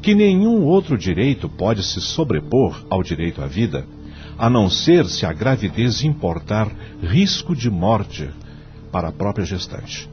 [0.00, 3.84] que nenhum outro direito pode se sobrepor ao direito à vida,
[4.38, 6.70] a não ser se a gravidez importar
[7.02, 8.30] risco de morte
[8.92, 10.08] para a própria gestante.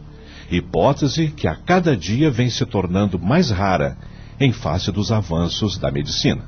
[0.49, 3.95] Hipótese que a cada dia vem se tornando mais rara
[4.39, 6.43] em face dos avanços da medicina.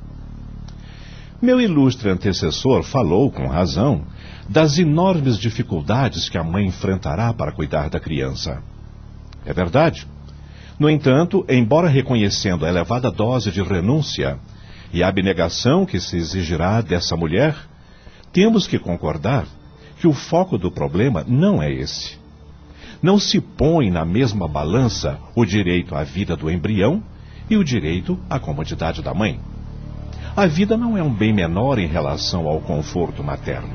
[1.42, 4.06] Meu ilustre antecessor falou, com razão,
[4.48, 8.62] das enormes dificuldades que a mãe enfrentará para cuidar da criança.
[9.46, 10.08] É verdade.
[10.80, 14.40] No entanto, embora reconhecendo a elevada dose de renúncia
[14.92, 17.56] e a abnegação que se exigirá dessa mulher,
[18.32, 19.46] temos que concordar
[20.00, 22.18] que o foco do problema não é esse.
[23.02, 27.04] Não se põe na mesma balança o direito à vida do embrião
[27.50, 29.40] e o direito à comodidade da mãe.
[30.36, 33.74] A vida não é um bem menor em relação ao conforto materno.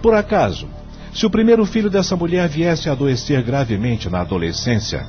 [0.00, 0.68] Por acaso,
[1.12, 5.04] se o primeiro filho dessa mulher viesse a adoecer gravemente na adolescência,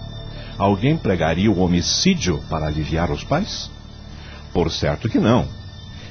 [0.57, 3.69] alguém pregaria o homicídio para aliviar os pais?
[4.53, 5.47] Por certo que não.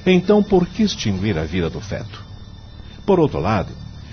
[0.06, 2.24] Então, por que extinguir a vida do feto?
[3.05, 3.72] Por outro lado,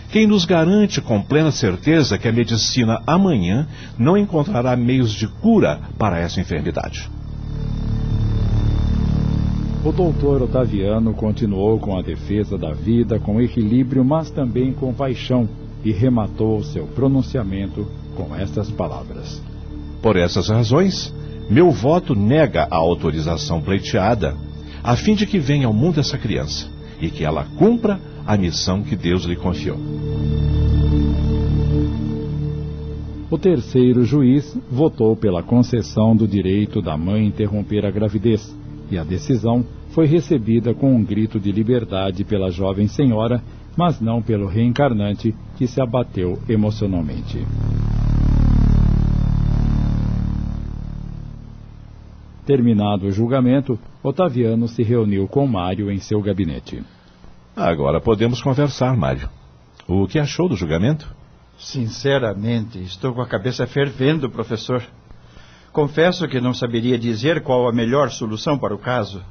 [0.10, 3.68] quem nos garante com plena certeza que a medicina amanhã
[3.98, 7.10] não encontrará meios de cura para essa enfermidade?
[9.86, 15.48] O doutor Otaviano continuou com a defesa da vida com equilíbrio, mas também com paixão,
[15.84, 17.86] e rematou seu pronunciamento
[18.16, 19.40] com estas palavras:
[20.02, 21.14] Por essas razões,
[21.48, 24.36] meu voto nega a autorização pleiteada,
[24.84, 26.68] a fim de que venha ao mundo essa criança
[27.00, 29.78] e que ela cumpra a missão que Deus lhe confiou.
[33.30, 38.52] O terceiro juiz votou pela concessão do direito da mãe interromper a gravidez
[38.90, 43.42] e a decisão foi recebida com um grito de liberdade pela jovem senhora,
[43.78, 47.46] mas não pelo reencarnante, que se abateu emocionalmente.
[52.46, 56.84] Terminado o julgamento, Otaviano se reuniu com Mário em seu gabinete.
[57.56, 59.30] Agora podemos conversar, Mário.
[59.88, 61.16] O que achou do julgamento?
[61.58, 64.84] Sinceramente, estou com a cabeça fervendo, professor.
[65.76, 69.22] Confesso que não saberia dizer qual a melhor solução para o caso.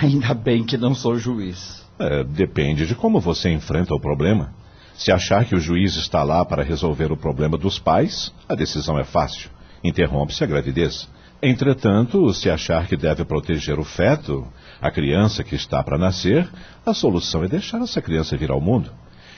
[0.00, 1.86] Ainda bem que não sou juiz.
[1.98, 4.54] É, depende de como você enfrenta o problema.
[4.94, 8.98] Se achar que o juiz está lá para resolver o problema dos pais, a decisão
[8.98, 9.50] é fácil.
[9.84, 11.06] Interrompe-se a gravidez.
[11.42, 14.50] Entretanto, se achar que deve proteger o feto,
[14.80, 16.48] a criança que está para nascer,
[16.86, 18.90] a solução é deixar essa criança vir ao mundo.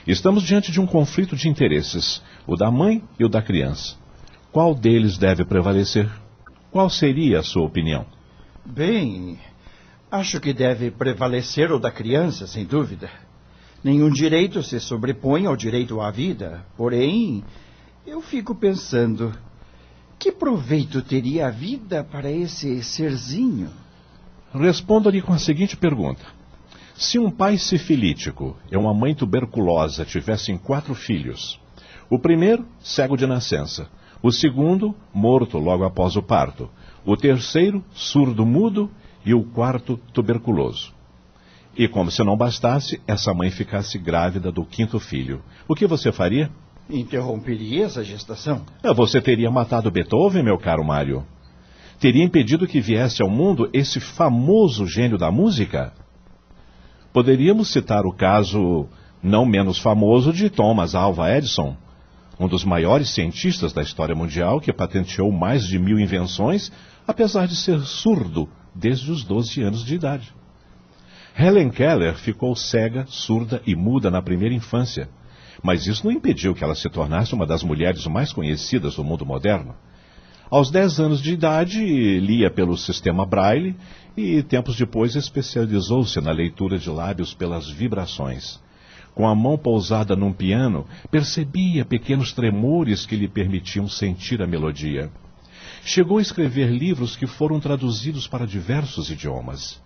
[0.07, 4.01] Estamos diante de um conflito de interesses, o da mãe e o da criança.
[4.53, 6.07] Qual deles deve prevalecer?
[6.69, 8.05] Qual seria a sua opinião?
[8.63, 9.39] Bem,
[10.11, 13.09] acho que deve prevalecer o da criança, sem dúvida.
[13.83, 16.63] Nenhum direito se sobrepõe ao direito à vida.
[16.77, 17.43] Porém,
[18.05, 19.33] eu fico pensando:
[20.19, 23.71] que proveito teria a vida para esse serzinho?
[24.53, 26.23] Responda-lhe com a seguinte pergunta:
[26.93, 31.59] Se um pai sifilítico e uma mãe tuberculosa tivessem quatro filhos,
[32.07, 33.89] o primeiro cego de nascença,
[34.23, 36.69] o segundo morto logo após o parto,
[37.05, 38.89] o terceiro surdo-mudo
[39.25, 40.93] e o quarto tuberculoso.
[41.77, 45.41] E como se não bastasse, essa mãe ficasse grávida do quinto filho.
[45.67, 46.49] O que você faria?
[46.89, 48.61] Interromperia essa gestação?
[48.81, 51.25] Ah, Você teria matado Beethoven, meu caro Mário.
[51.99, 55.93] Teria impedido que viesse ao mundo esse famoso gênio da música?
[57.11, 58.87] Poderíamos citar o caso
[59.21, 61.75] não menos famoso de Thomas Alva Edison,
[62.39, 66.71] um dos maiores cientistas da história mundial que patenteou mais de mil invenções,
[67.07, 70.33] apesar de ser surdo desde os 12 anos de idade.
[71.37, 75.09] Helen Keller ficou cega, surda e muda na primeira infância,
[75.61, 79.25] mas isso não impediu que ela se tornasse uma das mulheres mais conhecidas do mundo
[79.25, 79.75] moderno.
[80.49, 81.79] Aos 10 anos de idade,
[82.19, 83.75] lia pelo sistema Braille
[84.15, 88.61] e, tempos depois, especializou-se na leitura de lábios pelas vibrações.
[89.15, 95.11] Com a mão pousada num piano, percebia pequenos tremores que lhe permitiam sentir a melodia.
[95.83, 99.81] Chegou a escrever livros que foram traduzidos para diversos idiomas.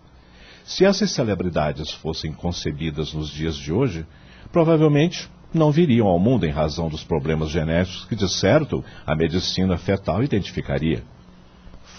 [0.63, 4.05] Se essas celebridades fossem concebidas nos dias de hoje,
[4.51, 9.77] provavelmente não viriam ao mundo em razão dos problemas genéticos que, de certo, a medicina
[9.77, 11.03] fetal identificaria.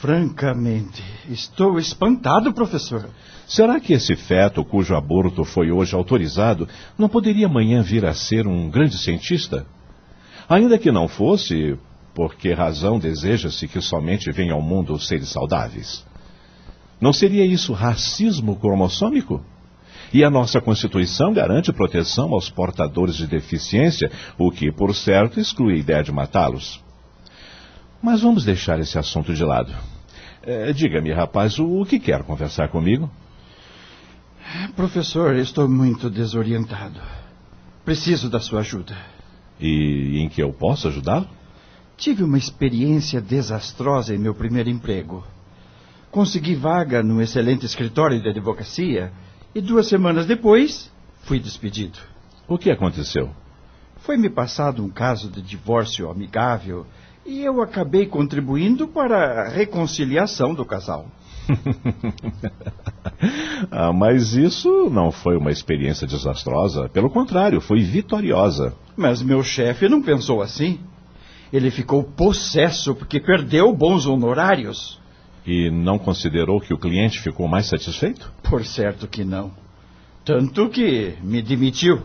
[0.00, 3.10] Francamente, estou espantado, professor.
[3.48, 8.46] Será que esse feto, cujo aborto foi hoje autorizado, não poderia amanhã vir a ser
[8.46, 9.66] um grande cientista?
[10.48, 11.76] Ainda que não fosse,
[12.14, 16.06] por que razão deseja-se que somente venham ao mundo seres saudáveis?
[17.00, 19.44] Não seria isso racismo cromossômico?
[20.14, 25.74] E a nossa Constituição garante proteção aos portadores de deficiência, o que, por certo, exclui
[25.74, 26.86] a ideia de matá-los.
[28.02, 29.74] Mas vamos deixar esse assunto de lado.
[30.42, 33.10] Eh, Diga-me, rapaz, o, o que quer conversar comigo?
[34.76, 37.00] Professor, estou muito desorientado.
[37.84, 38.96] Preciso da sua ajuda.
[39.60, 41.28] E em que eu posso ajudá-lo?
[41.96, 45.24] Tive uma experiência desastrosa em meu primeiro emprego.
[46.10, 49.12] Consegui vaga num excelente escritório de advocacia
[49.54, 50.90] e duas semanas depois
[51.24, 51.98] fui despedido.
[52.46, 53.30] O que aconteceu?
[53.98, 56.86] Foi-me passado um caso de divórcio amigável
[57.28, 61.06] e eu acabei contribuindo para a reconciliação do casal.
[63.70, 66.88] ah, mas isso não foi uma experiência desastrosa.
[66.88, 68.74] Pelo contrário, foi vitoriosa.
[68.96, 70.80] Mas meu chefe não pensou assim.
[71.52, 74.98] Ele ficou possesso porque perdeu bons honorários.
[75.46, 78.32] E não considerou que o cliente ficou mais satisfeito?
[78.42, 79.50] Por certo que não.
[80.24, 82.00] Tanto que me demitiu.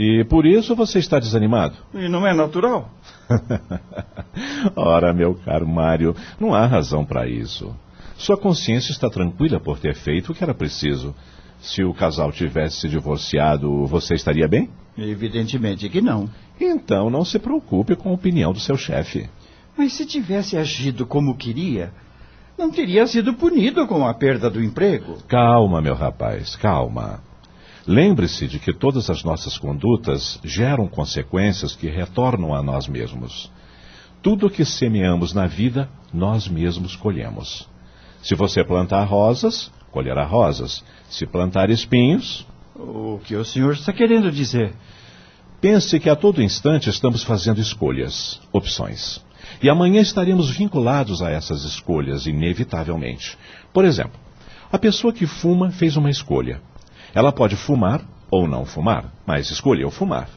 [0.00, 1.74] E por isso você está desanimado?
[1.92, 2.88] E não é natural.
[4.76, 7.74] Ora, meu caro Mário, não há razão para isso.
[8.16, 11.12] Sua consciência está tranquila por ter feito o que era preciso.
[11.60, 14.70] Se o casal tivesse se divorciado, você estaria bem?
[14.96, 16.30] Evidentemente que não.
[16.60, 19.28] Então não se preocupe com a opinião do seu chefe.
[19.76, 21.92] Mas se tivesse agido como queria,
[22.56, 25.18] não teria sido punido com a perda do emprego.
[25.26, 27.26] Calma, meu rapaz, calma.
[27.88, 33.50] Lembre-se de que todas as nossas condutas geram consequências que retornam a nós mesmos.
[34.20, 37.66] Tudo o que semeamos na vida, nós mesmos colhemos.
[38.22, 40.84] Se você plantar rosas, colherá rosas.
[41.08, 42.46] Se plantar espinhos.
[42.76, 44.74] O que o senhor está querendo dizer?
[45.58, 49.24] Pense que a todo instante estamos fazendo escolhas, opções.
[49.62, 53.38] E amanhã estaremos vinculados a essas escolhas, inevitavelmente.
[53.72, 54.20] Por exemplo,
[54.70, 56.60] a pessoa que fuma fez uma escolha.
[57.14, 60.28] Ela pode fumar ou não fumar, mas escolheu fumar.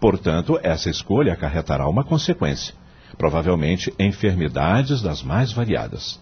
[0.00, 2.74] Portanto, essa escolha acarretará uma consequência.
[3.16, 6.20] Provavelmente enfermidades das mais variadas.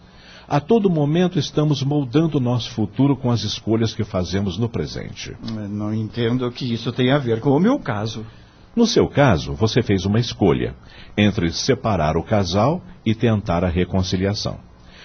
[0.49, 5.35] A todo momento estamos moldando o nosso futuro com as escolhas que fazemos no presente.
[5.71, 8.27] Não entendo que isso tem a ver com o meu caso.
[8.75, 10.75] No seu caso, você fez uma escolha
[11.17, 14.59] entre separar o casal e tentar a reconciliação.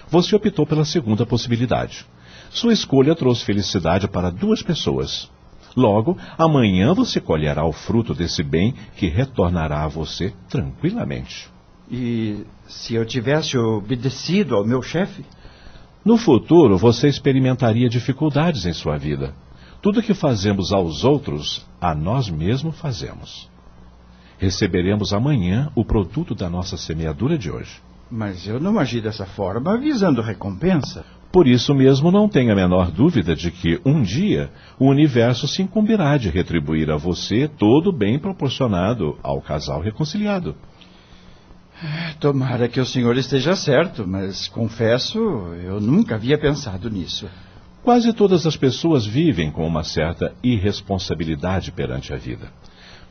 [0.10, 2.06] Você optou pela segunda possibilidade.
[2.58, 5.30] Sua escolha trouxe felicidade para duas pessoas.
[5.76, 11.52] Logo, amanhã você colherá o fruto desse bem que retornará a você tranquilamente.
[11.88, 15.24] E se eu tivesse obedecido ao meu chefe?
[16.04, 19.36] No futuro, você experimentaria dificuldades em sua vida.
[19.80, 23.48] Tudo que fazemos aos outros, a nós mesmos fazemos.
[24.40, 27.80] Receberemos amanhã o produto da nossa semeadura de hoje.
[28.10, 31.06] Mas eu não agi dessa forma visando recompensa.
[31.38, 34.50] Por isso mesmo, não tenha a menor dúvida de que um dia
[34.80, 40.56] o universo se incumbirá de retribuir a você todo o bem proporcionado ao casal reconciliado.
[42.20, 45.20] Tomara que o senhor esteja certo, mas confesso,
[45.64, 47.30] eu nunca havia pensado nisso.
[47.84, 52.52] Quase todas as pessoas vivem com uma certa irresponsabilidade perante a vida.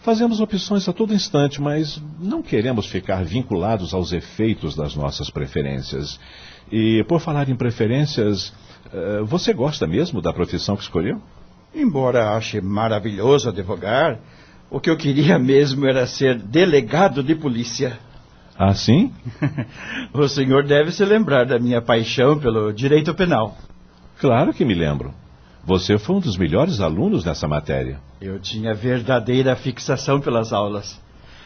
[0.01, 6.19] Fazemos opções a todo instante, mas não queremos ficar vinculados aos efeitos das nossas preferências.
[6.71, 8.53] E, por falar em preferências,
[8.93, 11.21] eh, você gosta mesmo da profissão que escolheu?
[11.75, 14.19] Embora ache maravilhoso advogar,
[14.71, 17.99] o que eu queria mesmo era ser delegado de polícia.
[18.59, 19.13] Ah, sim?
[20.13, 23.57] o senhor deve se lembrar da minha paixão pelo direito penal.
[24.19, 25.13] Claro que me lembro.
[25.65, 27.99] Você foi um dos melhores alunos nessa matéria.
[28.21, 30.99] Eu tinha verdadeira fixação pelas aulas.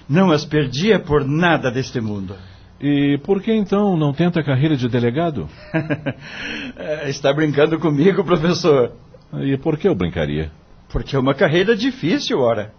[0.09, 2.37] Não as perdia por nada deste mundo.
[2.81, 5.49] E por que então não tenta a carreira de delegado?
[7.07, 8.93] Está brincando comigo, professor?
[9.35, 10.51] E por que eu brincaria?
[10.89, 12.73] Porque é uma carreira difícil, ora.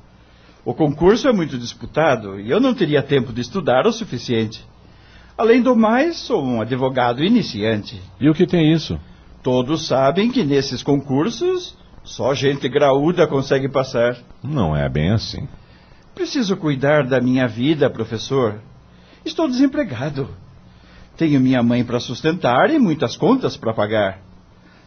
[0.66, 4.66] O concurso é muito disputado e eu não teria tempo de estudar o suficiente.
[5.38, 8.02] Além do mais, sou um advogado iniciante.
[8.20, 9.00] E o que tem isso?
[9.44, 14.18] Todos sabem que nesses concursos só gente graúda consegue passar.
[14.44, 15.48] Não é bem assim.
[16.14, 18.62] Preciso cuidar da minha vida, professor.
[19.26, 20.30] Estou desempregado.
[21.16, 24.20] Tenho minha mãe para sustentar e muitas contas para pagar.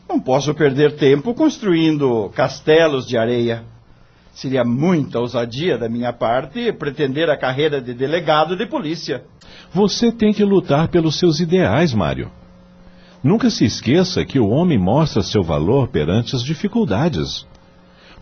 [0.09, 3.65] Não posso perder tempo construindo castelos de areia.
[4.35, 9.25] Seria muita ousadia da minha parte pretender a carreira de delegado de polícia.
[9.73, 12.31] Você tem que lutar pelos seus ideais, Mário.
[13.23, 17.47] Nunca se esqueça que o homem mostra seu valor perante as dificuldades.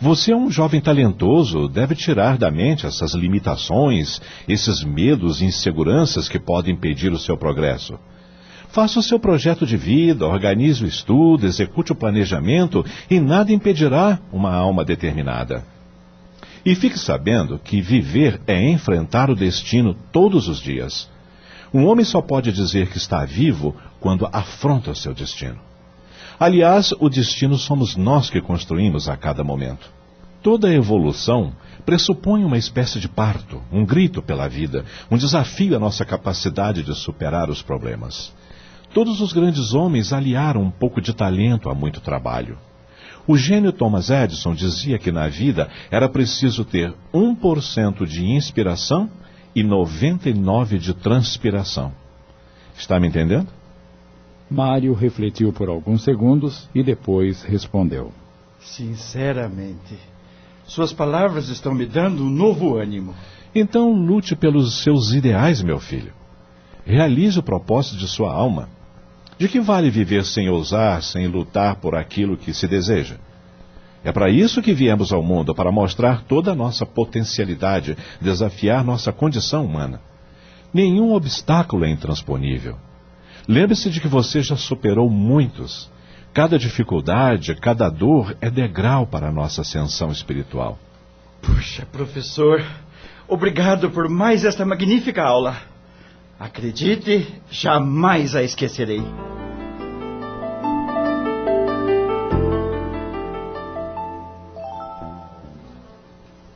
[0.02, 6.28] Você é um jovem talentoso, deve tirar da mente essas limitações, esses medos e inseguranças
[6.28, 7.96] que podem impedir o seu progresso.
[8.70, 14.18] Faça o seu projeto de vida, organize o estudo, execute o planejamento e nada impedirá
[14.32, 15.64] uma alma determinada.
[16.66, 21.08] E fique sabendo que viver é enfrentar o destino todos os dias.
[21.72, 25.60] Um homem só pode dizer que está vivo quando afronta o seu destino.
[26.42, 29.88] Aliás, o destino somos nós que construímos a cada momento.
[30.42, 31.52] Toda evolução
[31.86, 36.96] pressupõe uma espécie de parto, um grito pela vida, um desafio à nossa capacidade de
[36.96, 38.34] superar os problemas.
[38.92, 42.58] Todos os grandes homens aliaram um pouco de talento a muito trabalho.
[43.24, 49.08] O gênio Thomas Edison dizia que na vida era preciso ter 1% de inspiração
[49.54, 51.92] e 99% de transpiração.
[52.76, 53.61] Está me entendendo?
[54.52, 58.12] Mário refletiu por alguns segundos e depois respondeu:
[58.60, 59.98] Sinceramente,
[60.66, 63.14] suas palavras estão me dando um novo ânimo.
[63.54, 66.12] Então lute pelos seus ideais, meu filho.
[66.84, 68.68] Realize o propósito de sua alma.
[69.38, 73.16] De que vale viver sem ousar, sem lutar por aquilo que se deseja?
[74.04, 79.12] É para isso que viemos ao mundo, para mostrar toda a nossa potencialidade, desafiar nossa
[79.12, 80.00] condição humana.
[80.74, 82.76] Nenhum obstáculo é intransponível.
[83.48, 85.90] Lembre-se de que você já superou muitos.
[86.32, 90.78] Cada dificuldade, cada dor é degrau para a nossa ascensão espiritual.
[91.42, 92.64] Puxa, professor,
[93.28, 95.56] obrigado por mais esta magnífica aula.
[96.38, 99.02] Acredite, jamais a esquecerei.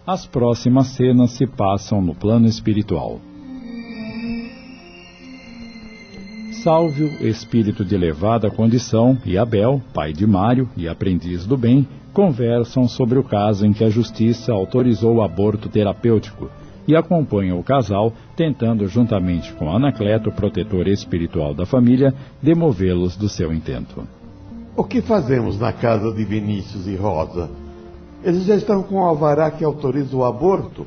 [0.06, 3.20] As próximas cenas se passam no plano espiritual.
[6.66, 12.88] Sálvio, espírito de elevada condição, e Abel, pai de Mário e aprendiz do bem, conversam
[12.88, 16.50] sobre o caso em que a justiça autorizou o aborto terapêutico
[16.84, 22.12] e acompanham o casal, tentando, juntamente com Anacleto, protetor espiritual da família,
[22.42, 24.02] demovê-los do seu intento.
[24.76, 27.48] O que fazemos na casa de Vinícius e Rosa?
[28.24, 30.84] Eles já estão com o alvará que autoriza o aborto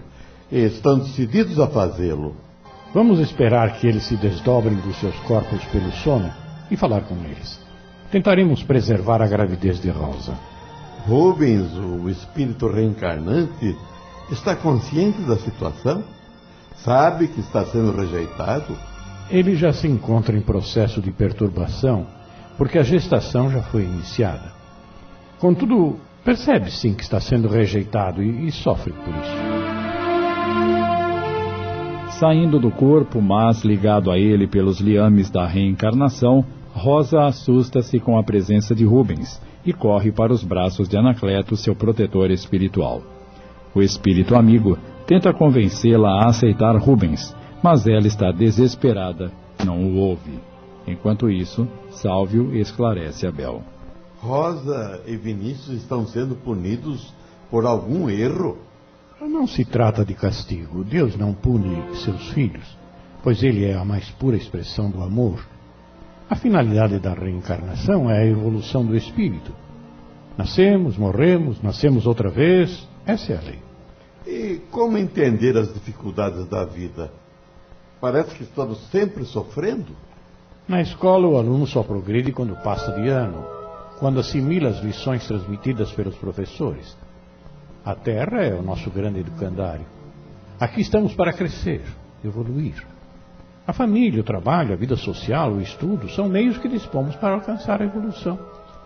[0.51, 2.35] e estão decididos a fazê-lo.
[2.94, 6.32] Vamos esperar que eles se desdobrem dos seus corpos pelo sono
[6.72, 7.60] e falar com eles.
[8.11, 10.34] Tentaremos preservar a gravidez de Rosa.
[11.06, 13.78] Rubens, o espírito reencarnante,
[14.32, 16.03] está consciente da situação?
[16.78, 18.76] Sabe que está sendo rejeitado?
[19.30, 22.07] Ele já se encontra em processo de perturbação,
[22.57, 24.52] porque a gestação já foi iniciada.
[25.38, 29.68] Contudo, percebe sim que está sendo rejeitado e, e sofre por isso.
[32.19, 36.43] Saindo do corpo, mas ligado a ele pelos liames da reencarnação,
[36.73, 41.73] Rosa assusta-se com a presença de Rubens e corre para os braços de Anacleto, seu
[41.73, 43.01] protetor espiritual.
[43.73, 44.77] O espírito amigo
[45.07, 47.33] tenta convencê-la a aceitar Rubens,
[47.63, 49.31] mas ela está desesperada,
[49.65, 50.41] não o ouve.
[50.85, 53.63] Enquanto isso, Sálvio esclarece Abel.
[54.17, 57.13] Rosa e Vinícius estão sendo punidos
[57.49, 58.57] por algum erro?
[59.21, 60.83] Não se trata de castigo.
[60.83, 62.77] Deus não pune seus filhos,
[63.21, 65.45] pois ele é a mais pura expressão do amor.
[66.29, 69.53] A finalidade da reencarnação é a evolução do espírito.
[70.37, 72.87] Nascemos, morremos, nascemos outra vez.
[73.05, 73.59] Essa é a lei.
[74.25, 77.11] E como entender as dificuldades da vida?
[77.99, 79.93] Parece que estamos sempre sofrendo.
[80.67, 83.43] Na escola, o aluno só progride quando passa de ano,
[83.99, 86.95] quando assimila as lições transmitidas pelos professores.
[87.90, 89.84] A Terra é o nosso grande educandário.
[90.60, 91.82] Aqui estamos para crescer,
[92.24, 92.76] evoluir.
[93.66, 97.82] A família, o trabalho, a vida social, o estudo são meios que dispomos para alcançar
[97.82, 98.38] a evolução.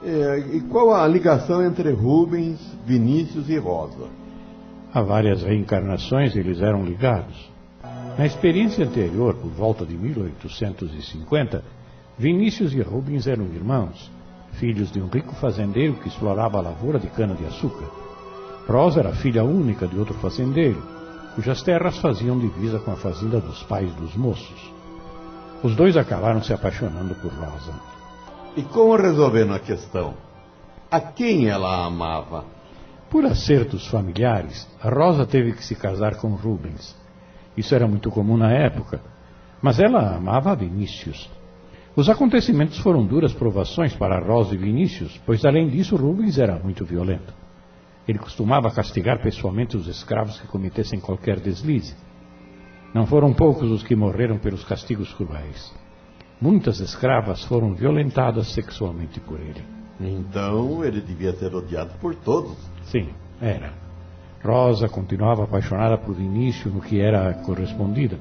[0.05, 4.07] É, e qual a ligação entre Rubens, Vinícius e Rosa?
[4.93, 7.51] Há várias reencarnações eles eram ligados.
[8.17, 11.61] Na experiência anterior, por volta de 1850,
[12.17, 14.09] Vinícius e Rubens eram irmãos,
[14.53, 18.02] filhos de um rico fazendeiro que explorava a lavoura de cana-de-açúcar.
[18.67, 20.81] Rosa era filha única de outro fazendeiro,
[21.35, 24.71] cujas terras faziam divisa com a fazenda dos pais dos moços.
[25.61, 27.73] Os dois acabaram se apaixonando por Rosa.
[28.55, 30.13] E como resolveram a questão?
[30.89, 32.45] A quem ela amava?
[33.09, 36.95] Por acertos familiares, Rosa teve que se casar com Rubens.
[37.57, 39.01] Isso era muito comum na época,
[39.61, 41.29] mas ela amava Vinícius.
[41.95, 46.85] Os acontecimentos foram duras provações para Rosa e Vinícius, pois além disso Rubens era muito
[46.85, 47.42] violento.
[48.07, 51.95] Ele costumava castigar pessoalmente os escravos que cometessem qualquer deslize.
[52.93, 55.73] Não foram poucos os que morreram pelos castigos cruéis.
[56.39, 59.63] Muitas escravas foram violentadas sexualmente por ele.
[59.99, 62.57] Então ele devia ser odiado por todos.
[62.83, 63.09] Sim,
[63.41, 63.73] era.
[64.43, 68.19] Rosa continuava apaixonada por Vinícius no que era correspondida.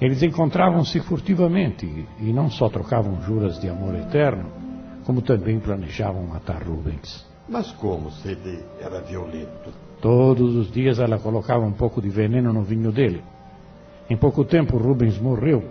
[0.00, 1.86] Eles encontravam-se furtivamente
[2.18, 4.50] e não só trocavam juras de amor eterno,
[5.04, 7.27] como também planejavam matar Rubens.
[7.48, 9.72] Mas como se ele era violento?
[10.02, 13.22] Todos os dias ela colocava um pouco de veneno no vinho dele.
[14.10, 15.64] Em pouco tempo, Rubens morreu,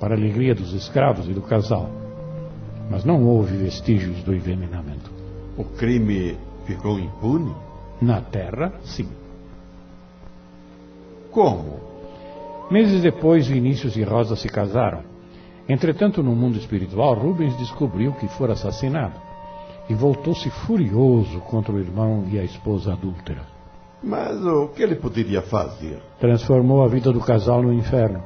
[0.00, 1.88] para a alegria dos escravos e do casal.
[2.90, 5.10] Mas não houve vestígios do envenenamento.
[5.56, 7.54] O crime ficou impune?
[8.02, 9.08] Na Terra, sim.
[11.30, 11.78] Como?
[12.70, 15.02] Meses depois, Vinícius e Rosa se casaram.
[15.68, 19.29] Entretanto, no mundo espiritual, Rubens descobriu que fora assassinado
[19.90, 23.42] e voltou-se furioso contra o irmão e a esposa adúltera.
[24.00, 26.00] Mas o que ele poderia fazer?
[26.20, 28.22] Transformou a vida do casal no inferno.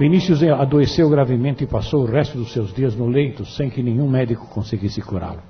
[0.00, 4.10] Vinícius adoeceu gravemente e passou o resto dos seus dias no leito sem que nenhum
[4.10, 5.42] médico conseguisse curá-lo.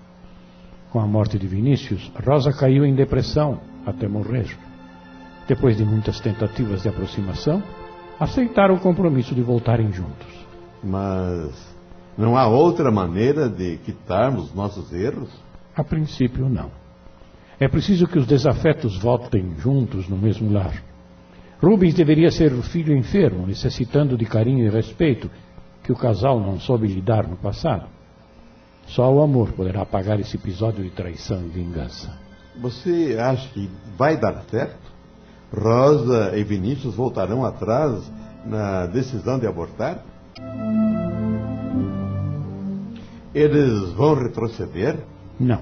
[0.92, 4.46] Com a morte de Vinícius, Rosa caiu em depressão até morrer.
[5.48, 7.62] Depois de muitas tentativas de aproximação,
[8.18, 10.28] aceitaram o compromisso de voltarem juntos.
[10.82, 11.69] Mas
[12.20, 15.30] não há outra maneira de quitarmos nossos erros?
[15.74, 16.70] A princípio, não.
[17.58, 20.82] É preciso que os desafetos voltem juntos no mesmo lar.
[21.62, 25.30] Rubens deveria ser o filho enfermo, necessitando de carinho e respeito,
[25.82, 27.86] que o casal não soube lhe dar no passado.
[28.86, 32.18] Só o amor poderá apagar esse episódio de traição e vingança.
[32.60, 34.90] Você acha que vai dar certo?
[35.54, 38.12] Rosa e Vinícius voltarão atrás
[38.44, 40.04] na decisão de abortar?
[43.34, 44.98] Eles vão retroceder?
[45.38, 45.60] Não.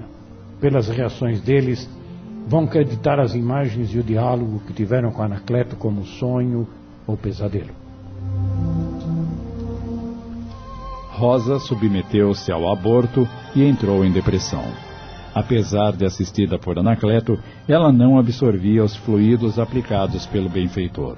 [0.59, 1.87] Pelas reações deles,
[2.47, 6.67] vão acreditar as imagens e o diálogo que tiveram com Anacleto como sonho
[7.05, 7.69] ou pesadelo.
[11.11, 14.63] Rosa submeteu-se ao aborto e entrou em depressão.
[15.35, 17.37] Apesar de assistida por Anacleto,
[17.67, 21.17] ela não absorvia os fluidos aplicados pelo benfeitor.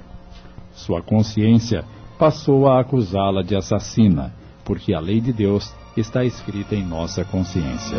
[0.74, 1.84] Sua consciência
[2.18, 4.32] passou a acusá-la de assassina,
[4.64, 7.98] porque a lei de Deus está escrita em nossa consciência.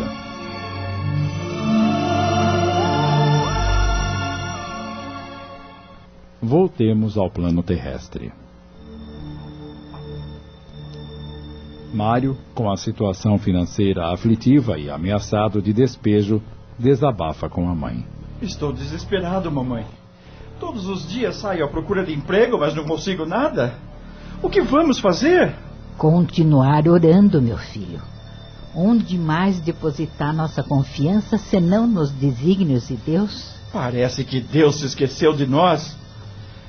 [6.42, 8.32] Voltemos ao plano terrestre.
[11.92, 16.42] Mário, com a situação financeira aflitiva e ameaçado de despejo,
[16.78, 18.04] desabafa com a mãe.
[18.42, 19.86] Estou desesperado, mamãe.
[20.58, 23.78] Todos os dias saio à procura de emprego, mas não consigo nada.
[24.42, 25.54] O que vamos fazer?
[25.96, 28.00] Continuar orando, meu filho.
[28.74, 33.54] Onde mais depositar nossa confiança senão nos desígnios de Deus?
[33.72, 35.96] Parece que Deus se esqueceu de nós.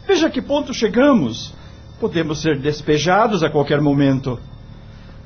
[0.07, 1.53] Veja a que ponto chegamos.
[1.99, 4.39] Podemos ser despejados a qualquer momento.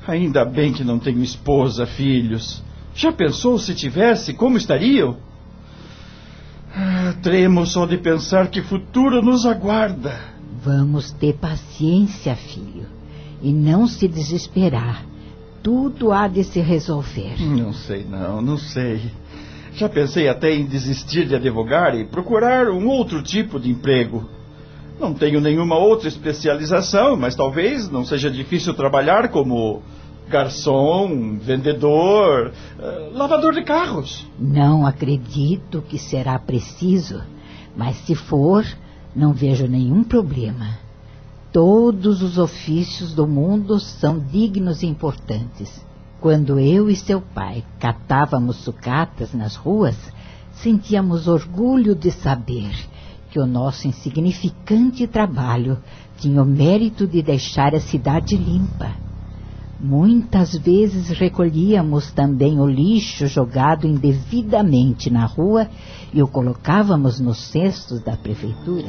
[0.06, 2.62] Ainda bem que não tenho esposa, filhos.
[2.94, 5.16] Já pensou se tivesse, como estariam?
[6.74, 10.18] Ah, tremo só de pensar que futuro nos aguarda.
[10.62, 12.86] Vamos ter paciência, filho,
[13.42, 15.04] e não se desesperar.
[15.62, 17.40] Tudo há de se resolver.
[17.40, 19.00] Não sei, não, não sei.
[19.74, 24.28] Já pensei até em desistir de advogar e procurar um outro tipo de emprego.
[24.98, 29.82] Não tenho nenhuma outra especialização, mas talvez não seja difícil trabalhar como
[30.28, 34.26] garçom, vendedor, eh, lavador de carros.
[34.38, 37.22] Não acredito que será preciso,
[37.76, 38.64] mas se for,
[39.14, 40.78] não vejo nenhum problema.
[41.52, 45.84] Todos os ofícios do mundo são dignos e importantes.
[46.20, 49.96] Quando eu e seu pai catávamos sucatas nas ruas,
[50.52, 52.70] sentíamos orgulho de saber
[53.30, 55.78] que o nosso insignificante trabalho
[56.18, 58.92] tinha o mérito de deixar a cidade limpa.
[59.80, 65.68] Muitas vezes recolhíamos também o lixo jogado indevidamente na rua
[66.12, 68.88] e o colocávamos nos cestos da prefeitura.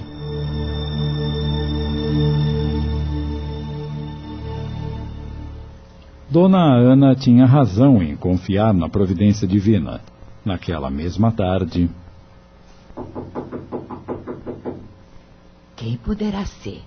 [6.32, 10.00] Dona Ana tinha razão em confiar na providência divina.
[10.46, 11.90] Naquela mesma tarde.
[15.76, 16.84] Quem poderá ser?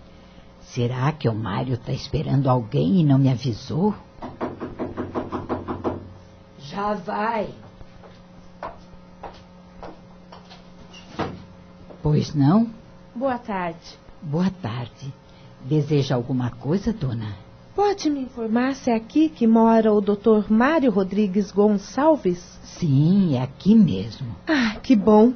[0.63, 3.95] Será que o Mário está esperando alguém e não me avisou?
[6.59, 7.51] Já vai.
[12.03, 12.71] Pois não?
[13.15, 13.99] Boa tarde.
[14.23, 15.13] Boa tarde.
[15.67, 17.44] Deseja alguma coisa, dona?
[17.75, 20.49] Pode me informar se é aqui que mora o Dr.
[20.49, 22.39] Mário Rodrigues Gonçalves?
[22.63, 24.29] Sim, é aqui mesmo.
[24.47, 25.33] Ah, que bom.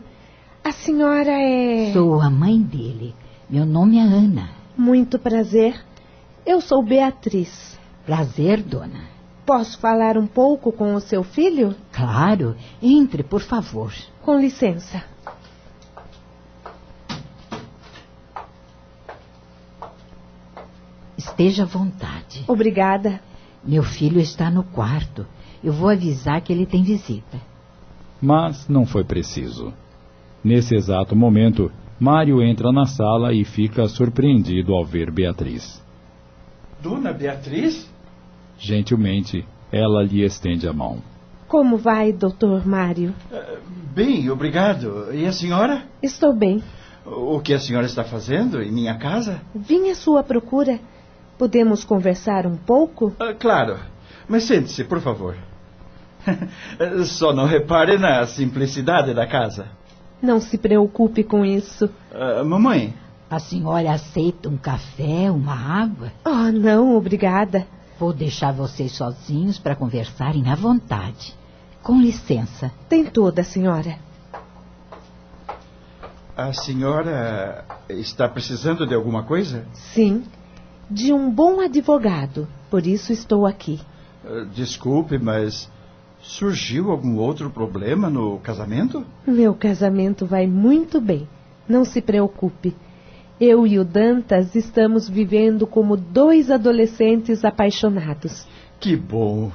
[0.62, 1.93] A senhora é.
[1.93, 3.12] Sou a mãe dele.
[3.51, 4.51] Meu nome é Ana.
[4.77, 5.74] Muito prazer.
[6.47, 7.77] Eu sou Beatriz.
[8.06, 9.01] Prazer, dona.
[9.44, 11.74] Posso falar um pouco com o seu filho?
[11.90, 12.55] Claro.
[12.81, 13.93] Entre, por favor.
[14.23, 15.02] Com licença.
[21.30, 22.44] Esteja à vontade.
[22.48, 23.20] Obrigada.
[23.64, 25.26] Meu filho está no quarto.
[25.62, 27.40] Eu vou avisar que ele tem visita.
[28.20, 29.72] Mas não foi preciso.
[30.42, 35.82] Nesse exato momento, Mário entra na sala e fica surpreendido ao ver Beatriz.
[36.80, 37.88] Dona Beatriz?
[38.56, 40.98] Gentilmente, ela lhe estende a mão.
[41.46, 43.14] Como vai, doutor Mário?
[43.30, 43.59] Uh,
[43.94, 45.12] bem, obrigado.
[45.12, 45.84] E a senhora?
[46.02, 46.62] Estou bem.
[47.05, 49.40] O que a senhora está fazendo em minha casa?
[49.55, 50.78] Vim à sua procura.
[51.39, 53.06] Podemos conversar um pouco?
[53.06, 53.78] Uh, claro.
[54.28, 55.36] Mas sente-se, por favor.
[57.06, 59.69] Só não repare na simplicidade da casa.
[60.20, 61.86] Não se preocupe com isso.
[62.12, 62.93] Uh, mamãe.
[63.31, 66.12] A senhora aceita um café, uma água?
[66.24, 67.66] Oh, não, obrigada.
[67.98, 71.36] Vou deixar vocês sozinhos para conversarem à vontade.
[71.82, 72.73] Com licença.
[72.89, 73.97] Tem toda, senhora.
[76.36, 79.66] A senhora está precisando de alguma coisa?
[79.73, 80.24] Sim,
[80.90, 82.48] de um bom advogado.
[82.70, 83.81] Por isso estou aqui.
[84.24, 85.70] Uh, desculpe, mas
[86.20, 89.05] surgiu algum outro problema no casamento?
[89.27, 91.28] Meu casamento vai muito bem.
[91.69, 92.74] Não se preocupe.
[93.40, 98.47] Eu e o Dantas estamos vivendo como dois adolescentes apaixonados.
[98.81, 99.52] Que bom!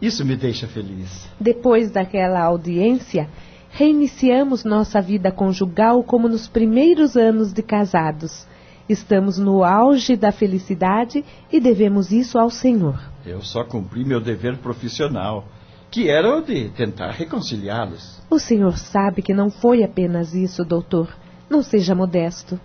[0.00, 1.28] Isso me deixa feliz.
[1.40, 3.28] Depois daquela audiência,
[3.70, 8.46] reiniciamos nossa vida conjugal como nos primeiros anos de casados.
[8.88, 13.00] Estamos no auge da felicidade e devemos isso ao Senhor.
[13.24, 15.46] Eu só cumpri meu dever profissional,
[15.90, 18.22] que era o de tentar reconciliá-los.
[18.28, 21.08] O Senhor sabe que não foi apenas isso, doutor.
[21.48, 22.60] Não seja modesto.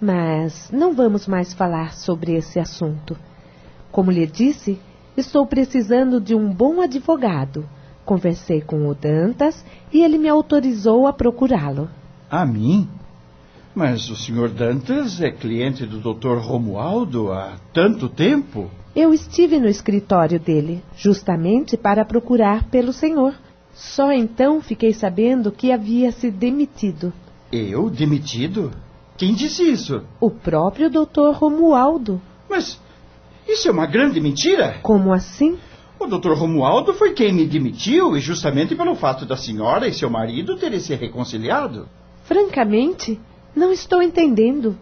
[0.00, 3.16] Mas não vamos mais falar sobre esse assunto.
[3.90, 4.80] Como lhe disse,
[5.16, 7.68] estou precisando de um bom advogado.
[8.04, 11.90] Conversei com o Dantas e ele me autorizou a procurá-lo.
[12.30, 12.88] A mim?
[13.74, 14.50] Mas o Sr.
[14.50, 16.36] Dantas é cliente do Dr.
[16.38, 18.70] Romualdo há tanto tempo?
[18.94, 23.34] Eu estive no escritório dele, justamente para procurar pelo senhor.
[23.72, 27.12] Só então fiquei sabendo que havia se demitido.
[27.50, 28.70] Eu demitido?
[29.16, 30.02] Quem disse isso?
[30.20, 31.32] O próprio Dr.
[31.32, 32.20] Romualdo.
[32.50, 32.78] Mas
[33.48, 34.76] isso é uma grande mentira?
[34.82, 35.58] Como assim?
[35.98, 36.32] O Dr.
[36.32, 40.80] Romualdo foi quem me demitiu, e justamente pelo fato da senhora e seu marido terem
[40.80, 41.88] se reconciliado.
[42.24, 43.18] Francamente,
[43.54, 44.76] não estou entendendo.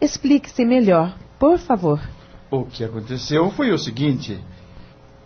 [0.00, 2.00] Explique-se melhor, por favor.
[2.50, 4.38] O que aconteceu foi o seguinte.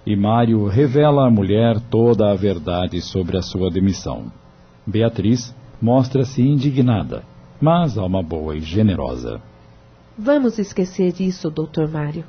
[0.06, 4.30] E Mário revela à mulher toda a verdade sobre a sua demissão.
[4.86, 7.24] Beatriz mostra-se indignada,
[7.60, 9.42] mas alma boa e generosa.
[10.16, 12.24] Vamos esquecer isso, doutor Mário.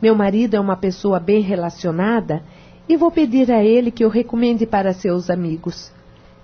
[0.00, 2.42] Meu marido é uma pessoa bem relacionada
[2.88, 5.92] e vou pedir a ele que o recomende para seus amigos.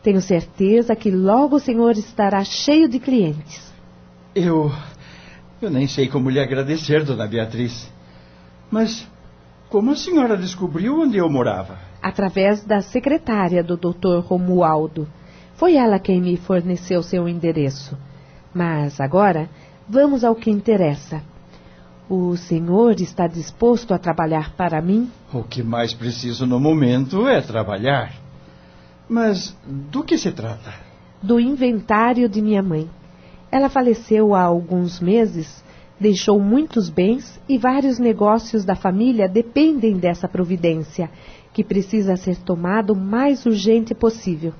[0.08, 3.70] Tenho certeza que logo o senhor estará cheio de clientes.
[4.34, 4.72] Eu.
[5.60, 7.92] Eu nem sei como lhe agradecer, dona Beatriz.
[8.70, 9.06] Mas
[9.68, 11.76] como a senhora descobriu onde eu morava?
[12.02, 15.06] Através da secretária do doutor Romualdo.
[15.56, 17.94] Foi ela quem me forneceu seu endereço.
[18.54, 19.46] Mas agora
[19.86, 21.20] vamos ao que interessa.
[22.08, 25.10] O senhor está disposto a trabalhar para mim?
[25.34, 28.27] O que mais preciso no momento é trabalhar.
[29.08, 30.74] Mas do que se trata?
[31.22, 32.88] Do inventário de minha mãe.
[33.50, 35.64] Ela faleceu há alguns meses,
[35.98, 41.10] deixou muitos bens e vários negócios da família dependem dessa providência,
[41.52, 44.52] que precisa ser tomada o mais urgente possível.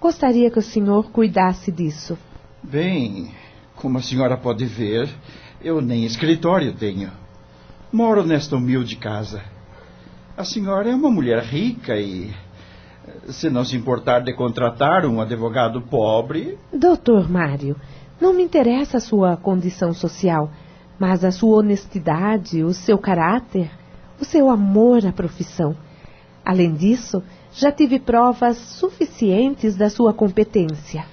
[0.00, 2.16] Gostaria que o senhor cuidasse disso.
[2.62, 3.32] Bem,
[3.76, 5.08] como a senhora pode ver,
[5.62, 7.10] eu nem escritório tenho.
[7.92, 9.42] Moro nesta humilde casa.
[10.36, 12.30] A senhora é uma mulher rica e.
[13.30, 16.58] Se não se importar de contratar um advogado pobre.
[16.72, 17.76] Doutor Mário,
[18.20, 20.50] não me interessa a sua condição social,
[20.98, 23.70] mas a sua honestidade, o seu caráter,
[24.20, 25.76] o seu amor à profissão.
[26.44, 31.04] Além disso, já tive provas suficientes da sua competência.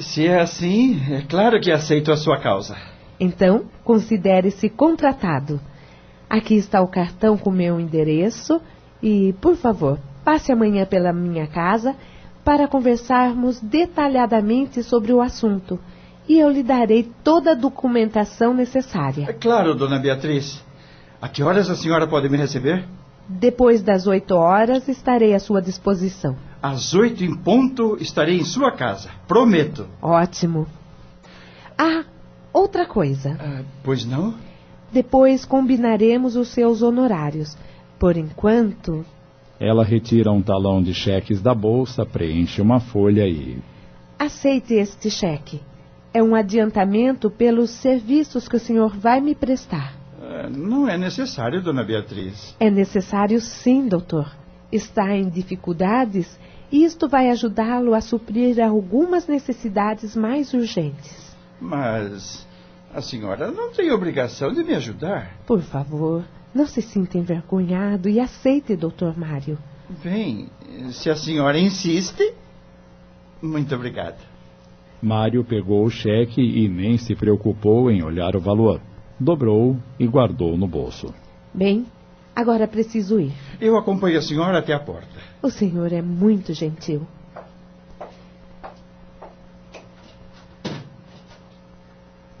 [0.00, 2.76] Se é assim, é claro que aceito a sua causa.
[3.20, 5.60] Então, considere-se contratado.
[6.28, 8.60] Aqui está o cartão com meu endereço
[9.02, 9.98] e, por favor,
[10.28, 11.96] passe amanhã pela minha casa
[12.44, 15.80] para conversarmos detalhadamente sobre o assunto
[16.28, 19.24] e eu lhe darei toda a documentação necessária.
[19.26, 20.62] É claro, dona Beatriz.
[21.18, 22.84] A que horas a senhora pode me receber?
[23.26, 26.36] Depois das oito horas estarei à sua disposição.
[26.62, 29.08] Às oito em ponto estarei em sua casa.
[29.26, 29.86] Prometo.
[30.02, 30.66] Ótimo.
[31.78, 32.04] Ah,
[32.52, 33.34] outra coisa.
[33.40, 34.34] Ah, pois não?
[34.92, 37.56] Depois combinaremos os seus honorários.
[37.98, 39.06] Por enquanto.
[39.60, 43.58] Ela retira um talão de cheques da bolsa, preenche uma folha e.
[44.18, 45.60] Aceite este cheque.
[46.14, 49.94] É um adiantamento pelos serviços que o senhor vai me prestar.
[50.22, 52.54] Ah, não é necessário, dona Beatriz.
[52.60, 54.32] É necessário sim, doutor.
[54.70, 56.38] Está em dificuldades
[56.70, 61.36] e isto vai ajudá-lo a suprir algumas necessidades mais urgentes.
[61.60, 62.46] Mas
[62.94, 65.36] a senhora não tem obrigação de me ajudar.
[65.46, 66.24] Por favor,
[66.58, 69.56] não se sinta envergonhado e aceite, doutor Mário.
[70.02, 70.48] Bem,
[70.90, 72.34] se a senhora insiste,
[73.40, 74.18] muito obrigado.
[75.00, 78.80] Mário pegou o cheque e nem se preocupou em olhar o valor.
[79.20, 81.14] Dobrou e guardou no bolso.
[81.54, 81.86] Bem,
[82.34, 83.32] agora preciso ir.
[83.60, 85.16] Eu acompanho a senhora até a porta.
[85.40, 87.06] O senhor é muito gentil.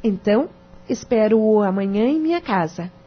[0.02, 0.48] Então,
[0.88, 2.97] espero-o amanhã em minha casa.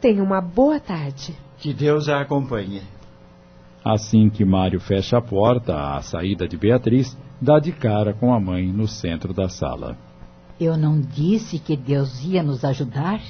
[0.00, 1.36] Tenha uma boa tarde.
[1.58, 2.82] Que Deus a acompanhe.
[3.84, 8.38] Assim que Mário fecha a porta à saída de Beatriz, dá de cara com a
[8.38, 9.96] mãe no centro da sala.
[10.60, 13.20] Eu não disse que Deus ia nos ajudar?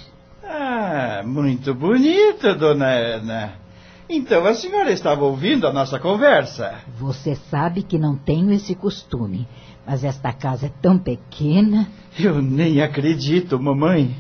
[0.45, 3.53] Ah, muito bonito, dona Ana.
[4.09, 6.81] Então a senhora estava ouvindo a nossa conversa.
[6.99, 9.47] Você sabe que não tenho esse costume,
[9.87, 11.87] mas esta casa é tão pequena.
[12.19, 14.17] Eu nem acredito, mamãe.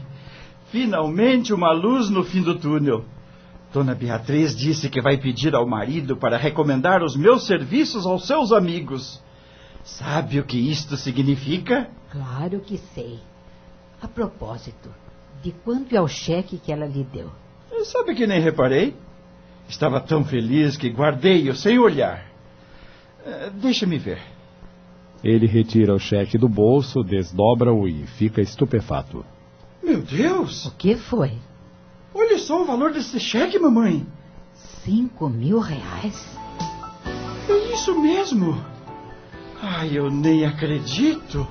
[0.70, 3.04] Finalmente uma luz no fim do túnel.
[3.72, 8.52] Dona Beatriz disse que vai pedir ao marido para recomendar os meus serviços aos seus
[8.52, 9.22] amigos.
[9.84, 11.88] Sabe o que isto significa?
[12.10, 13.18] Claro que sei.
[14.00, 14.90] A propósito,
[15.42, 17.30] de quanto é o cheque que ela lhe deu?
[17.84, 18.94] Sabe que nem reparei?
[19.68, 22.26] Estava tão feliz que guardei-o sem olhar.
[23.24, 24.20] Uh, Deixa-me ver.
[25.22, 29.24] Ele retira o cheque do bolso, desdobra-o e fica estupefato.
[29.82, 30.66] Meu Deus!
[30.66, 31.32] O que foi?
[32.14, 34.06] Olha só o valor desse cheque, mamãe.
[34.84, 36.36] Cinco mil reais?
[37.48, 38.58] É isso mesmo.
[39.62, 41.46] Ai, eu nem acredito.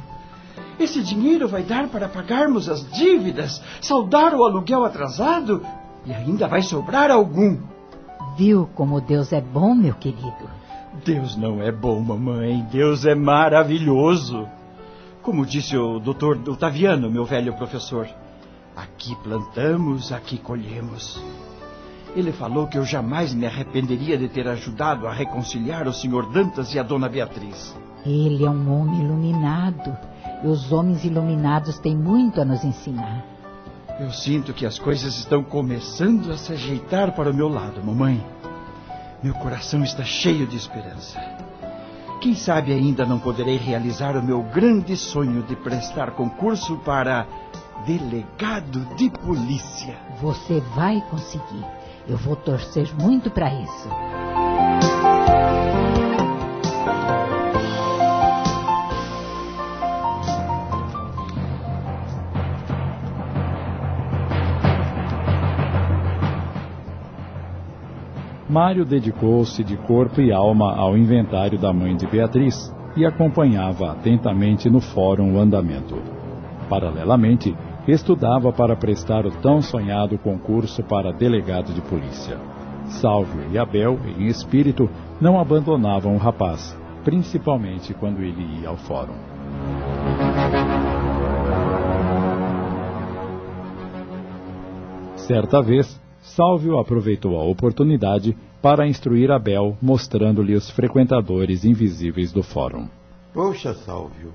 [0.79, 5.65] Esse dinheiro vai dar para pagarmos as dívidas, saldar o aluguel atrasado
[6.05, 7.57] e ainda vai sobrar algum.
[8.37, 10.49] Viu como Deus é bom, meu querido?
[11.03, 12.65] Deus não é bom, mamãe.
[12.71, 14.47] Deus é maravilhoso.
[15.27, 18.07] Como disse o doutor Otaviano, meu velho professor.
[18.73, 21.21] Aqui plantamos, aqui colhemos.
[22.15, 26.73] Ele falou que eu jamais me arrependeria de ter ajudado a reconciliar o senhor Dantas
[26.73, 27.75] e a dona Beatriz.
[28.05, 29.97] Ele é um homem iluminado.
[30.45, 33.25] E os homens iluminados têm muito a nos ensinar.
[33.99, 38.25] Eu sinto que as coisas estão começando a se ajeitar para o meu lado, mamãe.
[39.21, 41.19] Meu coração está cheio de esperança.
[42.27, 47.25] Quem sabe ainda não poderei realizar o meu grande sonho de prestar concurso para
[47.85, 49.95] delegado de polícia.
[50.19, 51.65] Você vai conseguir.
[52.05, 53.89] Eu vou torcer muito para isso.
[68.57, 74.67] Mário dedicou-se de corpo e alma ao inventário da mãe de Beatriz e acompanhava atentamente
[74.67, 76.01] no fórum o andamento.
[76.67, 77.55] Paralelamente,
[77.87, 82.39] estudava para prestar o tão sonhado concurso para delegado de polícia.
[82.85, 84.89] Sálvio e Abel, em espírito,
[85.21, 89.13] não abandonavam o rapaz, principalmente quando ele ia ao fórum.
[95.15, 102.87] Certa vez, Sálvio aproveitou a oportunidade para instruir Abel, mostrando-lhe os frequentadores invisíveis do fórum.
[103.33, 104.33] Poxa, Sálvio,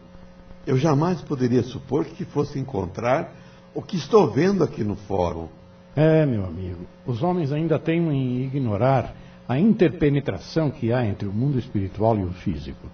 [0.67, 3.33] eu jamais poderia supor que fosse encontrar
[3.75, 5.49] o que estou vendo aqui no fórum.
[5.97, 9.15] É, meu amigo, os homens ainda teimam em ignorar
[9.49, 12.89] a interpenetração que há entre o mundo espiritual e o físico.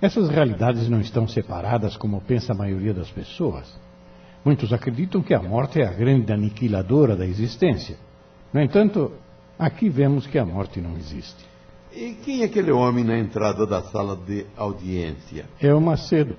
[0.00, 3.72] Essas realidades não estão separadas como pensa a maioria das pessoas.
[4.44, 7.96] Muitos acreditam que a morte é a grande aniquiladora da existência.
[8.52, 9.12] No entanto,
[9.64, 11.44] aqui vemos que a morte não existe.
[11.94, 15.44] E quem é aquele homem na entrada da sala de audiência?
[15.60, 16.36] É o Macedo.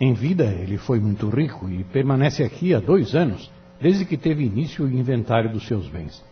[0.00, 3.50] Em vida, ele foi muito rico e permanece aqui há dois anos,
[3.80, 6.22] desde que teve início o inventário dos seus bens.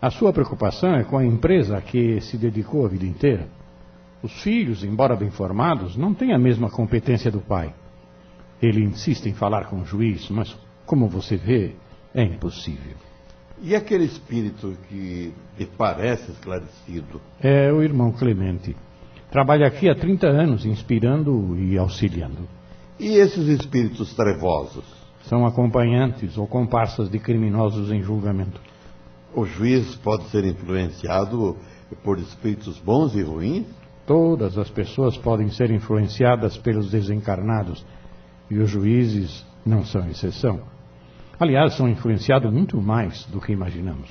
[0.00, 3.48] A sua preocupação é com a empresa a que se dedicou a vida inteira.
[4.22, 7.74] Os filhos, embora bem formados, não têm a mesma competência do pai.
[8.60, 11.74] Ele insiste em falar com o juiz, mas, como você vê,
[12.14, 12.96] é impossível.
[13.64, 17.20] E aquele espírito que lhe parece esclarecido?
[17.40, 18.74] É o irmão Clemente.
[19.30, 22.48] Trabalha aqui há 30 anos, inspirando e auxiliando.
[22.98, 24.84] E esses espíritos trevosos?
[25.22, 28.60] São acompanhantes ou comparsas de criminosos em julgamento.
[29.32, 31.56] O juiz pode ser influenciado
[32.02, 33.66] por espíritos bons e ruins?
[34.04, 37.86] Todas as pessoas podem ser influenciadas pelos desencarnados
[38.50, 40.71] e os juízes não são exceção.
[41.42, 44.08] Aliás, são influenciados muito mais do que imaginamos.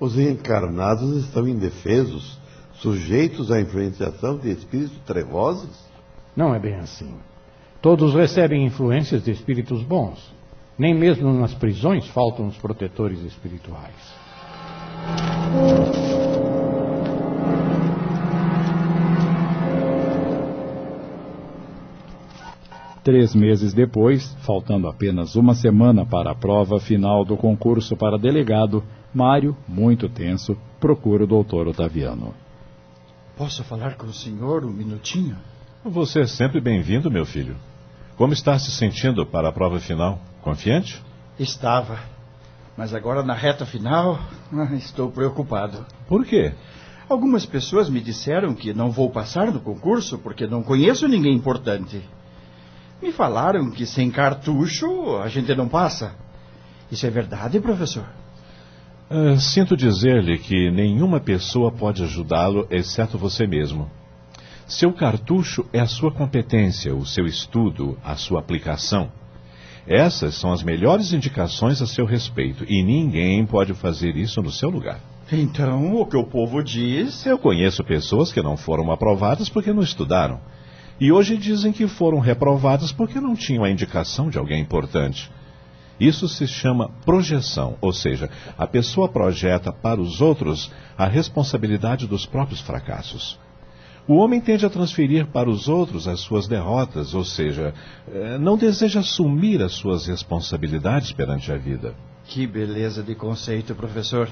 [0.00, 2.38] Os encarnados estão indefesos,
[2.76, 5.78] sujeitos à influenciação de espíritos trevosos?
[6.34, 7.14] Não é bem assim.
[7.82, 10.34] Todos recebem influências de espíritos bons.
[10.78, 14.14] Nem mesmo nas prisões faltam os protetores espirituais.
[23.04, 28.82] Três meses depois, faltando apenas uma semana para a prova final do concurso para delegado,
[29.12, 32.32] Mário, muito tenso, procura o doutor Otaviano.
[33.36, 35.36] Posso falar com o senhor um minutinho?
[35.84, 37.56] Você é sempre bem-vindo, meu filho.
[38.16, 40.18] Como está se sentindo para a prova final?
[40.40, 41.02] Confiante?
[41.38, 41.98] Estava.
[42.74, 44.18] Mas agora na reta final,
[44.78, 45.84] estou preocupado.
[46.08, 46.54] Por quê?
[47.06, 52.02] Algumas pessoas me disseram que não vou passar no concurso porque não conheço ninguém importante.
[53.02, 56.14] Me falaram que sem cartucho a gente não passa.
[56.90, 58.04] Isso é verdade, professor?
[59.10, 63.90] Uh, sinto dizer-lhe que nenhuma pessoa pode ajudá-lo exceto você mesmo.
[64.66, 69.12] Seu cartucho é a sua competência, o seu estudo, a sua aplicação.
[69.86, 74.70] Essas são as melhores indicações a seu respeito e ninguém pode fazer isso no seu
[74.70, 74.98] lugar.
[75.30, 77.26] Então, o que o povo diz.
[77.26, 80.40] Eu conheço pessoas que não foram aprovadas porque não estudaram.
[81.00, 85.30] E hoje dizem que foram reprovadas porque não tinham a indicação de alguém importante.
[85.98, 92.26] Isso se chama projeção, ou seja, a pessoa projeta para os outros a responsabilidade dos
[92.26, 93.38] próprios fracassos.
[94.06, 97.72] O homem tende a transferir para os outros as suas derrotas, ou seja,
[98.06, 101.94] eh, não deseja assumir as suas responsabilidades perante a vida.
[102.26, 104.28] Que beleza de conceito, professor.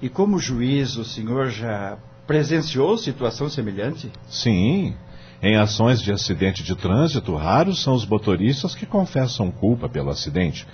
[0.00, 4.10] E como juiz, o senhor já presenciou situação semelhante?
[4.26, 4.94] Sim.
[5.42, 10.64] Em ações de acidente de trânsito, raros são os motoristas que confessam culpa pelo acidente.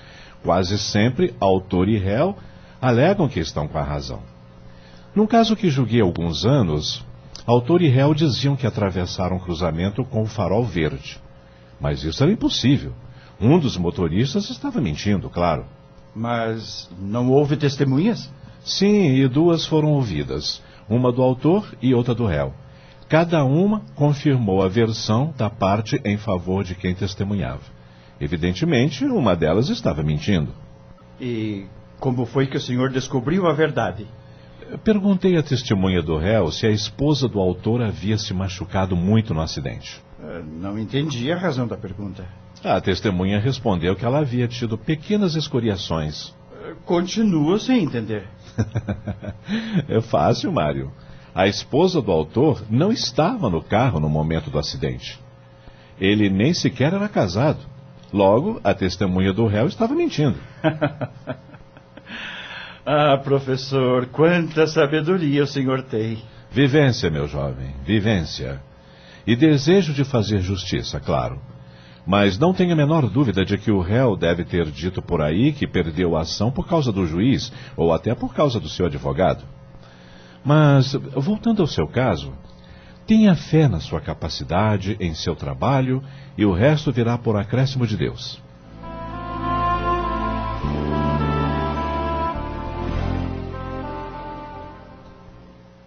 [0.43, 2.37] Quase sempre, autor e réu
[2.81, 4.21] alegam que estão com a razão.
[5.15, 7.03] Num caso que julguei há alguns anos,
[7.47, 11.19] autor e réu diziam que atravessaram um cruzamento com o farol verde.
[11.81, 12.93] Mas isso era impossível.
[13.41, 15.65] Um dos motoristas estava mentindo, claro.
[16.15, 18.31] Mas não houve testemunhas?
[18.63, 20.63] Sim, e duas foram ouvidas.
[20.89, 22.53] Uma do autor e outra do réu.
[23.09, 27.63] Cada uma confirmou a versão da parte em favor de quem testemunhava.
[28.21, 30.53] Evidentemente, uma delas estava mentindo.
[31.21, 31.65] E
[31.99, 34.07] como foi que o senhor descobriu a verdade?
[34.85, 39.41] Perguntei à testemunha do réu se a esposa do autor havia se machucado muito no
[39.41, 40.03] acidente.
[40.23, 42.27] Eh, Não entendi a razão da pergunta.
[42.63, 46.35] A testemunha respondeu que ela havia tido pequenas escoriações.
[46.53, 48.29] Eh, Continuo sem entender.
[49.89, 50.93] é fácil, Mário.
[51.35, 55.19] A esposa do autor não estava no carro no momento do acidente.
[56.01, 57.61] Ele nem sequer era casado.
[58.13, 60.37] Logo, a testemunha do réu estava mentindo.
[62.91, 66.23] Ah, professor, quanta sabedoria o senhor tem.
[66.51, 68.63] Vivência, meu jovem, vivência.
[69.27, 71.39] E desejo de fazer justiça, claro.
[72.07, 75.53] Mas não tenho a menor dúvida de que o réu deve ter dito por aí
[75.53, 79.45] que perdeu a ação por causa do juiz ou até por causa do seu advogado.
[80.45, 82.33] Mas, voltando ao seu caso,
[83.07, 86.03] tenha fé na sua capacidade, em seu trabalho
[86.37, 88.41] e o resto virá por acréscimo de Deus.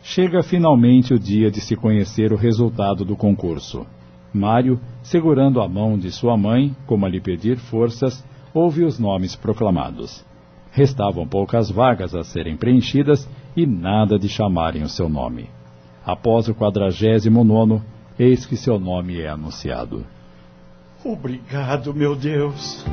[0.01, 3.85] Chega finalmente o dia de se conhecer o resultado do concurso.
[4.33, 9.35] Mário, segurando a mão de sua mãe, como a lhe pedir forças, ouve os nomes
[9.35, 10.25] proclamados.
[10.71, 15.49] Restavam poucas vagas a serem preenchidas e nada de chamarem o seu nome.
[16.05, 17.83] Após o quadragésimo nono,
[18.17, 20.05] eis que seu nome é anunciado.
[21.03, 22.85] Obrigado, meu Deus.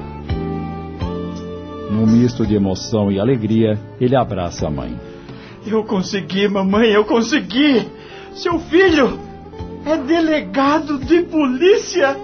[1.91, 4.99] Num misto de emoção e alegria, ele abraça a mãe.
[5.67, 7.89] Eu consegui, mamãe, eu consegui.
[8.35, 9.19] Seu filho
[9.85, 12.17] é delegado de polícia.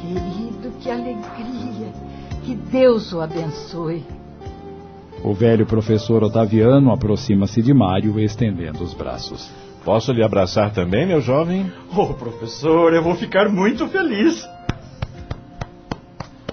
[0.00, 1.92] Querido, que alegria.
[2.44, 4.04] Que Deus o abençoe.
[5.22, 9.50] O velho professor Otaviano aproxima-se de Mário, estendendo os braços.
[9.84, 11.72] Posso lhe abraçar também, meu jovem?
[11.96, 14.46] Oh, professor, eu vou ficar muito feliz.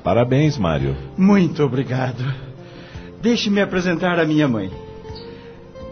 [0.04, 0.96] Parabéns, Mário.
[1.18, 2.24] Muito obrigado.
[3.22, 4.72] Deixe-me apresentar a minha mãe.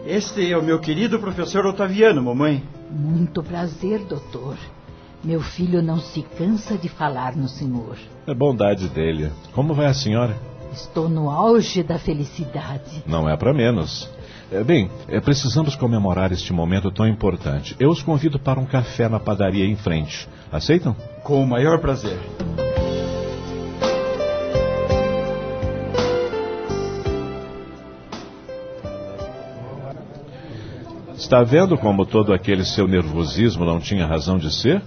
[0.05, 2.63] Este é o meu querido professor Otaviano, mamãe.
[2.89, 4.57] Muito prazer, doutor.
[5.23, 7.97] Meu filho não se cansa de falar no senhor.
[8.27, 9.31] É bondade dele.
[9.53, 10.52] Como vai a senhora?
[10.73, 13.03] Estou no auge da felicidade.
[13.05, 14.09] Não é para menos.
[14.51, 17.75] É, bem, é, precisamos comemorar este momento tão importante.
[17.79, 20.27] Eu os convido para um café na padaria em frente.
[20.51, 20.95] Aceitam?
[21.23, 22.19] Com o maior prazer.
[31.15, 34.81] Está vendo como todo aquele seu nervosismo não tinha razão de ser?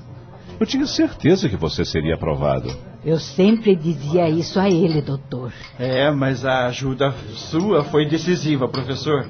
[0.58, 2.74] Eu tinha certeza que você seria aprovado.
[3.04, 5.52] Eu sempre dizia isso a ele, doutor.
[5.78, 9.28] É, mas a ajuda sua foi decisiva, professor.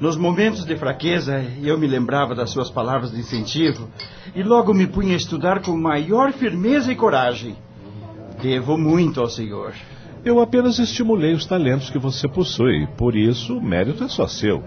[0.00, 3.88] Nos momentos de fraqueza, eu me lembrava das suas palavras de incentivo
[4.34, 7.54] e logo me punha a estudar com maior firmeza e coragem.
[8.42, 9.74] Devo muito ao senhor.
[10.24, 14.64] Eu apenas estimulei os talentos que você possui, por isso o mérito é só seu.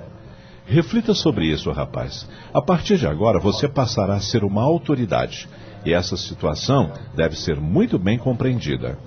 [0.66, 2.28] Reflita sobre isso, rapaz.
[2.54, 5.48] A partir de agora, você passará a ser uma autoridade.
[5.86, 8.98] E essa situação deve ser muito bem compreendida.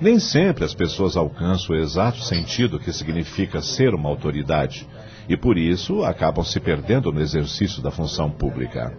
[0.00, 4.86] Nem sempre as pessoas alcançam o exato sentido que significa ser uma autoridade,
[5.28, 8.94] e por isso acabam se perdendo no exercício da função pública.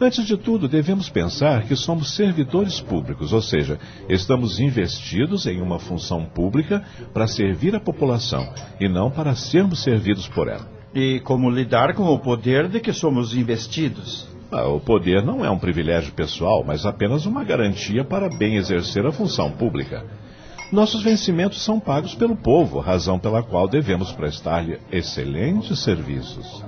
[0.00, 3.78] Antes de tudo, devemos pensar que somos servidores públicos, ou seja,
[4.08, 10.28] estamos investidos em uma função pública para servir a população e não para sermos servidos
[10.28, 10.68] por ela.
[10.92, 14.33] E como lidar com o poder de que somos investidos?
[14.56, 19.04] Ah, o poder não é um privilégio pessoal, mas apenas uma garantia para bem exercer
[19.04, 20.04] a função pública.
[20.70, 26.64] Nossos vencimentos são pagos pelo povo, razão pela qual devemos prestar-lhe excelentes serviços.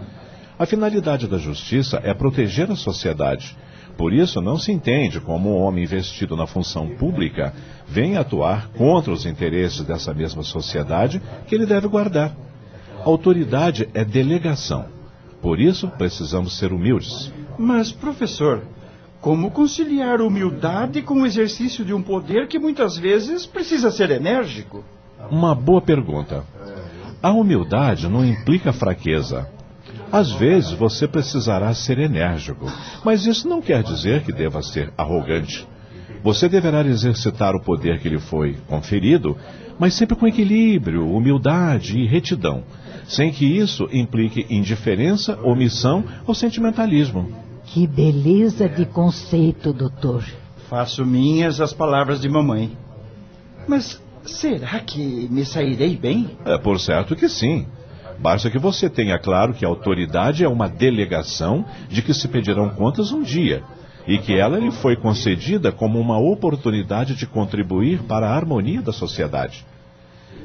[0.59, 3.57] A finalidade da justiça é proteger a sociedade.
[3.97, 7.55] Por isso, não se entende como um homem investido na função pública
[7.87, 12.35] vem atuar contra os interesses dessa mesma sociedade que ele deve guardar.
[13.05, 14.87] Autoridade é delegação.
[15.41, 17.33] Por isso, precisamos ser humildes.
[17.59, 18.63] Mas, professor,
[19.21, 24.85] como conciliar humildade com o exercício de um poder que muitas vezes precisa ser enérgico?
[25.31, 26.45] Uma boa pergunta.
[27.23, 29.49] A humildade não implica fraqueza.
[30.13, 32.71] Às vezes você precisará ser enérgico,
[33.05, 35.67] mas isso não quer dizer que deva ser arrogante.
[36.23, 39.37] Você deverá exercitar o poder que lhe foi conferido,
[39.79, 42.65] mas sempre com equilíbrio, humildade e retidão,
[43.07, 47.46] sem que isso implique indiferença, omissão ou sentimentalismo.
[47.77, 50.25] Que beleza de conceito, doutor.
[50.67, 52.75] Faço minhas as palavras de mamãe.
[53.69, 56.39] Mas será que me sairei bem?
[56.47, 57.67] É por certo que sim.
[58.19, 62.71] Basta que você tenha claro que a autoridade é uma delegação de que se pedirão
[62.71, 63.63] contas um dia
[64.07, 68.91] e que ela lhe foi concedida como uma oportunidade de contribuir para a harmonia da
[68.91, 69.67] sociedade.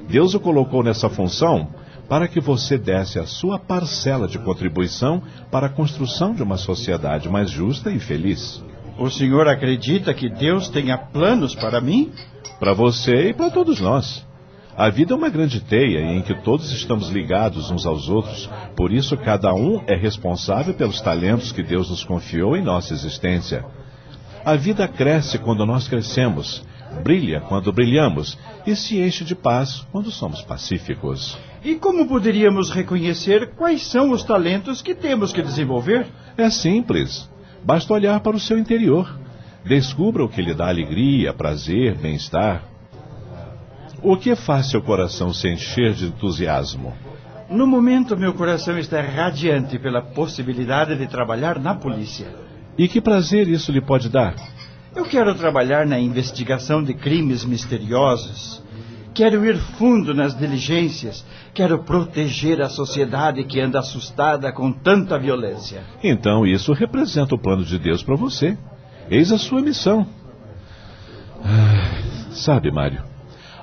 [0.09, 1.69] Deus o colocou nessa função
[2.11, 7.29] para que você desse a sua parcela de contribuição para a construção de uma sociedade
[7.29, 8.61] mais justa e feliz.
[8.97, 12.11] O senhor acredita que Deus tenha planos para mim?
[12.59, 14.27] Para você e para todos nós.
[14.75, 18.91] A vida é uma grande teia em que todos estamos ligados uns aos outros, por
[18.91, 23.63] isso cada um é responsável pelos talentos que Deus nos confiou em nossa existência.
[24.43, 26.61] A vida cresce quando nós crescemos,
[27.05, 31.39] brilha quando brilhamos e se enche de paz quando somos pacíficos.
[31.63, 36.07] E como poderíamos reconhecer quais são os talentos que temos que desenvolver?
[36.35, 37.29] É simples.
[37.63, 39.19] Basta olhar para o seu interior.
[39.63, 42.63] Descubra o que lhe dá alegria, prazer, bem-estar.
[44.01, 46.95] O que faz seu coração se encher de entusiasmo?
[47.47, 52.27] No momento, meu coração está radiante pela possibilidade de trabalhar na polícia.
[52.75, 54.33] E que prazer isso lhe pode dar?
[54.95, 58.63] Eu quero trabalhar na investigação de crimes misteriosos.
[59.13, 61.25] Quero ir fundo nas diligências.
[61.53, 65.83] Quero proteger a sociedade que anda assustada com tanta violência.
[66.01, 68.57] Então isso representa o plano de Deus para você.
[69.09, 70.07] Eis a sua missão.
[71.43, 73.03] Ah, sabe, Mário,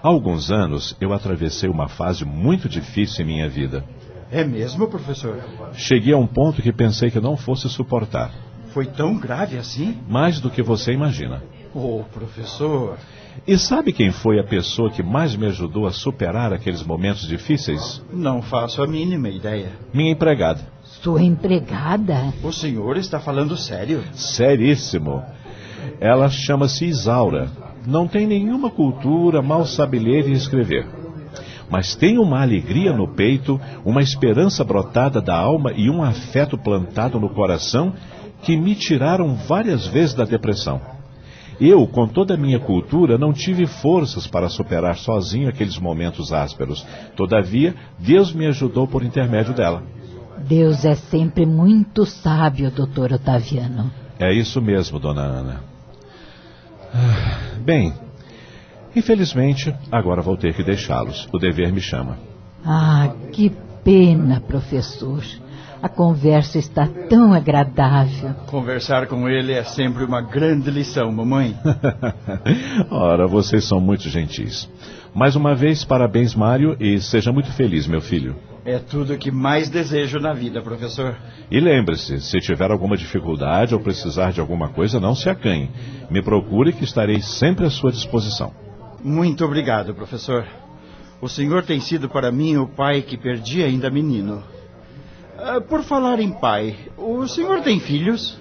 [0.02, 3.84] há alguns anos eu atravessei uma fase muito difícil em minha vida.
[4.30, 5.42] É mesmo, professor?
[5.72, 8.30] Cheguei a um ponto que pensei que não fosse suportar.
[8.74, 9.98] Foi tão grave assim?
[10.06, 11.42] Mais do que você imagina.
[11.74, 12.98] Oh, professor.
[13.46, 18.02] E sabe quem foi a pessoa que mais me ajudou a superar aqueles momentos difíceis?
[18.12, 19.72] Não faço a mínima ideia.
[19.92, 20.60] Minha empregada.
[20.82, 22.32] Sua empregada?
[22.42, 24.02] O senhor está falando sério?
[24.12, 25.22] Seríssimo.
[26.00, 27.50] Ela chama-se Isaura.
[27.86, 30.86] Não tem nenhuma cultura, mal sabe ler e escrever.
[31.70, 37.20] Mas tem uma alegria no peito, uma esperança brotada da alma e um afeto plantado
[37.20, 37.92] no coração
[38.42, 40.97] que me tiraram várias vezes da depressão.
[41.60, 46.86] Eu, com toda a minha cultura, não tive forças para superar sozinho aqueles momentos ásperos.
[47.16, 49.82] Todavia, Deus me ajudou por intermédio dela.
[50.46, 53.90] Deus é sempre muito sábio, doutor Otaviano.
[54.18, 55.60] É isso mesmo, dona Ana.
[56.94, 57.92] Ah, bem,
[58.94, 61.28] infelizmente, agora vou ter que deixá-los.
[61.32, 62.18] O dever me chama.
[62.64, 63.52] Ah, que
[63.82, 65.22] pena, professor.
[65.80, 68.34] A conversa está tão agradável.
[68.46, 71.56] Conversar com ele é sempre uma grande lição, mamãe.
[72.90, 74.68] Ora, vocês são muito gentis.
[75.14, 78.34] Mais uma vez, parabéns, Mário, e seja muito feliz, meu filho.
[78.64, 81.16] É tudo o que mais desejo na vida, professor.
[81.50, 85.70] E lembre-se, se tiver alguma dificuldade ou precisar de alguma coisa, não se acanhe.
[86.10, 88.52] Me procure que estarei sempre à sua disposição.
[89.02, 90.44] Muito obrigado, professor.
[91.20, 94.42] O senhor tem sido para mim o pai que perdi ainda menino.
[95.38, 98.36] Uh, por falar em pai, o senhor tem filhos?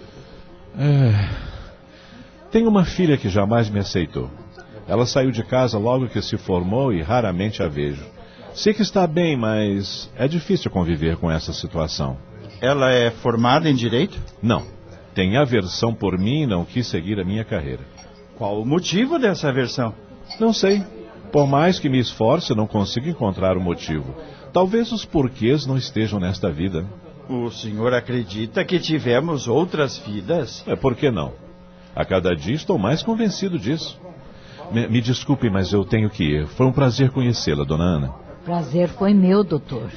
[0.78, 1.48] É...
[2.52, 4.32] Tenho uma filha que jamais me aceitou.
[4.88, 8.04] Ela saiu de casa logo que se formou e raramente a vejo.
[8.54, 12.18] Sei que está bem, mas é difícil conviver com essa situação.
[12.60, 14.20] Ela é formada em direito?
[14.42, 14.66] Não.
[15.14, 17.84] Tem aversão por mim e não quis seguir a minha carreira.
[18.36, 19.94] Qual o motivo dessa aversão?
[20.40, 20.84] Não sei.
[21.32, 24.16] Por mais que me esforce, não consigo encontrar o motivo.
[24.58, 26.84] Talvez os porquês não estejam nesta vida.
[27.30, 30.64] O senhor acredita que tivemos outras vidas?
[30.66, 31.34] É, por que não?
[31.96, 34.02] A cada dia estou mais convencido disso.
[34.72, 36.48] Me, me desculpe, mas eu tenho que ir.
[36.48, 38.16] Foi um prazer conhecê-la, dona Ana.
[38.44, 39.92] Prazer foi meu, doutor.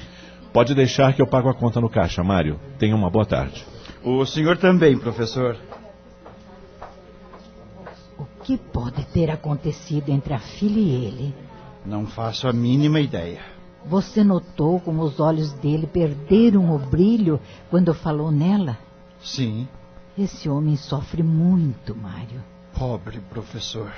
[0.53, 2.61] Pode deixar que eu pago a conta no caixa, Mário.
[2.78, 3.65] Tenha uma boa tarde.
[4.05, 5.57] O senhor também, professor.
[8.19, 11.35] O que pode ter acontecido entre a filha e ele?
[11.87, 13.59] Não faço a mínima ideia.
[13.86, 17.40] Você notou como os olhos dele perderam o brilho
[17.70, 18.78] quando falou nela?
[19.23, 19.66] Sim.
[20.16, 22.43] Esse homem sofre muito, Mário.
[22.78, 23.93] Pobre professor.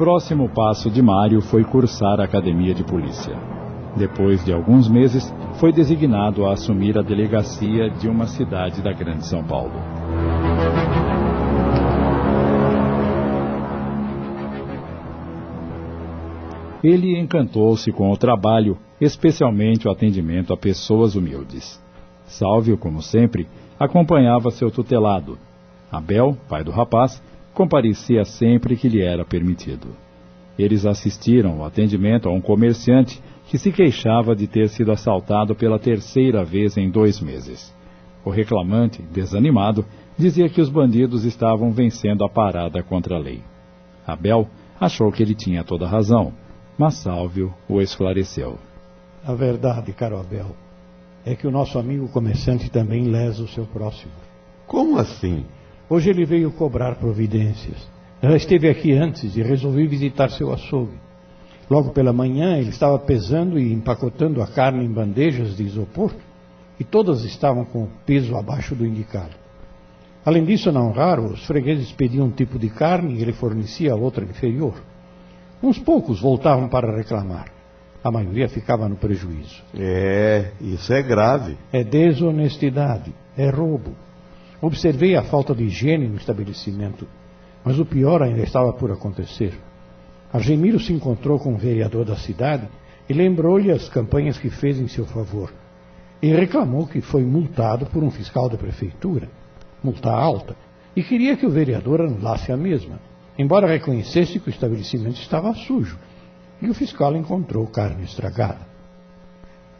[0.00, 3.36] Próximo passo de Mário foi cursar a academia de polícia.
[3.94, 9.26] Depois de alguns meses, foi designado a assumir a delegacia de uma cidade da Grande
[9.26, 9.74] São Paulo.
[16.82, 21.78] Ele encantou-se com o trabalho, especialmente o atendimento a pessoas humildes.
[22.24, 23.46] Sálvio, como sempre,
[23.78, 25.36] acompanhava seu tutelado.
[25.92, 27.22] Abel, pai do rapaz,
[27.60, 29.88] comparecia sempre que lhe era permitido.
[30.58, 35.78] Eles assistiram ao atendimento a um comerciante que se queixava de ter sido assaltado pela
[35.78, 37.70] terceira vez em dois meses.
[38.24, 39.84] O reclamante, desanimado,
[40.16, 43.42] dizia que os bandidos estavam vencendo a parada contra a lei.
[44.06, 44.48] Abel
[44.80, 46.32] achou que ele tinha toda razão,
[46.78, 48.58] Mas Sálvio o esclareceu.
[49.22, 50.56] A verdade, caro Abel,
[51.26, 54.12] é que o nosso amigo comerciante também lesa o seu próximo.
[54.66, 55.44] Como assim?
[55.90, 57.76] Hoje ele veio cobrar providências.
[58.22, 60.96] Já esteve aqui antes e resolvi visitar seu açougue.
[61.68, 66.14] Logo pela manhã ele estava pesando e empacotando a carne em bandejas de isopor
[66.78, 69.34] e todas estavam com o peso abaixo do indicado.
[70.24, 74.24] Além disso, não raro, os fregueses pediam um tipo de carne e ele fornecia outra
[74.24, 74.80] inferior.
[75.60, 77.46] Uns poucos voltavam para reclamar.
[78.02, 79.60] A maioria ficava no prejuízo.
[79.74, 81.58] É, isso é grave.
[81.72, 83.90] É desonestidade, é roubo.
[84.60, 87.06] Observei a falta de higiene no estabelecimento,
[87.64, 89.58] mas o pior ainda estava por acontecer.
[90.32, 92.68] Argemiro se encontrou com o vereador da cidade
[93.08, 95.52] e lembrou-lhe as campanhas que fez em seu favor.
[96.22, 99.28] E reclamou que foi multado por um fiscal da prefeitura,
[99.82, 100.54] multa alta,
[100.94, 103.00] e queria que o vereador anulasse a mesma,
[103.38, 105.98] embora reconhecesse que o estabelecimento estava sujo.
[106.60, 108.68] E o fiscal encontrou carne estragada.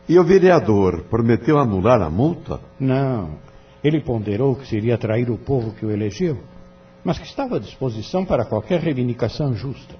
[0.08, 2.58] E o vereador prometeu anular a multa?
[2.80, 3.49] Não.
[3.82, 6.38] Ele ponderou que seria trair o povo que o elegeu,
[7.02, 9.94] mas que estava à disposição para qualquer reivindicação justa.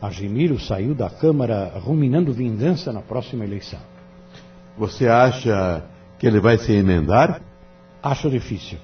[0.00, 3.80] Argemiro saiu da Câmara ruminando vingança na próxima eleição.
[4.76, 5.84] Você acha
[6.18, 7.40] que ele vai se emendar?
[8.02, 8.78] Acho difícil.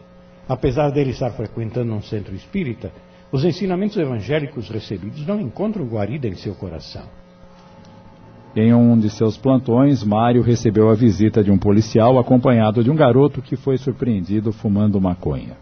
[0.48, 2.92] Apesar dele estar frequentando um centro espírita,
[3.30, 7.04] os ensinamentos evangélicos recebidos não encontram guarida em seu coração.
[8.60, 12.96] Em um de seus plantões, Mário recebeu a visita de um policial acompanhado de um
[12.96, 15.56] garoto que foi surpreendido fumando maconha.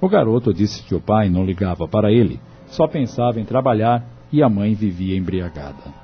[0.00, 4.42] O garoto disse que o pai não ligava para ele, só pensava em trabalhar e
[4.42, 5.94] a mãe vivia embriagada.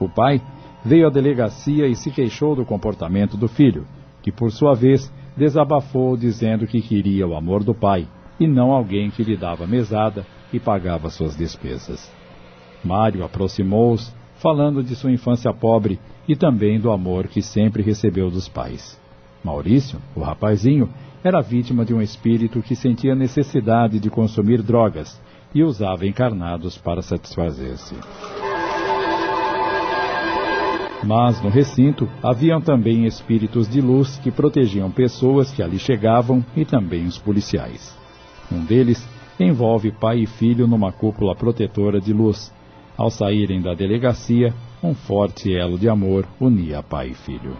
[0.00, 0.40] O pai
[0.82, 3.86] veio à delegacia e se queixou do comportamento do filho,
[4.22, 8.08] que por sua vez desabafou dizendo que queria o amor do pai
[8.40, 12.10] e não alguém que lhe dava mesada e pagava suas despesas.
[12.82, 15.98] Mário aproximou-os, falando de sua infância pobre
[16.28, 19.00] e também do amor que sempre recebeu dos pais.
[19.42, 20.90] Maurício, o rapazinho,
[21.24, 25.18] era vítima de um espírito que sentia necessidade de consumir drogas
[25.54, 27.94] e usava encarnados para satisfazer-se.
[31.06, 36.66] Mas no recinto haviam também espíritos de luz que protegiam pessoas que ali chegavam e
[36.66, 37.96] também os policiais.
[38.52, 39.08] Um deles
[39.40, 42.52] envolve pai e filho numa cúpula protetora de luz.
[42.96, 47.56] Ao saírem da delegacia, um forte elo de amor unia pai e filho.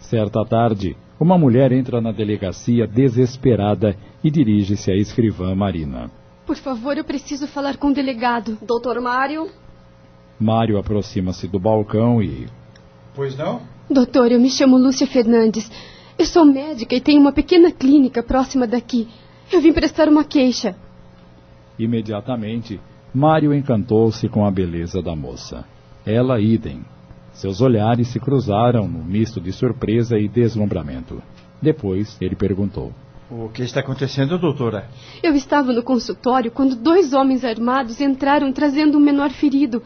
[0.00, 6.10] Certa tarde, uma mulher entra na delegacia desesperada e dirige-se à escrivã Marina.
[6.44, 8.58] Por favor, eu preciso falar com o delegado.
[8.60, 9.48] Doutor Mário?
[10.38, 12.48] Mário aproxima-se do balcão e.
[13.14, 13.62] Pois não?
[13.88, 15.70] Doutor, eu me chamo Lúcia Fernandes.
[16.18, 19.08] Eu sou médica e tenho uma pequena clínica próxima daqui.
[19.52, 20.74] Eu vim prestar uma queixa.
[21.78, 22.80] Imediatamente,
[23.14, 25.64] Mário encantou-se com a beleza da moça.
[26.06, 26.82] Ela, idem.
[27.32, 31.22] Seus olhares se cruzaram num misto de surpresa e deslumbramento.
[31.60, 32.92] Depois, ele perguntou:
[33.30, 34.88] O que está acontecendo, doutora?
[35.22, 39.82] Eu estava no consultório quando dois homens armados entraram trazendo um menor ferido.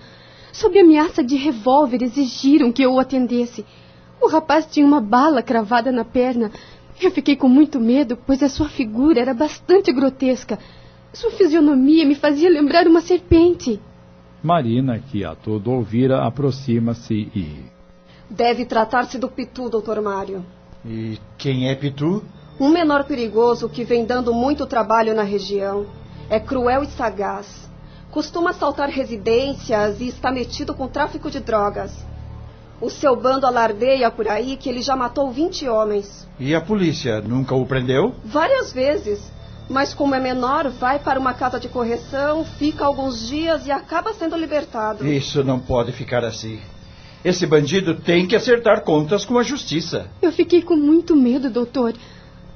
[0.52, 3.64] Sob ameaça de revólver, exigiram que eu o atendesse.
[4.20, 6.50] O rapaz tinha uma bala cravada na perna.
[7.00, 10.58] Eu fiquei com muito medo, pois a sua figura era bastante grotesca.
[11.12, 13.80] Sua fisionomia me fazia lembrar uma serpente.
[14.42, 17.64] Marina, que a todo ouvira, aproxima-se e.
[18.30, 20.44] Deve tratar-se do Pitu, doutor Mário.
[20.84, 22.22] E quem é Pitu?
[22.58, 25.86] Um menor perigoso que vem dando muito trabalho na região.
[26.30, 27.70] É cruel e sagaz.
[28.10, 31.92] Costuma assaltar residências e está metido com tráfico de drogas.
[32.80, 36.28] O seu bando alardeia por aí que ele já matou 20 homens.
[36.38, 38.14] E a polícia nunca o prendeu?
[38.24, 39.32] Várias vezes.
[39.68, 44.12] Mas como é menor, vai para uma casa de correção, fica alguns dias e acaba
[44.12, 45.06] sendo libertado.
[45.06, 46.60] Isso não pode ficar assim.
[47.24, 50.08] Esse bandido tem que acertar contas com a justiça.
[50.22, 51.94] Eu fiquei com muito medo, doutor.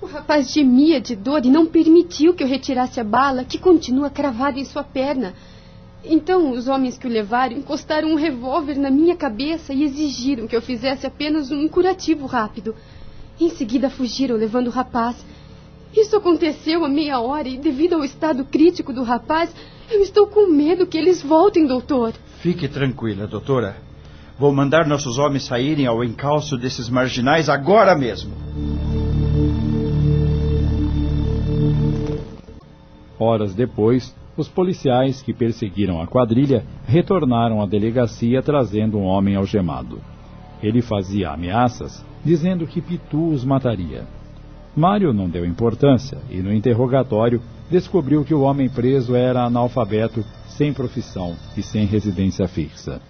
[0.00, 4.08] O rapaz gemia de dor e não permitiu que eu retirasse a bala que continua
[4.10, 5.34] cravada em sua perna.
[6.04, 10.56] Então os homens que o levaram encostaram um revólver na minha cabeça e exigiram que
[10.56, 12.74] eu fizesse apenas um curativo rápido.
[13.38, 15.24] Em seguida fugiram levando o rapaz.
[15.94, 19.54] Isso aconteceu a meia hora e, devido ao estado crítico do rapaz,
[19.90, 22.14] eu estou com medo que eles voltem, doutor.
[22.40, 23.76] Fique tranquila, doutora.
[24.38, 28.32] Vou mandar nossos homens saírem ao encalço desses marginais agora mesmo.
[33.18, 40.00] Horas depois, os policiais que perseguiram a quadrilha retornaram à delegacia trazendo um homem algemado.
[40.62, 44.04] Ele fazia ameaças, dizendo que Pitu os mataria.
[44.76, 50.72] Mário não deu importância e, no interrogatório, descobriu que o homem preso era analfabeto, sem
[50.72, 53.00] profissão e sem residência fixa.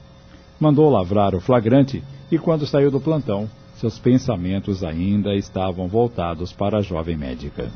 [0.59, 6.79] Mandou lavrar o flagrante e, quando saiu do plantão, seus pensamentos ainda estavam voltados para
[6.79, 7.71] a jovem médica.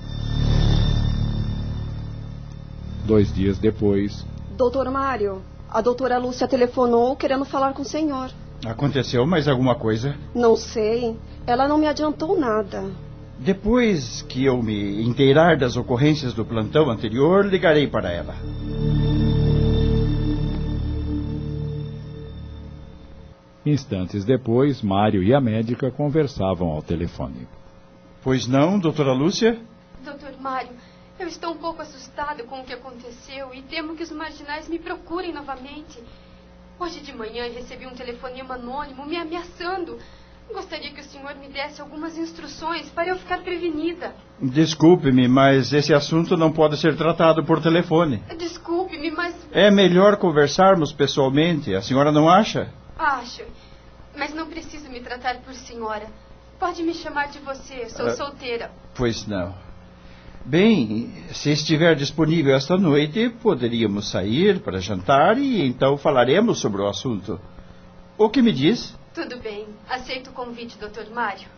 [3.06, 4.24] Dois dias depois.
[4.56, 8.30] Doutor Mário, a doutora Lúcia telefonou querendo falar com o senhor.
[8.64, 10.16] Aconteceu mais alguma coisa?
[10.34, 11.16] Não sei.
[11.46, 12.90] Ela não me adiantou nada.
[13.38, 18.34] Depois que eu me inteirar das ocorrências do plantão anterior, ligarei para ela.
[23.66, 27.48] Instantes depois, Mário e a médica conversavam ao telefone.
[28.22, 29.58] Pois não, doutora Lúcia?
[30.04, 30.70] Doutor Mário,
[31.18, 34.78] eu estou um pouco assustado com o que aconteceu e temo que os marginais me
[34.78, 36.02] procurem novamente.
[36.78, 39.98] Hoje de manhã recebi um telefonema anônimo me ameaçando.
[40.52, 44.14] Gostaria que o senhor me desse algumas instruções para eu ficar prevenida.
[44.40, 48.22] Desculpe-me, mas esse assunto não pode ser tratado por telefone.
[48.36, 49.34] Desculpe-me, mas.
[49.52, 52.68] É melhor conversarmos pessoalmente, a senhora não acha?
[52.98, 53.42] Acho.
[54.16, 56.06] Mas não preciso me tratar por senhora.
[56.58, 58.10] Pode me chamar de você, sou Ah.
[58.16, 58.70] solteira.
[58.94, 59.54] Pois não.
[60.46, 66.86] Bem, se estiver disponível esta noite, poderíamos sair para jantar e então falaremos sobre o
[66.86, 67.40] assunto.
[68.18, 68.94] O que me diz?
[69.14, 69.66] Tudo bem.
[69.88, 71.48] Aceito o convite, doutor Mário.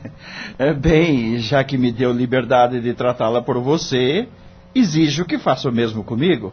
[0.80, 4.26] Bem, já que me deu liberdade de tratá-la por você,
[4.74, 6.52] exijo que faça o mesmo comigo.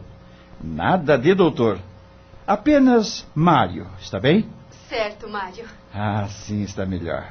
[0.62, 1.78] Nada de doutor.
[2.46, 4.46] Apenas Mário, está bem?
[4.88, 5.64] Certo, Mário.
[5.92, 7.26] Ah, sim, está melhor.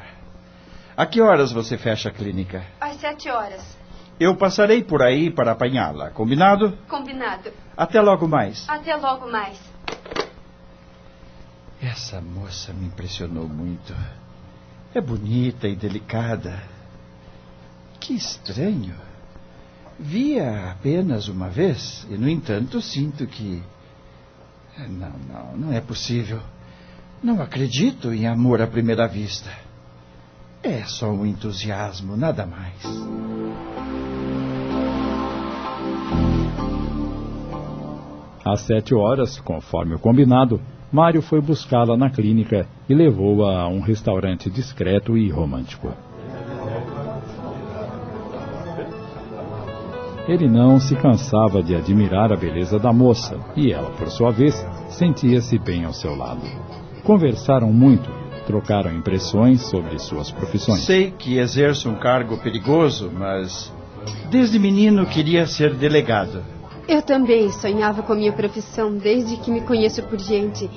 [0.97, 2.63] A que horas você fecha a clínica?
[2.79, 3.80] Às sete horas.
[4.19, 6.77] Eu passarei por aí para apanhá-la, combinado?
[6.87, 7.51] Combinado.
[7.75, 8.67] Até logo mais.
[8.69, 9.59] Até logo mais.
[11.81, 13.95] Essa moça me impressionou muito.
[14.93, 16.61] É bonita e delicada.
[17.99, 18.95] Que estranho.
[19.97, 23.63] Vi-a apenas uma vez e, no entanto, sinto que.
[24.77, 26.39] Não, não, não é possível.
[27.23, 29.49] Não acredito em amor à primeira vista.
[30.63, 32.83] É só um entusiasmo, nada mais.
[38.45, 43.79] Às sete horas, conforme o combinado, Mário foi buscá-la na clínica e levou-a a um
[43.79, 45.93] restaurante discreto e romântico.
[50.27, 54.53] Ele não se cansava de admirar a beleza da moça e ela, por sua vez,
[54.89, 56.41] sentia-se bem ao seu lado.
[57.03, 60.83] Conversaram muito, trocaram impressões sobre suas profissões.
[60.83, 63.71] Sei que exerço um cargo perigoso, mas
[64.29, 66.43] desde menino queria ser delegado.
[66.87, 70.69] Eu também sonhava com a minha profissão desde que me conheço por gente.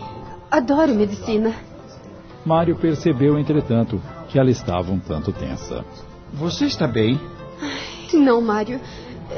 [0.50, 1.54] Adoro medicina.
[2.44, 5.84] Mário percebeu, entretanto, que ela estava um tanto tensa.
[6.32, 7.18] Você está bem?
[8.12, 8.80] Não, Mário.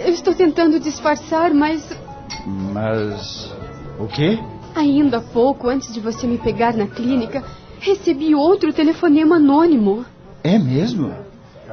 [0.04, 1.96] Eu estou tentando disfarçar, mas
[2.44, 3.54] Mas.
[3.98, 4.38] O quê?
[4.76, 7.42] ainda há pouco, antes de você me pegar na clínica,
[7.86, 10.04] recebi outro telefonema anônimo.
[10.42, 11.14] É mesmo?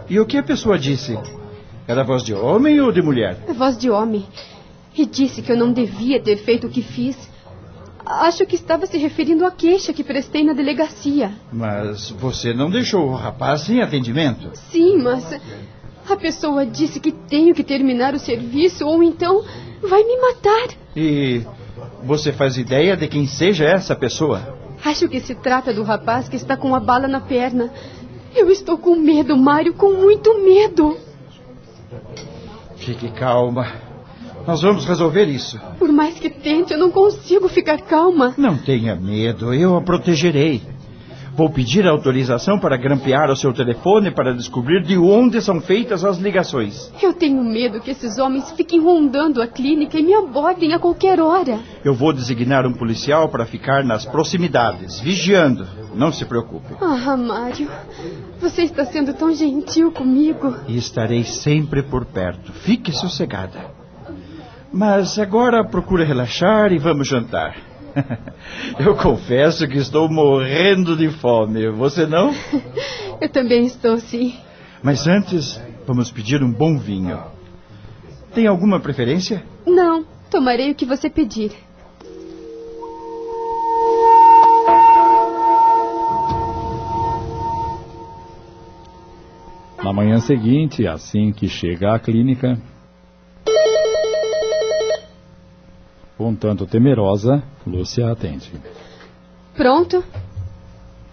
[0.09, 1.17] E o que a pessoa disse?
[1.87, 3.37] Era voz de homem ou de mulher?
[3.47, 4.25] É voz de homem.
[4.95, 7.17] E disse que eu não devia ter feito o que fiz.
[8.05, 11.31] Acho que estava se referindo à queixa que prestei na delegacia.
[11.51, 14.51] Mas você não deixou o rapaz sem atendimento?
[14.53, 15.39] Sim, mas
[16.07, 19.43] a pessoa disse que tenho que terminar o serviço ou então
[19.81, 20.67] vai me matar.
[20.95, 21.41] E
[22.03, 24.62] você faz ideia de quem seja essa pessoa?
[24.83, 27.71] Acho que se trata do rapaz que está com a bala na perna.
[28.35, 30.97] Eu estou com medo, Mário, com muito medo.
[32.75, 33.67] Fique calma.
[34.45, 35.59] Nós vamos resolver isso.
[35.79, 38.33] Por mais que tente, eu não consigo ficar calma.
[38.37, 40.61] Não tenha medo, eu a protegerei.
[41.35, 46.17] Vou pedir autorização para grampear o seu telefone para descobrir de onde são feitas as
[46.17, 46.91] ligações.
[47.01, 51.19] Eu tenho medo que esses homens fiquem rondando a clínica e me abordem a qualquer
[51.19, 51.59] hora.
[51.83, 55.67] Eu vou designar um policial para ficar nas proximidades, vigiando.
[55.95, 56.75] Não se preocupe.
[56.79, 57.67] Ah, Mário,
[58.39, 60.55] você está sendo tão gentil comigo.
[60.67, 62.51] E estarei sempre por perto.
[62.51, 63.71] Fique sossegada.
[64.71, 67.72] Mas agora procure relaxar e vamos jantar.
[68.79, 71.69] Eu confesso que estou morrendo de fome.
[71.71, 72.33] Você não?
[73.21, 74.35] Eu também estou, sim.
[74.81, 77.19] Mas antes, vamos pedir um bom vinho.
[78.33, 79.43] Tem alguma preferência?
[79.65, 81.51] Não, tomarei o que você pedir.
[89.83, 92.57] Na manhã seguinte, assim que chega à clínica,
[96.19, 98.51] um tanto temerosa, Lúcia atende.
[99.55, 100.03] Pronto?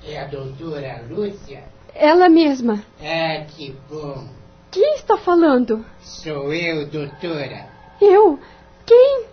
[0.06, 1.64] É a doutora Lúcia?
[1.94, 2.82] Ela mesma.
[3.02, 4.28] Ah, que bom.
[4.70, 5.84] Quem está falando?
[6.00, 7.66] Sou eu, doutora.
[8.00, 8.38] Eu?
[8.86, 9.24] Quem?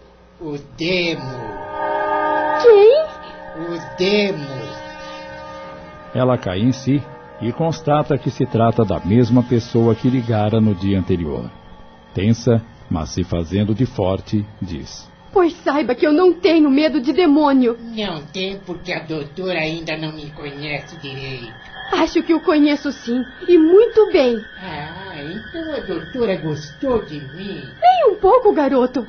[0.41, 1.21] O Demo.
[2.63, 3.05] Quem?
[3.65, 4.77] O Demo.
[6.13, 7.01] Ela cai em si
[7.41, 11.49] e constata que se trata da mesma pessoa que ligara no dia anterior.
[12.13, 17.13] Tensa, mas se fazendo de forte, diz: Pois saiba que eu não tenho medo de
[17.13, 17.77] demônio.
[17.79, 21.53] Não tem porque a doutora ainda não me conhece direito.
[21.91, 24.35] Acho que o conheço sim, e muito bem.
[24.59, 27.61] Ah, então a doutora gostou de mim.
[27.79, 29.05] Nem um pouco, garoto.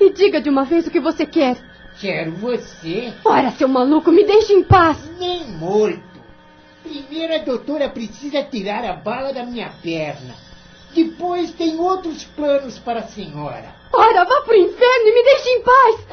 [0.00, 1.56] E diga de uma vez o que você quer.
[2.00, 3.12] Quero você.
[3.24, 5.10] Ora, seu maluco, me deixe em paz.
[5.18, 6.00] Nem morto.
[6.84, 10.36] Primeiro a doutora precisa tirar a bala da minha perna.
[10.94, 13.82] Depois tem outros planos para a senhora.
[13.96, 16.06] Ora, vá pro inferno e me deixe em paz.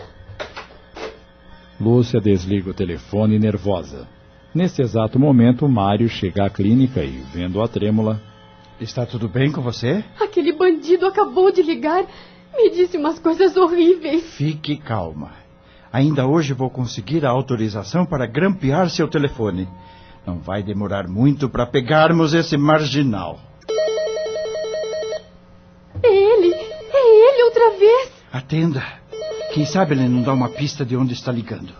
[1.79, 4.07] Lúcia desliga o telefone nervosa.
[4.53, 8.21] Nesse exato momento, Mário chega à clínica e, vendo a trêmula.
[8.79, 10.03] Está tudo bem com você?
[10.19, 12.05] Aquele bandido acabou de ligar.
[12.55, 14.23] Me disse umas coisas horríveis.
[14.35, 15.31] Fique calma.
[15.91, 19.67] Ainda hoje vou conseguir a autorização para grampear seu telefone.
[20.25, 23.39] Não vai demorar muito para pegarmos esse marginal.
[26.03, 26.40] É ele!
[27.61, 28.11] Outra vez!
[28.33, 28.83] Atenda.
[29.53, 31.73] Quem sabe ele não dá uma pista de onde está ligando.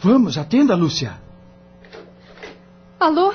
[0.00, 1.20] Vamos, atenda, Lúcia.
[2.98, 3.32] Alô?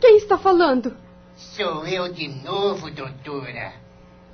[0.00, 0.96] Quem está falando?
[1.34, 3.72] Sou eu de novo, doutora.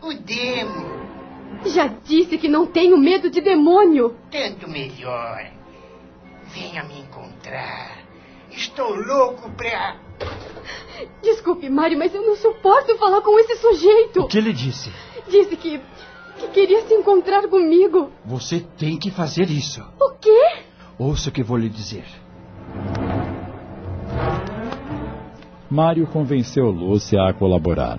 [0.02, 1.64] O Demo.
[1.64, 4.16] Já disse que não tenho medo de demônio.
[4.30, 5.50] Tanto melhor.
[6.48, 7.98] Venha me encontrar.
[8.50, 9.96] Estou louco pra.
[11.22, 14.20] Desculpe, Mari, mas eu não suporto falar com esse sujeito.
[14.20, 14.92] O que ele disse?
[15.28, 15.80] Disse que.
[16.38, 18.10] Que queria se encontrar comigo.
[18.24, 19.82] Você tem que fazer isso.
[20.00, 20.64] O quê?
[20.98, 22.04] Ouça o que vou lhe dizer.
[25.70, 27.98] Mário convenceu Lúcia a colaborar.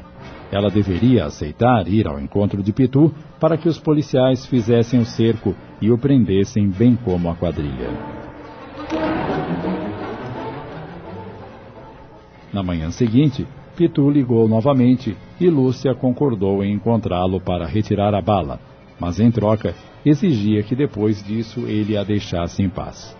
[0.51, 5.55] Ela deveria aceitar ir ao encontro de Pitu para que os policiais fizessem o cerco
[5.81, 7.89] e o prendessem bem como a quadrilha.
[12.53, 18.59] Na manhã seguinte, Pitu ligou novamente e Lúcia concordou em encontrá-lo para retirar a bala,
[18.99, 23.15] mas em troca exigia que depois disso ele a deixasse em paz.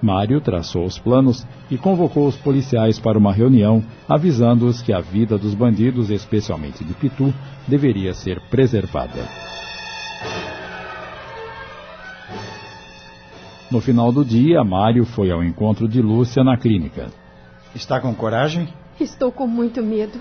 [0.00, 5.38] Mário traçou os planos e convocou os policiais para uma reunião, avisando-os que a vida
[5.38, 7.32] dos bandidos, especialmente de Pitu,
[7.68, 9.28] deveria ser preservada.
[13.70, 17.08] No final do dia, Mário foi ao encontro de Lúcia na clínica.
[17.74, 18.68] Está com coragem?
[19.00, 20.18] Estou com muito medo,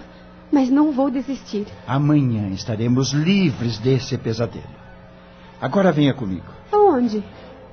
[0.51, 1.65] mas não vou desistir.
[1.87, 4.81] Amanhã estaremos livres desse pesadelo.
[5.59, 6.47] Agora venha comigo.
[6.71, 7.23] Aonde?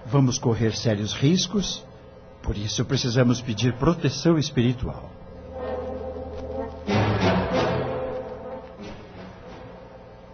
[0.07, 1.87] Vamos correr sérios riscos
[2.49, 5.11] por isso precisamos pedir proteção espiritual.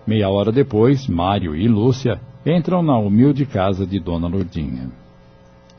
[0.07, 4.93] Meia hora depois, Mário e Lúcia entram na humilde casa de Dona Lourdinha.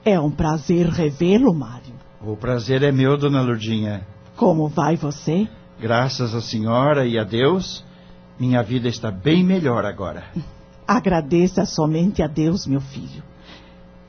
[0.04, 1.94] É um prazer revê-lo, Mário.
[2.22, 4.06] O prazer é meu, Dona Lourdinha.
[4.36, 5.48] Como vai você?
[5.80, 7.84] Graças à senhora e a Deus,
[8.38, 10.26] minha vida está bem melhor agora.
[10.86, 13.24] Agradeça somente a Deus, meu filho.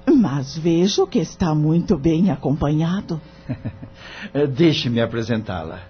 [0.05, 3.20] Mas vejo que está muito bem acompanhado.
[4.55, 5.80] Deixe-me apresentá-la.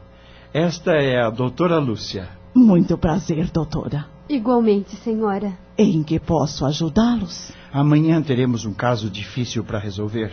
[0.52, 2.28] Esta é a doutora Lúcia.
[2.54, 4.06] Muito prazer, doutora.
[4.28, 5.52] Igualmente, senhora.
[5.78, 7.52] Em que posso ajudá-los?
[7.72, 10.32] Amanhã teremos um caso difícil para resolver.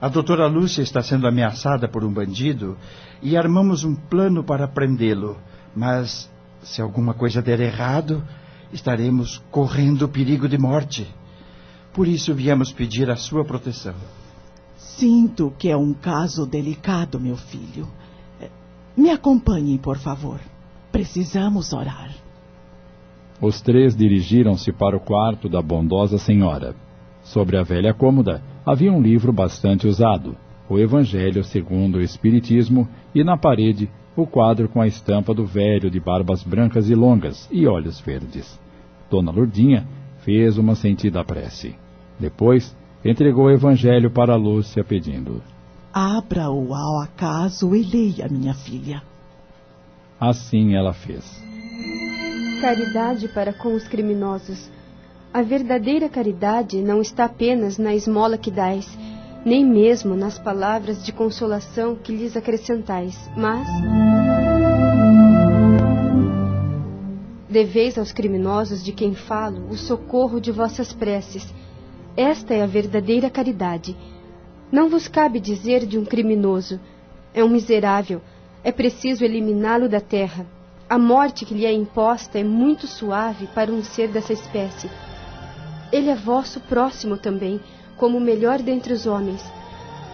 [0.00, 2.76] A doutora Lúcia está sendo ameaçada por um bandido
[3.22, 5.36] e armamos um plano para prendê-lo.
[5.74, 6.30] Mas,
[6.62, 8.22] se alguma coisa der errado,
[8.72, 11.06] estaremos correndo perigo de morte.
[11.92, 13.94] Por isso viemos pedir a sua proteção.
[14.76, 17.88] Sinto que é um caso delicado, meu filho.
[18.96, 20.40] Me acompanhem, por favor.
[20.90, 22.10] Precisamos orar.
[23.40, 26.74] Os três dirigiram-se para o quarto da bondosa senhora.
[27.22, 30.36] Sobre a velha cômoda havia um livro bastante usado,
[30.68, 35.90] o Evangelho segundo o Espiritismo, e na parede o quadro com a estampa do velho
[35.90, 38.58] de barbas brancas e longas e olhos verdes.
[39.10, 39.86] Dona Lourdinha
[40.24, 41.74] fez uma sentida prece.
[42.18, 45.40] Depois, entregou o evangelho para Lúcia, pedindo:
[45.92, 49.02] Abra-o ao acaso e leia, minha filha.
[50.20, 51.24] Assim ela fez.
[52.60, 54.68] Caridade para com os criminosos.
[55.32, 58.98] A verdadeira caridade não está apenas na esmola que dais,
[59.44, 63.66] nem mesmo nas palavras de consolação que lhes acrescentais, mas.
[67.48, 71.46] Deveis aos criminosos de quem falo o socorro de vossas preces.
[72.16, 73.96] Esta é a verdadeira caridade.
[74.70, 76.78] Não vos cabe dizer de um criminoso:
[77.32, 78.20] é um miserável,
[78.62, 80.46] é preciso eliminá-lo da terra.
[80.90, 84.90] A morte que lhe é imposta é muito suave para um ser dessa espécie.
[85.92, 87.60] Ele é vosso próximo também,
[87.98, 89.44] como o melhor dentre os homens.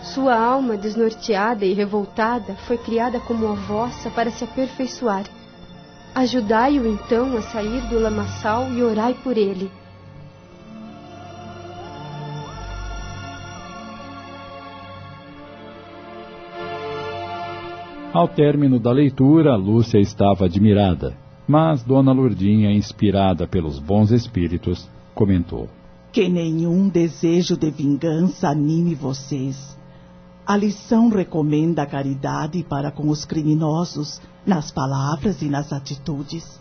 [0.03, 5.25] Sua alma desnorteada e revoltada foi criada como a vossa para se aperfeiçoar.
[6.15, 9.71] Ajudai-o então a sair do lamaçal e orai por ele.
[18.13, 21.17] Ao término da leitura, Lúcia estava admirada,
[21.49, 25.69] mas Dona Lourdinha, inspirada pelos bons espíritos, comentou:
[26.15, 29.77] Que nenhum desejo de vingança anime vocês.
[30.47, 36.61] A lição recomenda a caridade para com os criminosos nas palavras e nas atitudes.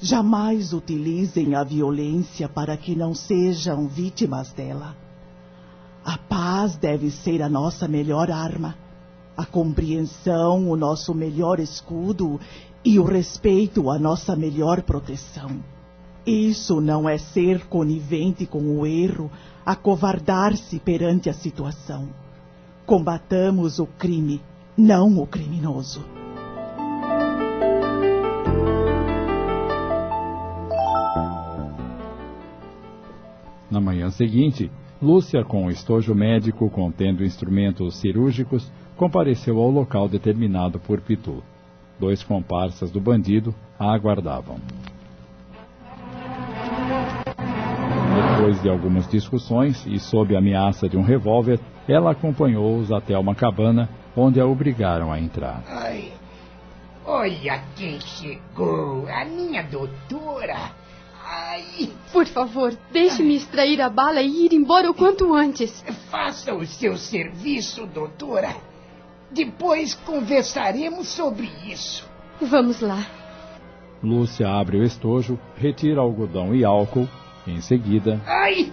[0.00, 4.96] Jamais utilizem a violência para que não sejam vítimas dela.
[6.04, 8.74] A paz deve ser a nossa melhor arma,
[9.36, 12.40] a compreensão o nosso melhor escudo
[12.84, 15.73] e o respeito a nossa melhor proteção.
[16.26, 19.30] Isso não é ser conivente com o erro,
[19.64, 22.08] acovardar-se perante a situação.
[22.86, 24.40] Combatamos o crime,
[24.76, 26.02] não o criminoso.
[33.70, 34.70] Na manhã seguinte,
[35.02, 41.42] Lúcia, com o estojo médico contendo instrumentos cirúrgicos, compareceu ao local determinado por Pitu.
[42.00, 44.56] Dois comparsas do bandido a aguardavam.
[48.44, 51.58] Depois de algumas discussões e sob a ameaça de um revólver,
[51.88, 55.64] ela acompanhou-os até uma cabana onde a obrigaram a entrar.
[55.66, 56.12] Ai,
[57.06, 60.72] olha quem chegou, a minha doutora.
[61.26, 61.88] Ai.
[62.12, 65.82] Por favor, deixe-me extrair a bala e ir embora o quanto antes.
[66.10, 68.54] Faça o seu serviço, doutora.
[69.30, 72.06] Depois conversaremos sobre isso.
[72.42, 73.06] Vamos lá.
[74.02, 77.08] Lúcia abre o estojo, retira algodão e álcool.
[77.46, 78.20] Em seguida.
[78.26, 78.72] Ai!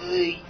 [0.00, 0.46] ai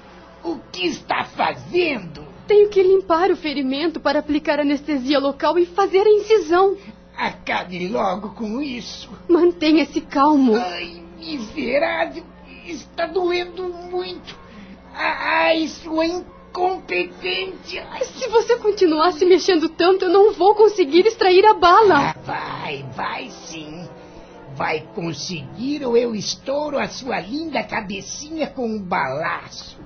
[0.46, 2.24] o que está fazendo?
[2.46, 6.76] Tenho que limpar o ferimento para aplicar anestesia local e fazer a incisão.
[7.16, 9.10] Acabe logo com isso.
[9.28, 10.54] Mantenha-se calmo.
[10.54, 12.22] Ai, miserável!
[12.64, 14.38] Está doendo muito.
[14.94, 17.86] Ai, sua incompetência.
[18.02, 22.10] Se você continuar se mexendo tanto, eu não vou conseguir extrair a bala.
[22.10, 23.85] Ah, vai, vai sim.
[24.56, 29.78] Vai conseguir ou eu estouro a sua linda cabecinha com um balaço.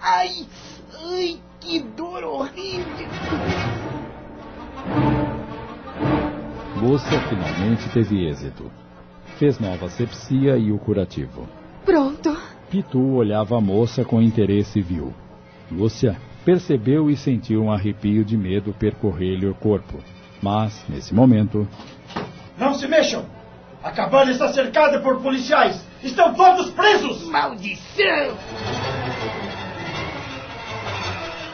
[0.00, 0.46] Ai,
[0.94, 3.08] ai, que dor horrível.
[6.80, 8.70] Lúcia finalmente teve êxito.
[9.38, 11.48] Fez nova sepsia e o curativo.
[11.84, 12.36] Pronto.
[12.70, 15.12] Pitu olhava a moça com interesse e viu.
[15.68, 19.98] Lúcia percebeu e sentiu um arrepio de medo percorrer-lhe o corpo.
[20.40, 21.66] Mas, nesse momento.
[22.56, 23.41] Não se mexam!
[23.82, 25.84] A cabana está cercada por policiais!
[26.04, 27.24] Estão todos presos!
[27.24, 28.36] Maldição!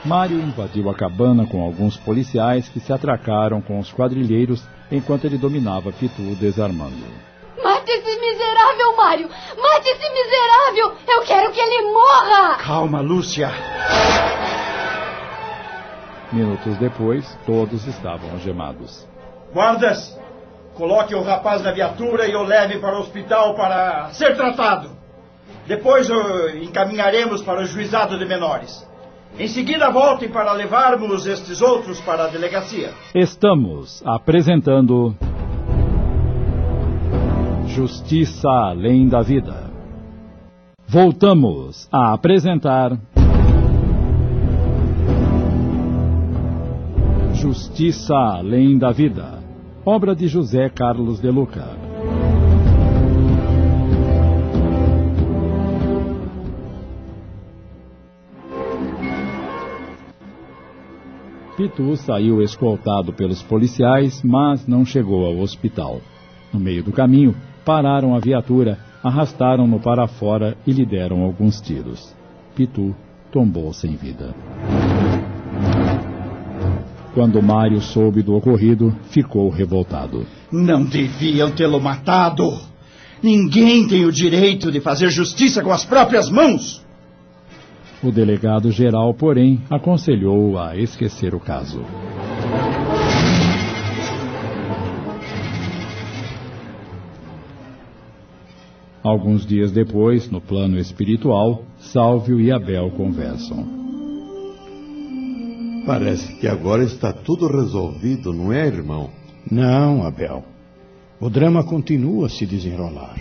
[0.05, 5.39] Mário invadiu a cabana com alguns policiais que se atracaram com os quadrilheiros enquanto ele
[5.39, 7.07] dominava Pitu desarmando.
[7.63, 9.29] Mate esse miserável, Mário!
[9.29, 10.97] Mate esse miserável!
[11.09, 12.57] Eu quero que ele morra!
[12.59, 13.51] Calma, Lúcia!
[16.31, 19.07] Minutos depois, todos estavam algemados.
[19.55, 20.28] Guardas!
[20.79, 24.91] Coloque o rapaz na viatura e o leve para o hospital para ser tratado.
[25.67, 28.87] Depois o encaminharemos para o juizado de menores.
[29.37, 32.93] Em seguida, voltem para levarmos estes outros para a delegacia.
[33.13, 35.17] Estamos apresentando.
[37.67, 39.73] Justiça Além da Vida.
[40.87, 42.93] Voltamos a apresentar.
[47.35, 49.38] Justiça Além da Vida.
[49.91, 51.65] Obra de José Carlos de Luca.
[61.57, 66.03] Pitu saiu escoltado pelos policiais, mas não chegou ao hospital.
[66.53, 67.35] No meio do caminho,
[67.65, 72.15] pararam a viatura, arrastaram-no para fora e lhe deram alguns tiros.
[72.55, 72.95] Pitu
[73.33, 74.35] tombou sem vida.
[77.15, 80.27] Quando Mário soube do ocorrido, ficou revoltado.
[80.53, 82.59] Não deviam tê-lo matado.
[83.23, 86.85] Ninguém tem o direito de fazer justiça com as próprias mãos.
[88.03, 91.83] O delegado geral, porém, aconselhou a esquecer o caso.
[99.03, 103.78] Alguns dias depois, no plano espiritual, Sálvio e Abel conversam.
[105.89, 109.09] Parece que agora está tudo resolvido, não é, irmão?
[109.51, 110.45] Não, Abel.
[111.19, 113.17] O drama continua a se desenrolar.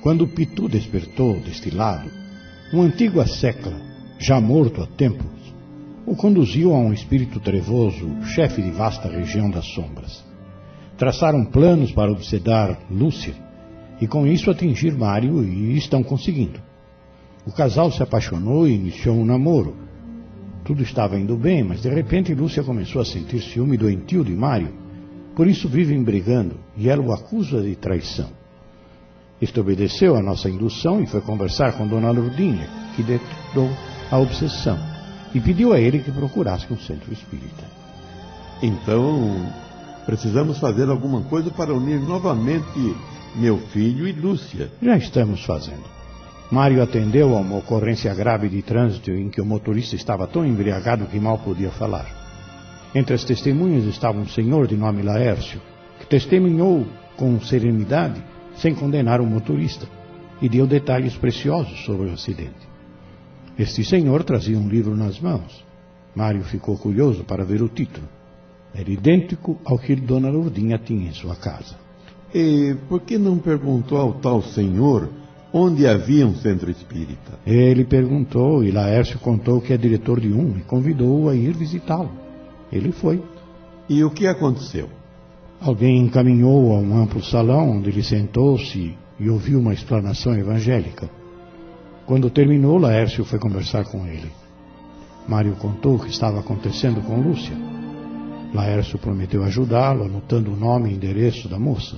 [0.00, 2.08] Quando Pitu despertou deste lado,
[2.72, 3.72] um antigo assecla,
[4.20, 5.26] já morto há tempos,
[6.06, 10.24] o conduziu a um espírito trevoso, chefe de vasta região das sombras.
[10.96, 13.34] Traçaram planos para obsedar Lúcia
[14.00, 16.60] e com isso atingir Mário e estão conseguindo.
[17.44, 19.89] O casal se apaixonou e iniciou um namoro.
[20.70, 24.72] Tudo estava indo bem, mas de repente Lúcia começou a sentir ciúme doentio de Mário.
[25.34, 28.28] Por isso vivem brigando e ela o acusa de traição.
[29.42, 33.68] Este obedeceu à nossa indução e foi conversar com Dona Lourdinha, que detectou
[34.12, 34.78] a obsessão
[35.34, 37.64] e pediu a ele que procurasse um centro espírita.
[38.62, 39.44] Então,
[40.06, 42.94] precisamos fazer alguma coisa para unir novamente
[43.34, 44.70] meu filho e Lúcia.
[44.80, 45.99] Já estamos fazendo.
[46.50, 51.06] Mário atendeu a uma ocorrência grave de trânsito em que o motorista estava tão embriagado
[51.06, 52.06] que mal podia falar.
[52.92, 55.60] Entre as testemunhas estava um senhor de nome Laércio,
[56.00, 56.84] que testemunhou
[57.16, 58.20] com serenidade,
[58.56, 59.86] sem condenar o motorista,
[60.42, 62.68] e deu detalhes preciosos sobre o acidente.
[63.56, 65.64] Este senhor trazia um livro nas mãos.
[66.16, 68.08] Mário ficou curioso para ver o título.
[68.74, 71.76] Era idêntico ao que Dona Lourdinha tinha em sua casa.
[72.34, 75.10] E por que não perguntou ao tal senhor
[75.52, 77.38] onde havia um centro espírita?
[77.46, 82.10] Ele perguntou e Laércio contou que é diretor de um e convidou-o a ir visitá-lo.
[82.72, 83.22] Ele foi.
[83.88, 84.88] E o que aconteceu?
[85.60, 91.10] Alguém encaminhou a um amplo salão onde ele sentou-se e ouviu uma explanação evangélica.
[92.06, 94.30] Quando terminou, Laércio foi conversar com ele.
[95.28, 97.56] Mário contou o que estava acontecendo com Lúcia.
[98.54, 101.96] Laércio prometeu ajudá-lo, anotando o nome e endereço da moça.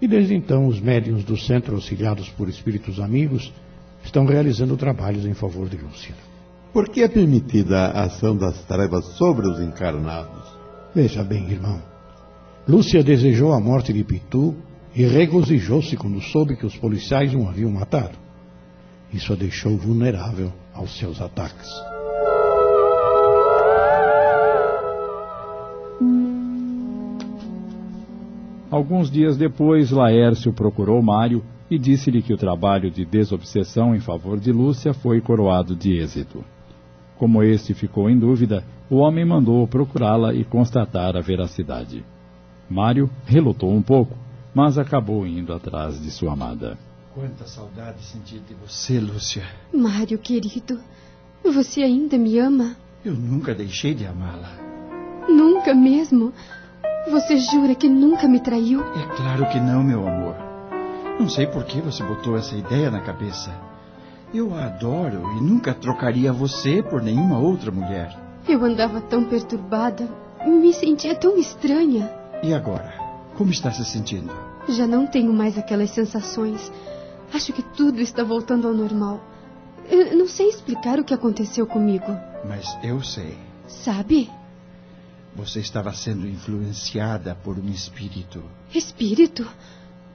[0.00, 3.52] E desde então, os médiuns do centro, auxiliados por espíritos amigos,
[4.04, 6.14] estão realizando trabalhos em favor de Lúcia.
[6.72, 10.46] Por que é permitida a ação das trevas sobre os encarnados?
[10.94, 11.82] Veja bem, irmão.
[12.68, 14.54] Lúcia desejou a morte de Pitu
[14.94, 18.16] e regozijou-se quando soube que os policiais o haviam matado.
[19.12, 21.68] Isso a deixou vulnerável aos seus ataques.
[28.70, 34.38] Alguns dias depois, Laércio procurou Mário e disse-lhe que o trabalho de desobsessão em favor
[34.38, 36.44] de Lúcia foi coroado de êxito.
[37.16, 42.04] Como este ficou em dúvida, o homem mandou procurá-la e constatar a veracidade.
[42.68, 44.14] Mário relutou um pouco,
[44.54, 46.78] mas acabou indo atrás de sua amada.
[47.14, 49.44] Quanta saudade senti de você, Lúcia.
[49.72, 50.78] Mário, querido,
[51.42, 52.76] você ainda me ama?
[53.04, 54.52] Eu nunca deixei de amá-la.
[55.28, 56.32] Nunca mesmo?
[57.10, 58.80] Você jura que nunca me traiu?
[58.82, 60.36] É claro que não, meu amor.
[61.18, 63.50] Não sei por que você botou essa ideia na cabeça.
[64.32, 68.14] Eu a adoro e nunca trocaria você por nenhuma outra mulher.
[68.46, 70.08] Eu andava tão perturbada,
[70.46, 72.10] me sentia tão estranha.
[72.42, 72.92] E agora?
[73.36, 74.32] Como está se sentindo?
[74.68, 76.70] Já não tenho mais aquelas sensações.
[77.32, 79.20] Acho que tudo está voltando ao normal.
[79.90, 82.06] Eu não sei explicar o que aconteceu comigo.
[82.46, 83.36] Mas eu sei.
[83.66, 84.30] Sabe?
[85.38, 88.42] Você estava sendo influenciada por um espírito.
[88.74, 89.48] Espírito?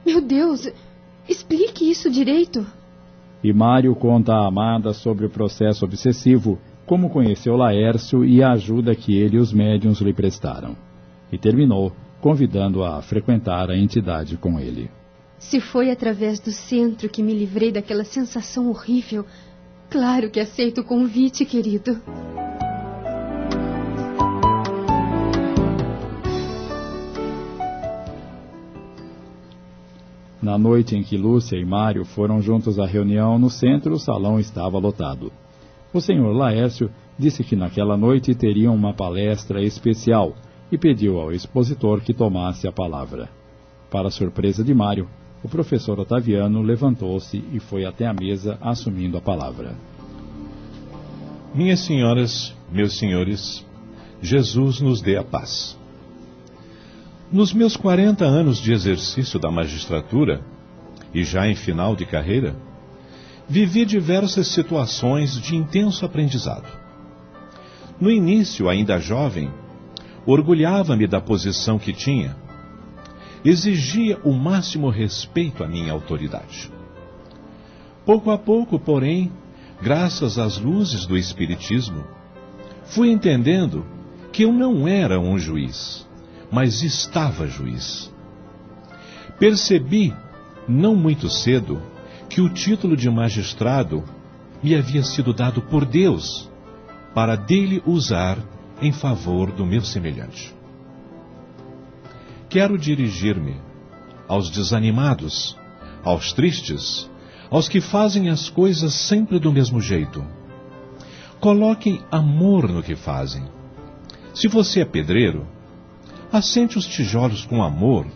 [0.04, 0.70] Meu Deus,
[1.26, 2.66] explique isso direito.
[3.42, 8.94] E Mário conta à amada sobre o processo obsessivo, como conheceu Laércio e a ajuda
[8.94, 10.76] que ele e os médiuns lhe prestaram.
[11.32, 14.90] E terminou convidando-a a frequentar a entidade com ele.
[15.38, 19.24] Se foi através do centro que me livrei daquela sensação horrível,
[19.88, 21.98] claro que aceito o convite, querido.
[30.44, 34.38] Na noite em que Lúcia e Mário foram juntos à reunião no centro, o salão
[34.38, 35.32] estava lotado.
[35.90, 40.34] O senhor Laércio disse que naquela noite teriam uma palestra especial
[40.70, 43.30] e pediu ao expositor que tomasse a palavra.
[43.90, 45.08] Para surpresa de Mário,
[45.42, 49.74] o professor Otaviano levantou-se e foi até a mesa assumindo a palavra.
[51.54, 53.64] Minhas senhoras, meus senhores,
[54.20, 55.82] Jesus nos dê a paz.
[57.34, 60.40] Nos meus 40 anos de exercício da magistratura,
[61.12, 62.54] e já em final de carreira,
[63.48, 66.68] vivi diversas situações de intenso aprendizado.
[68.00, 69.50] No início, ainda jovem,
[70.24, 72.36] orgulhava-me da posição que tinha,
[73.44, 76.70] exigia o máximo respeito à minha autoridade.
[78.06, 79.32] Pouco a pouco, porém,
[79.82, 82.04] graças às luzes do Espiritismo,
[82.84, 83.84] fui entendendo
[84.32, 86.06] que eu não era um juiz,
[86.54, 88.14] mas estava juiz.
[89.40, 90.14] Percebi,
[90.68, 91.82] não muito cedo,
[92.30, 94.04] que o título de magistrado
[94.62, 96.48] me havia sido dado por Deus
[97.12, 98.38] para dele usar
[98.80, 100.54] em favor do meu semelhante.
[102.48, 103.60] Quero dirigir-me
[104.28, 105.58] aos desanimados,
[106.04, 107.10] aos tristes,
[107.50, 110.24] aos que fazem as coisas sempre do mesmo jeito.
[111.40, 113.44] Coloquem amor no que fazem.
[114.32, 115.52] Se você é pedreiro,
[116.36, 118.06] assente os tijolos com amor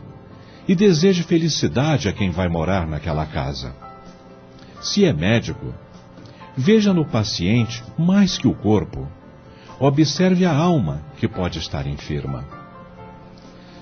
[0.67, 3.75] e deseje felicidade a quem vai morar naquela casa.
[4.81, 5.73] Se é médico,
[6.57, 9.09] veja no paciente mais que o corpo.
[9.81, 12.45] Observe a alma que pode estar enferma.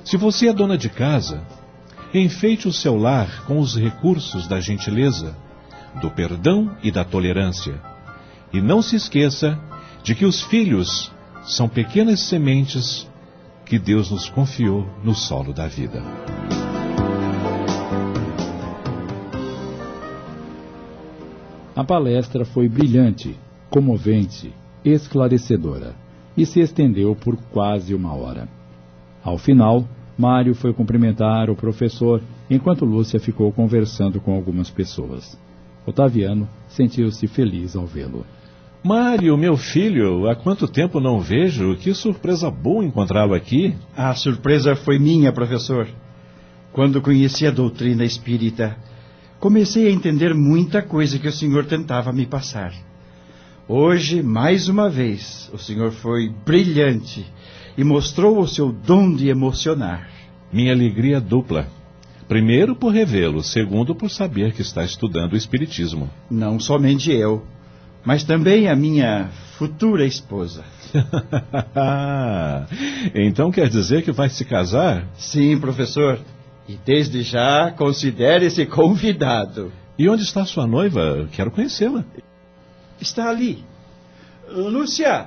[0.04, 1.42] Se você é dona de casa,
[2.12, 5.34] enfeite o seu lar com os recursos da gentileza,
[6.00, 7.80] do perdão e da tolerância.
[8.52, 9.58] E não se esqueça
[10.02, 11.10] de que os filhos
[11.42, 13.08] são pequenas sementes
[13.66, 16.00] que Deus nos confiou no solo da vida.
[21.74, 23.36] A palestra foi brilhante,
[23.68, 24.54] comovente,
[24.84, 25.96] esclarecedora
[26.36, 28.48] e se estendeu por quase uma hora.
[29.22, 29.84] Ao final,
[30.16, 35.38] Mário foi cumprimentar o professor, enquanto Lúcia ficou conversando com algumas pessoas.
[35.84, 38.24] Otaviano sentiu-se feliz ao vê-lo.
[38.86, 41.74] Mário, meu filho, há quanto tempo não vejo?
[41.74, 43.74] Que surpresa boa encontrá-lo aqui.
[43.96, 45.88] A surpresa foi minha, professor.
[46.72, 48.76] Quando conheci a doutrina espírita,
[49.40, 52.72] comecei a entender muita coisa que o senhor tentava me passar.
[53.66, 57.26] Hoje, mais uma vez, o senhor foi brilhante
[57.76, 60.08] e mostrou o seu dom de emocionar.
[60.52, 61.66] Minha alegria é dupla.
[62.28, 66.08] Primeiro por revê-lo, segundo por saber que está estudando o Espiritismo.
[66.30, 67.42] Não somente eu,
[68.06, 69.28] mas também a minha
[69.58, 70.64] futura esposa.
[73.12, 75.04] então quer dizer que vai se casar?
[75.18, 76.20] Sim, professor.
[76.68, 79.72] E desde já considere-se convidado.
[79.98, 81.28] E onde está sua noiva?
[81.32, 82.04] Quero conhecê-la.
[83.00, 83.64] Está ali.
[84.48, 85.26] Lúcia!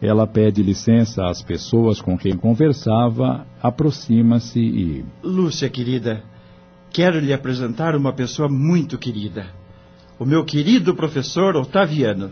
[0.00, 5.04] Ela pede licença às pessoas com quem conversava, aproxima-se e.
[5.22, 6.22] Lúcia, querida,
[6.90, 9.61] quero lhe apresentar uma pessoa muito querida.
[10.22, 12.30] O meu querido professor Otaviano.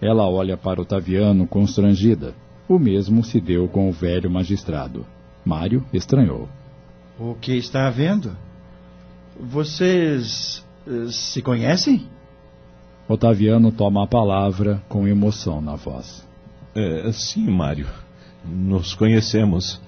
[0.00, 2.34] Ela olha para Otaviano constrangida.
[2.66, 5.04] O mesmo se deu com o velho magistrado.
[5.44, 6.48] Mário estranhou.
[7.18, 8.34] O que está havendo?
[9.38, 12.08] Vocês uh, se conhecem?
[13.06, 16.26] Otaviano toma a palavra com emoção na voz.
[16.74, 17.88] É, sim, Mário.
[18.42, 19.78] Nos conhecemos.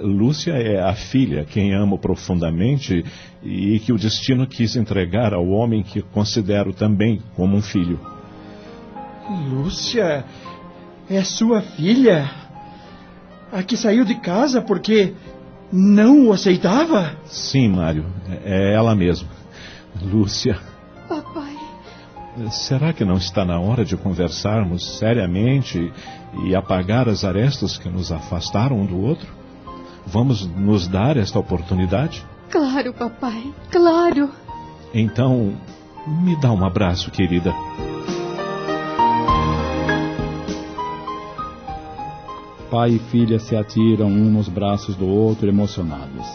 [0.00, 3.04] Lúcia é a filha, quem amo profundamente
[3.42, 8.00] e que o destino quis entregar ao homem que considero também como um filho.
[9.50, 10.24] Lúcia
[11.08, 12.30] é sua filha?
[13.52, 15.14] A que saiu de casa porque
[15.72, 17.16] não o aceitava?
[17.26, 18.06] Sim, Mário.
[18.44, 19.28] É ela mesma.
[20.02, 20.58] Lúcia.
[21.08, 21.54] Papai.
[22.50, 25.92] Será que não está na hora de conversarmos seriamente
[26.44, 29.35] e apagar as arestas que nos afastaram um do outro?
[30.06, 32.24] Vamos nos dar esta oportunidade?
[32.50, 33.52] Claro, papai.
[33.70, 34.30] Claro.
[34.94, 35.52] Então,
[36.06, 37.52] me dá um abraço, querida.
[42.70, 46.26] Pai e filha se atiram um nos braços do outro, emocionados.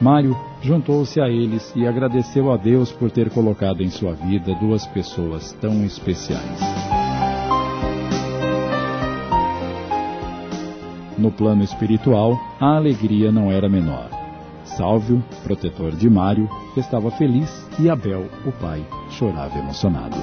[0.00, 4.86] Mário juntou-se a eles e agradeceu a Deus por ter colocado em sua vida duas
[4.86, 6.97] pessoas tão especiais.
[11.18, 14.08] No plano espiritual, a alegria não era menor.
[14.64, 20.16] Sálvio, protetor de Mário, estava feliz e Abel, o pai, chorava emocionado.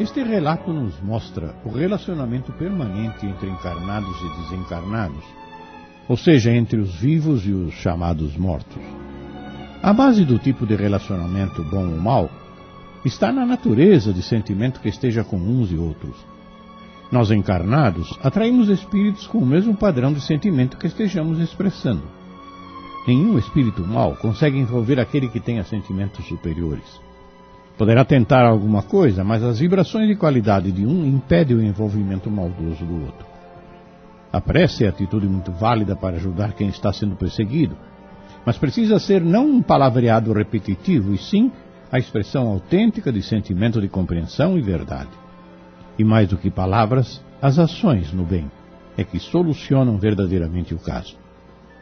[0.00, 5.22] Este relato nos mostra o relacionamento permanente entre encarnados e desencarnados,
[6.10, 8.82] ou seja, entre os vivos e os chamados mortos.
[9.80, 12.28] A base do tipo de relacionamento bom ou mal
[13.04, 16.16] está na natureza de sentimento que esteja com uns e outros.
[17.12, 22.02] Nós encarnados atraímos espíritos com o mesmo padrão de sentimento que estejamos expressando.
[23.06, 27.00] Nenhum espírito mau consegue envolver aquele que tenha sentimentos superiores.
[27.78, 32.84] Poderá tentar alguma coisa, mas as vibrações de qualidade de um impedem o envolvimento maldoso
[32.84, 33.29] do outro.
[34.32, 37.76] A prece é atitude muito válida para ajudar quem está sendo perseguido,
[38.44, 41.50] mas precisa ser não um palavreado repetitivo, e sim
[41.90, 45.10] a expressão autêntica de sentimento de compreensão e verdade.
[45.98, 48.50] E mais do que palavras, as ações no bem
[48.96, 51.16] é que solucionam verdadeiramente o caso.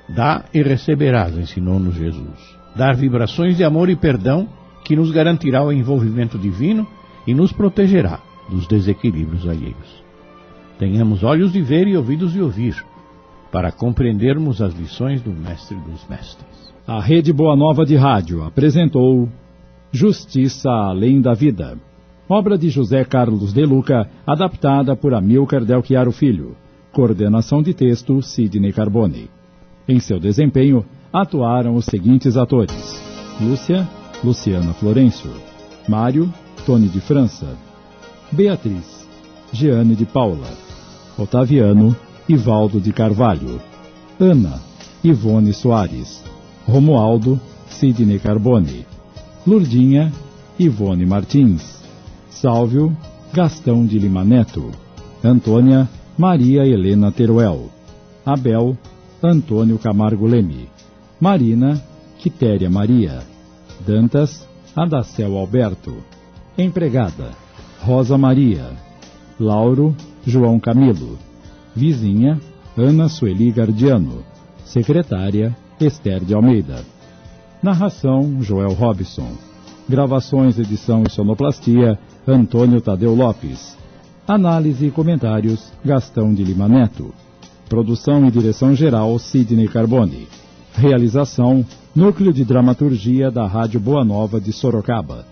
[0.09, 2.57] Dá e receberás, ensinou-nos Jesus.
[2.75, 4.49] Dar vibrações de amor e perdão
[4.85, 6.87] que nos garantirá o envolvimento divino
[7.27, 9.98] e nos protegerá dos desequilíbrios alheios.
[10.79, 12.77] Tenhamos olhos de ver e ouvidos de ouvir,
[13.51, 16.73] para compreendermos as lições do Mestre dos Mestres.
[16.87, 19.29] A Rede Boa Nova de Rádio apresentou
[19.91, 21.77] Justiça Além da Vida,
[22.29, 26.57] obra de José Carlos de Luca, adaptada por Amilcar Del Chiaro Filho.
[26.93, 29.29] Coordenação de texto Sidney Carbone.
[29.89, 33.03] Em seu desempenho, atuaram os seguintes atores:
[33.41, 33.87] Lúcia,
[34.23, 35.33] Luciana Florencio,
[35.89, 36.33] Mário,
[36.65, 37.57] Tony de França,
[38.31, 39.09] Beatriz,
[39.53, 40.68] Jeane de Paula,
[41.19, 41.97] Otaviano,
[42.29, 43.61] Ivaldo de Carvalho,
[44.21, 44.61] Ana,
[45.03, 46.23] Ivone Soares,
[46.67, 48.87] Romualdo, Sidney Carbone,
[49.47, 50.13] Lurdinha,
[50.59, 51.83] Ivone Martins,
[52.31, 52.97] Sálvio,
[53.33, 54.71] Gastão de Lima Neto,
[55.23, 57.71] Antônia, Maria Helena Teruel,
[58.25, 58.77] Abel,
[59.23, 60.69] Antônio Camargo Leme,
[61.21, 61.83] Marina,
[62.19, 63.23] Quitéria Maria,
[63.87, 65.97] Dantas, Adacel Alberto,
[66.57, 67.31] Empregada,
[67.81, 68.88] Rosa Maria,
[69.39, 69.95] Lauro,
[70.27, 71.19] João Camilo,
[71.75, 72.41] Vizinha,
[72.77, 74.25] Ana Sueli Gardiano,
[74.65, 76.85] Secretária, Esther de Almeida.
[77.63, 79.33] Narração, Joel Robson.
[79.89, 83.77] Gravações, edição e sonoplastia, Antônio Tadeu Lopes.
[84.27, 87.15] Análise e comentários, Gastão de Lima Neto.
[87.69, 90.29] Produção e direção geral, Sidney Carbone.
[90.75, 95.25] Realização, Núcleo de Dramaturgia da Rádio Boa Nova de Sorocaba.